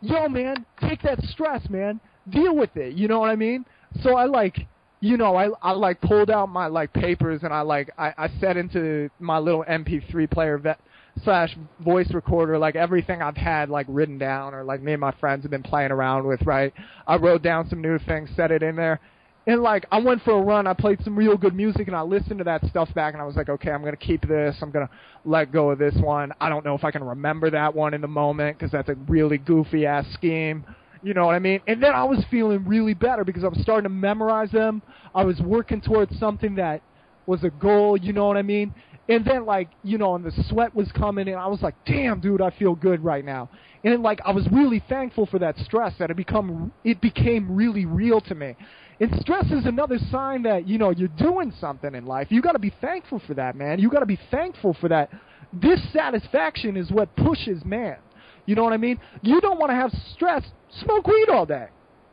[0.00, 2.00] yo, man, take that stress, man.
[2.30, 2.94] Deal with it.
[2.94, 3.64] You know what I mean?
[4.02, 4.66] So I like,
[5.04, 8.28] you know, I I like pulled out my like papers and I like I, I
[8.40, 10.80] set into my little MP3 player vet
[11.22, 15.12] slash voice recorder like everything I've had like written down or like me and my
[15.12, 16.40] friends have been playing around with.
[16.46, 16.72] Right?
[17.06, 18.98] I wrote down some new things, set it in there.
[19.46, 22.00] And like I went for a run, I played some real good music, and I
[22.00, 24.56] listened to that stuff back, and I was like, okay, I'm gonna keep this.
[24.62, 24.88] I'm gonna
[25.26, 26.32] let go of this one.
[26.40, 28.94] I don't know if I can remember that one in the moment because that's a
[29.06, 30.64] really goofy ass scheme.
[31.04, 31.60] You know what I mean?
[31.66, 34.80] And then I was feeling really better because I was starting to memorize them.
[35.14, 36.80] I was working towards something that
[37.26, 37.98] was a goal.
[37.98, 38.74] You know what I mean?
[39.06, 42.20] And then like you know, and the sweat was coming, and I was like, damn,
[42.20, 43.50] dude, I feel good right now.
[43.84, 47.84] And like I was really thankful for that stress that it become it became really
[47.84, 48.56] real to me.
[48.98, 52.28] And stress is another sign that you know you're doing something in life.
[52.30, 53.78] You got to be thankful for that, man.
[53.78, 55.10] You got to be thankful for that.
[55.58, 57.98] Dissatisfaction is what pushes man.
[58.46, 58.98] You know what I mean?
[59.22, 60.42] You don't want to have stress.
[60.82, 61.68] Smoke weed all day.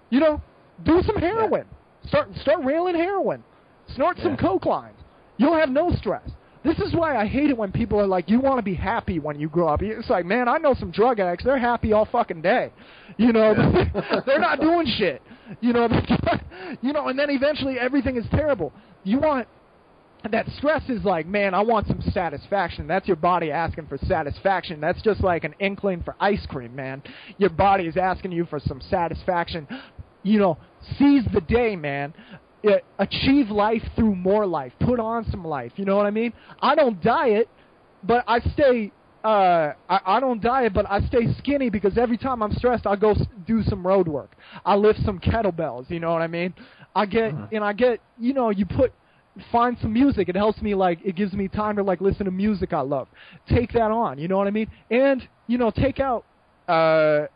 [0.09, 0.41] You know,
[0.83, 1.65] do some heroin.
[2.07, 3.43] Start start railing heroin.
[3.95, 4.97] Snort some coke lines.
[5.37, 6.29] You'll have no stress.
[6.63, 9.19] This is why I hate it when people are like, "You want to be happy
[9.19, 11.43] when you grow up." It's like, man, I know some drug addicts.
[11.43, 12.71] They're happy all fucking day.
[13.17, 13.53] You know,
[14.25, 15.21] they're not doing shit.
[15.59, 15.87] You know,
[16.81, 18.71] you know, and then eventually everything is terrible.
[19.03, 19.47] You want
[20.29, 22.85] that stress is like, man, I want some satisfaction.
[22.87, 24.79] That's your body asking for satisfaction.
[24.79, 27.01] That's just like an inkling for ice cream, man.
[27.37, 29.67] Your body is asking you for some satisfaction.
[30.23, 30.57] You know,
[30.99, 32.13] seize the day, man.
[32.99, 34.73] Achieve life through more life.
[34.79, 35.71] Put on some life.
[35.77, 36.31] You know what I mean?
[36.61, 37.49] I don't diet,
[38.03, 38.91] but I stay.
[39.23, 42.95] Uh, I, I don't diet, but I stay skinny because every time I'm stressed, I
[42.95, 44.35] go s- do some road work.
[44.65, 45.89] I lift some kettlebells.
[45.89, 46.53] You know what I mean?
[46.95, 47.99] I get and I get.
[48.19, 48.93] You know, you put
[49.51, 50.29] find some music.
[50.29, 53.07] It helps me like it gives me time to like listen to music I love.
[53.47, 54.69] Take that on, you know what I mean?
[54.89, 56.25] And you know, take out
[56.67, 57.27] uh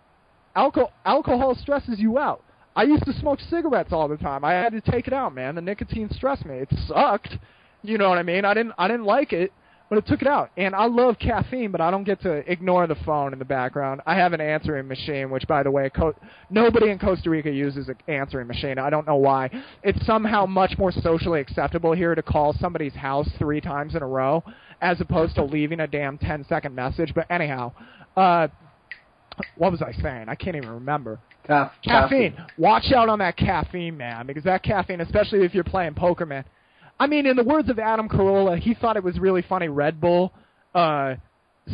[0.56, 2.44] alcohol alcohol stresses you out.
[2.76, 4.44] I used to smoke cigarettes all the time.
[4.44, 5.56] I had to take it out, man.
[5.56, 6.56] The nicotine stressed me.
[6.58, 7.38] It sucked.
[7.84, 8.46] You know what I mean?
[8.46, 9.54] I didn't I didn't like it,
[9.90, 10.50] but it took it out.
[10.58, 14.02] And I love caffeine, but I don't get to ignore the phone in the background.
[14.06, 16.16] I have an answering machine, which by the way, co-
[16.50, 18.80] nobody in Costa Rica uses an answering machine.
[18.80, 19.50] I don't know why.
[19.84, 24.08] It's somehow much more socially acceptable here to call somebody's house 3 times in a
[24.08, 24.44] row
[24.82, 27.14] as opposed to leaving a damn 10 second message.
[27.14, 27.72] But anyhow,
[28.18, 28.48] uh
[29.58, 30.26] what was I saying?
[30.30, 31.20] I can't even remember.
[31.46, 32.34] Caf- Caffeine.
[32.58, 36.46] Watch out on that caffeine, man, because that caffeine, especially if you're playing poker, man.
[37.00, 40.00] I mean, in the words of Adam Carolla, he thought it was really funny Red
[40.00, 40.32] Bull
[40.74, 41.16] uh,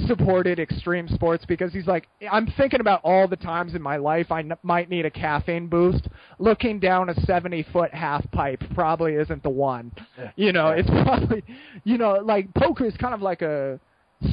[0.07, 4.31] supported extreme sports because he's like, I'm thinking about all the times in my life
[4.31, 6.07] I n- might need a caffeine boost.
[6.39, 9.91] Looking down a 70 foot half pipe probably isn't the one.
[10.35, 11.43] You know, it's probably,
[11.84, 13.80] you know, like poker is kind of like a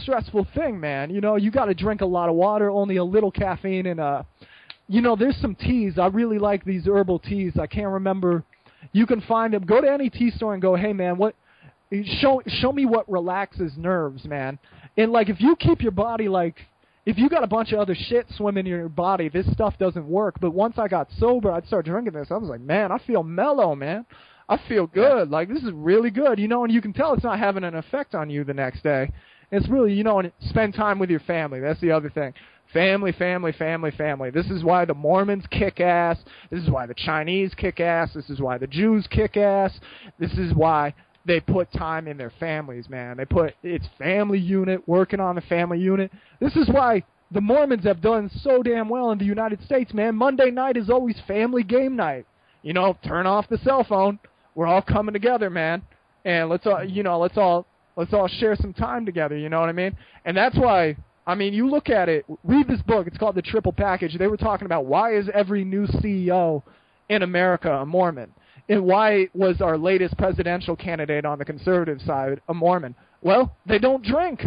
[0.02, 1.10] stressful thing, man.
[1.10, 4.00] You know, you got to drink a lot of water, only a little caffeine, and
[4.00, 4.22] uh,
[4.86, 5.98] you know, there's some teas.
[5.98, 7.54] I really like these herbal teas.
[7.60, 8.44] I can't remember.
[8.92, 9.64] You can find them.
[9.64, 11.34] Go to any tea store and go, hey man, what?
[12.20, 14.58] Show show me what relaxes nerves, man.
[14.96, 16.56] And like, if you keep your body like,
[17.06, 20.06] if you got a bunch of other shit swimming in your body, this stuff doesn't
[20.06, 20.36] work.
[20.40, 22.28] But once I got sober, I'd start drinking this.
[22.30, 24.04] I was like, man, I feel mellow, man.
[24.50, 25.30] I feel good.
[25.30, 26.64] Like this is really good, you know.
[26.64, 29.10] And you can tell it's not having an effect on you the next day.
[29.50, 31.60] It's really, you know, and spend time with your family.
[31.60, 32.34] That's the other thing.
[32.72, 34.30] Family, family, family, family.
[34.30, 36.18] This is why the Mormons kick ass.
[36.50, 38.10] This is why the Chinese kick ass.
[38.14, 39.72] This is why the Jews kick ass.
[40.18, 43.16] This is why they put time in their families, man.
[43.16, 46.12] They put it's family unit, working on the family unit.
[46.40, 50.14] This is why the Mormons have done so damn well in the United States, man.
[50.14, 52.26] Monday night is always family game night.
[52.62, 54.18] You know, turn off the cell phone.
[54.54, 55.82] We're all coming together, man.
[56.24, 57.66] And let's all, you know, let's all
[57.96, 59.96] let's all share some time together, you know what I mean?
[60.24, 60.96] And that's why
[61.28, 64.16] I mean, you look at it, read this book, it's called The Triple Package.
[64.16, 66.62] They were talking about why is every new CEO
[67.10, 68.32] in America a Mormon?
[68.70, 72.94] And why was our latest presidential candidate on the conservative side a Mormon?
[73.20, 74.42] Well, they don't drink.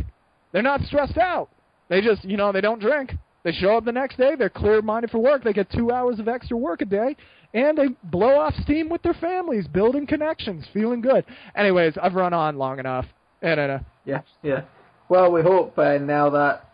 [0.51, 1.49] They're not stressed out.
[1.87, 3.13] They just, you know, they don't drink.
[3.43, 6.19] They show up the next day, they're clear minded for work, they get two hours
[6.19, 7.15] of extra work a day,
[7.53, 11.25] and they blow off steam with their families, building connections, feeling good.
[11.55, 13.05] Anyways, I've run on long enough.
[13.43, 14.61] Uh, Yeah, yeah.
[15.09, 16.70] Well, we hope uh, now that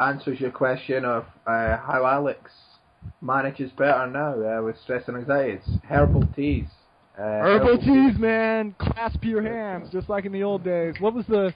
[0.00, 2.50] answers your question of uh, how Alex
[3.20, 5.54] manages better now uh, with stress and anxiety.
[5.54, 6.66] It's herbal teas.
[7.18, 8.74] Uh, Herbal teas, man.
[8.78, 10.94] Clasp your hands, just like in the old days.
[11.00, 11.54] What was the?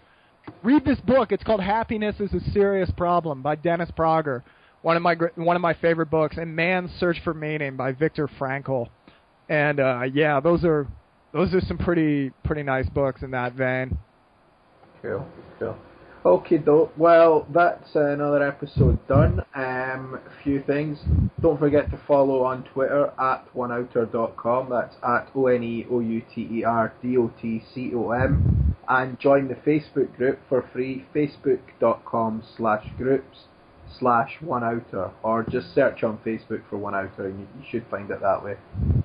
[0.62, 1.32] Read this book.
[1.32, 4.42] It's called Happiness is a Serious Problem by Dennis Prager.
[4.80, 8.26] One of my one of my favorite books, and Man's Search for Meaning by Viktor
[8.26, 8.88] Frankl.
[9.50, 10.86] And uh, yeah, those are
[11.34, 13.98] those are some pretty pretty nice books in that vein.
[15.02, 15.26] Cool,
[15.58, 15.76] cool.
[16.22, 16.92] Okay, dope.
[16.98, 19.40] Well, that's another episode done.
[19.55, 20.98] Um, a few things.
[21.40, 24.68] Don't forget to follow on Twitter at oneouter.com.
[24.68, 28.10] That's at O N E O U T E R D O T C O
[28.10, 28.76] M.
[28.86, 31.06] And join the Facebook group for free.
[31.14, 33.44] Facebook.com slash groups
[33.98, 35.12] slash oneouter.
[35.22, 38.56] Or just search on Facebook for oneouter and you, you should find it that way.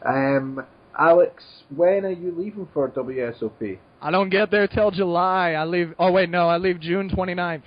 [0.05, 0.65] Um,
[0.97, 1.43] Alex,
[1.76, 3.77] when are you leaving for WSOP?
[4.01, 5.51] I don't get there till July.
[5.51, 5.93] I leave.
[5.99, 7.63] Oh wait, no, I leave June 29th.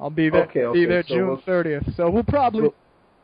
[0.00, 0.44] I'll be there.
[0.44, 1.96] Okay, okay, be there so June we'll- 30th.
[1.96, 2.74] So we'll probably We'll-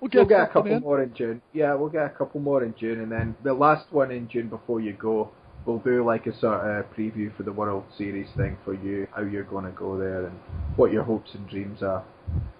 [0.00, 0.80] we'll get, we'll get a couple in.
[0.82, 1.42] more in June.
[1.52, 4.48] Yeah, we'll get a couple more in June, and then the last one in June
[4.48, 5.30] before you go,
[5.66, 9.22] we'll do like a sort of preview for the World Series thing for you, how
[9.22, 10.38] you're going to go there, and
[10.76, 12.02] what your hopes and dreams are.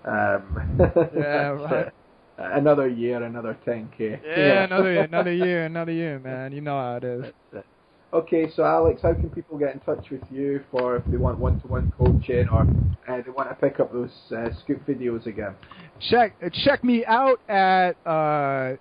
[0.04, 0.76] Um,
[1.16, 1.92] Yeah, right.
[2.40, 4.20] Another year, another 10k.
[4.24, 6.52] Yeah, another year, another year, another year, man.
[6.52, 7.24] You know how it is.
[8.12, 11.38] Okay, so Alex, how can people get in touch with you for if they want
[11.38, 12.62] one-to-one coaching or
[13.08, 15.54] uh, they want to pick up those uh, scoop videos again?
[16.08, 16.34] Check
[16.64, 18.76] check me out at uh,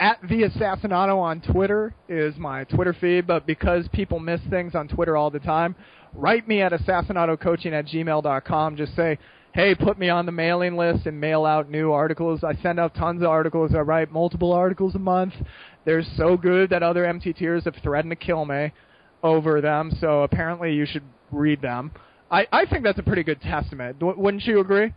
[0.00, 3.26] at the Assassinato on Twitter is my Twitter feed.
[3.26, 5.76] But because people miss things on Twitter all the time,
[6.14, 8.76] write me at assassinatocoaching at gmail.com.
[8.76, 9.18] Just say,
[9.52, 12.44] hey, put me on the mailing list and mail out new articles.
[12.44, 13.72] I send out tons of articles.
[13.74, 15.34] I write multiple articles a month.
[15.84, 18.72] They're so good that other MTTers have threatened to kill me
[19.22, 19.90] over them.
[20.00, 21.02] So apparently you should
[21.32, 21.90] read them.
[22.30, 23.98] I, I think that's a pretty good testament.
[23.98, 24.92] W- wouldn't you agree?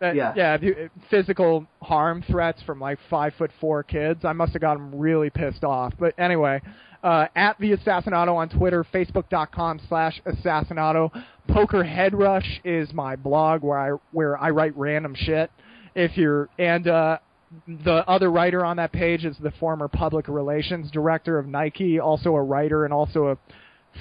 [0.00, 0.32] That, Yeah.
[0.36, 0.58] Yeah.
[0.60, 4.24] you- Physical harm threats from like five foot four kids.
[4.24, 5.94] I must have got them really pissed off.
[5.98, 6.60] But anyway,
[7.02, 11.10] uh, at the Assassinato on Twitter, Facebook.com slash Assassinato.
[11.48, 15.50] Poker Head Rush is my blog where I where I write random shit.
[15.94, 17.18] If you're and uh,
[17.66, 22.34] the other writer on that page is the former public relations director of Nike, also
[22.34, 23.38] a writer and also a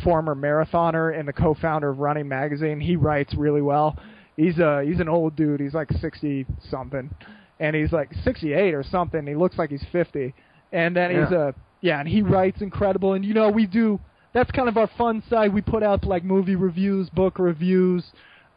[0.04, 2.80] former marathoner and the co-founder of Running Magazine.
[2.80, 3.98] He writes really well.
[4.36, 5.60] He's a he's an old dude.
[5.60, 7.10] He's like sixty something,
[7.60, 9.26] and he's like sixty eight or something.
[9.26, 10.34] He looks like he's fifty,
[10.72, 13.14] and then he's a yeah, and he writes incredible.
[13.14, 14.00] And you know we do
[14.38, 15.54] that's kind of our fun side.
[15.54, 18.04] We put out like movie reviews, book reviews.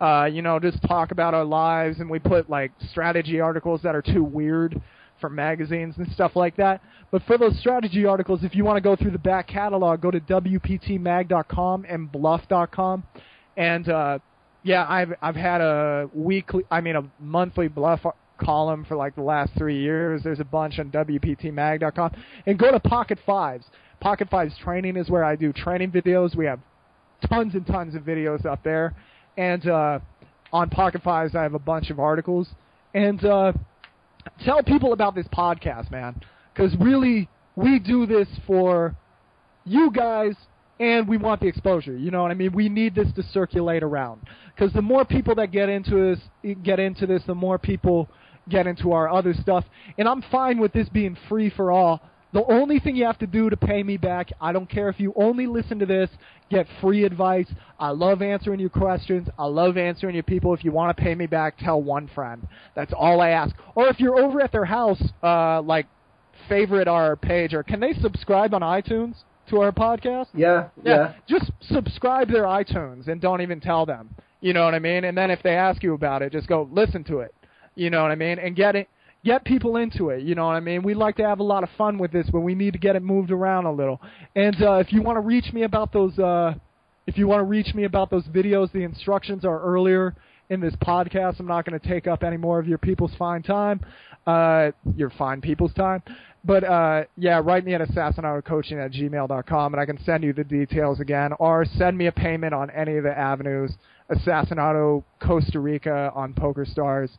[0.01, 3.94] Uh, you know, just talk about our lives, and we put like strategy articles that
[3.94, 4.81] are too weird
[5.20, 6.82] for magazines and stuff like that.
[7.11, 10.11] But for those strategy articles, if you want to go through the back catalog, go
[10.11, 13.05] to wptmag.com and bluff.com.
[13.57, 14.19] And uh,
[14.62, 18.01] yeah, I've I've had a weekly, I mean a monthly bluff
[18.39, 20.23] column for like the last three years.
[20.23, 22.12] There's a bunch on wptmag.com.
[22.47, 23.65] And go to PocketFives.
[24.02, 26.35] PocketFives Training is where I do training videos.
[26.35, 26.60] We have
[27.28, 28.94] tons and tons of videos up there.
[29.36, 30.01] And uh,
[30.52, 32.48] on PocketFives, I have a bunch of articles.
[32.94, 33.52] And uh,
[34.44, 36.20] tell people about this podcast, man.
[36.52, 38.94] Because really, we do this for
[39.64, 40.35] you guys,
[40.78, 41.97] and we want the exposure.
[41.97, 42.52] You know what I mean?
[42.52, 44.22] We need this to circulate around.
[44.55, 48.09] Because the more people that get into this, get into this, the more people
[48.48, 49.64] get into our other stuff.
[49.98, 52.01] And I'm fine with this being free for all.
[52.32, 55.01] The only thing you have to do to pay me back, I don't care if
[55.01, 56.09] you only listen to this,
[56.48, 57.47] get free advice.
[57.78, 59.28] I love answering your questions.
[59.39, 60.55] I love answering your people.
[60.55, 62.47] If you want to pay me back, tell one friend.
[62.77, 63.55] That's all I ask.
[63.74, 65.86] Or if you're over at their house, uh, like
[66.48, 69.15] favorite our page, or can they subscribe on iTunes
[69.48, 70.27] to our podcast?
[70.32, 71.15] Yeah, yeah.
[71.28, 74.15] Just subscribe their iTunes and don't even tell them.
[74.40, 75.05] You know what I mean?
[75.05, 77.35] And then if they ask you about it, just go listen to it.
[77.74, 78.39] You know what I mean?
[78.39, 78.89] And get it
[79.24, 80.22] get people into it.
[80.22, 80.82] You know what I mean?
[80.82, 82.97] We like to have a lot of fun with this, but we need to get
[82.97, 84.01] it moved around a little.
[84.34, 86.55] And uh, if you want to reach me about those, uh,
[87.06, 90.14] if you want to reach me about those videos, the instructions are earlier
[90.48, 91.40] in this podcast.
[91.40, 93.80] I'm not going to take up any more of your people's fine time,
[94.26, 96.02] uh, your fine people's time.
[96.42, 100.44] But uh, yeah, write me at assassinatocoaching at gmail.com, and I can send you the
[100.44, 103.72] details again, or send me a payment on any of the avenues.
[104.10, 107.10] Assassinato Costa Rica on PokerStars.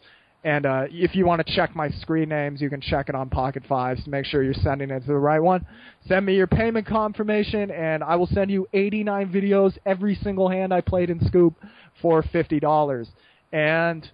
[0.43, 3.29] And uh, if you want to check my screen names, you can check it on
[3.29, 5.65] PocketFives to make sure you're sending it to the right one.
[6.07, 10.73] Send me your payment confirmation, and I will send you 89 videos every single hand
[10.73, 11.53] I played in Scoop
[12.01, 13.07] for $50.
[13.51, 14.09] And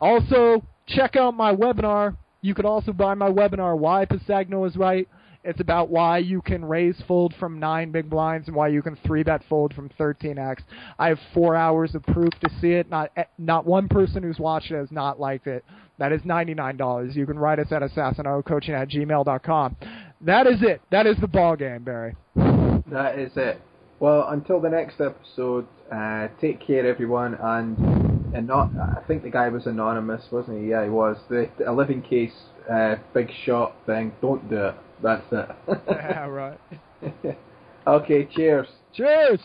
[0.00, 2.16] also, check out my webinar.
[2.40, 5.06] You could also buy my webinar, Why Pisagno is Right.
[5.44, 8.96] It's about why you can raise fold from 9 big blinds and why you can
[8.96, 10.58] 3-bet fold from 13x.
[10.98, 12.88] I have four hours of proof to see it.
[12.88, 15.64] Not not one person who's watched it has not liked it.
[15.98, 17.14] That is $99.
[17.14, 19.76] You can write us at assassinatocoaching at gmail.com.
[20.20, 20.80] That is it.
[20.90, 22.14] That is the ball game, Barry.
[22.36, 23.60] That is it.
[23.98, 28.70] Well, until the next episode, uh, take care, everyone, and and not.
[28.76, 30.70] I think the guy was anonymous, wasn't he?
[30.70, 31.16] Yeah, he was.
[31.28, 32.32] The, the 11 case
[32.70, 34.12] uh, big shot thing.
[34.20, 34.74] Don't do it.
[35.02, 35.48] That's it.
[35.88, 36.60] yeah, right.
[37.86, 38.28] okay.
[38.34, 38.68] Cheers.
[38.94, 39.40] Cheers.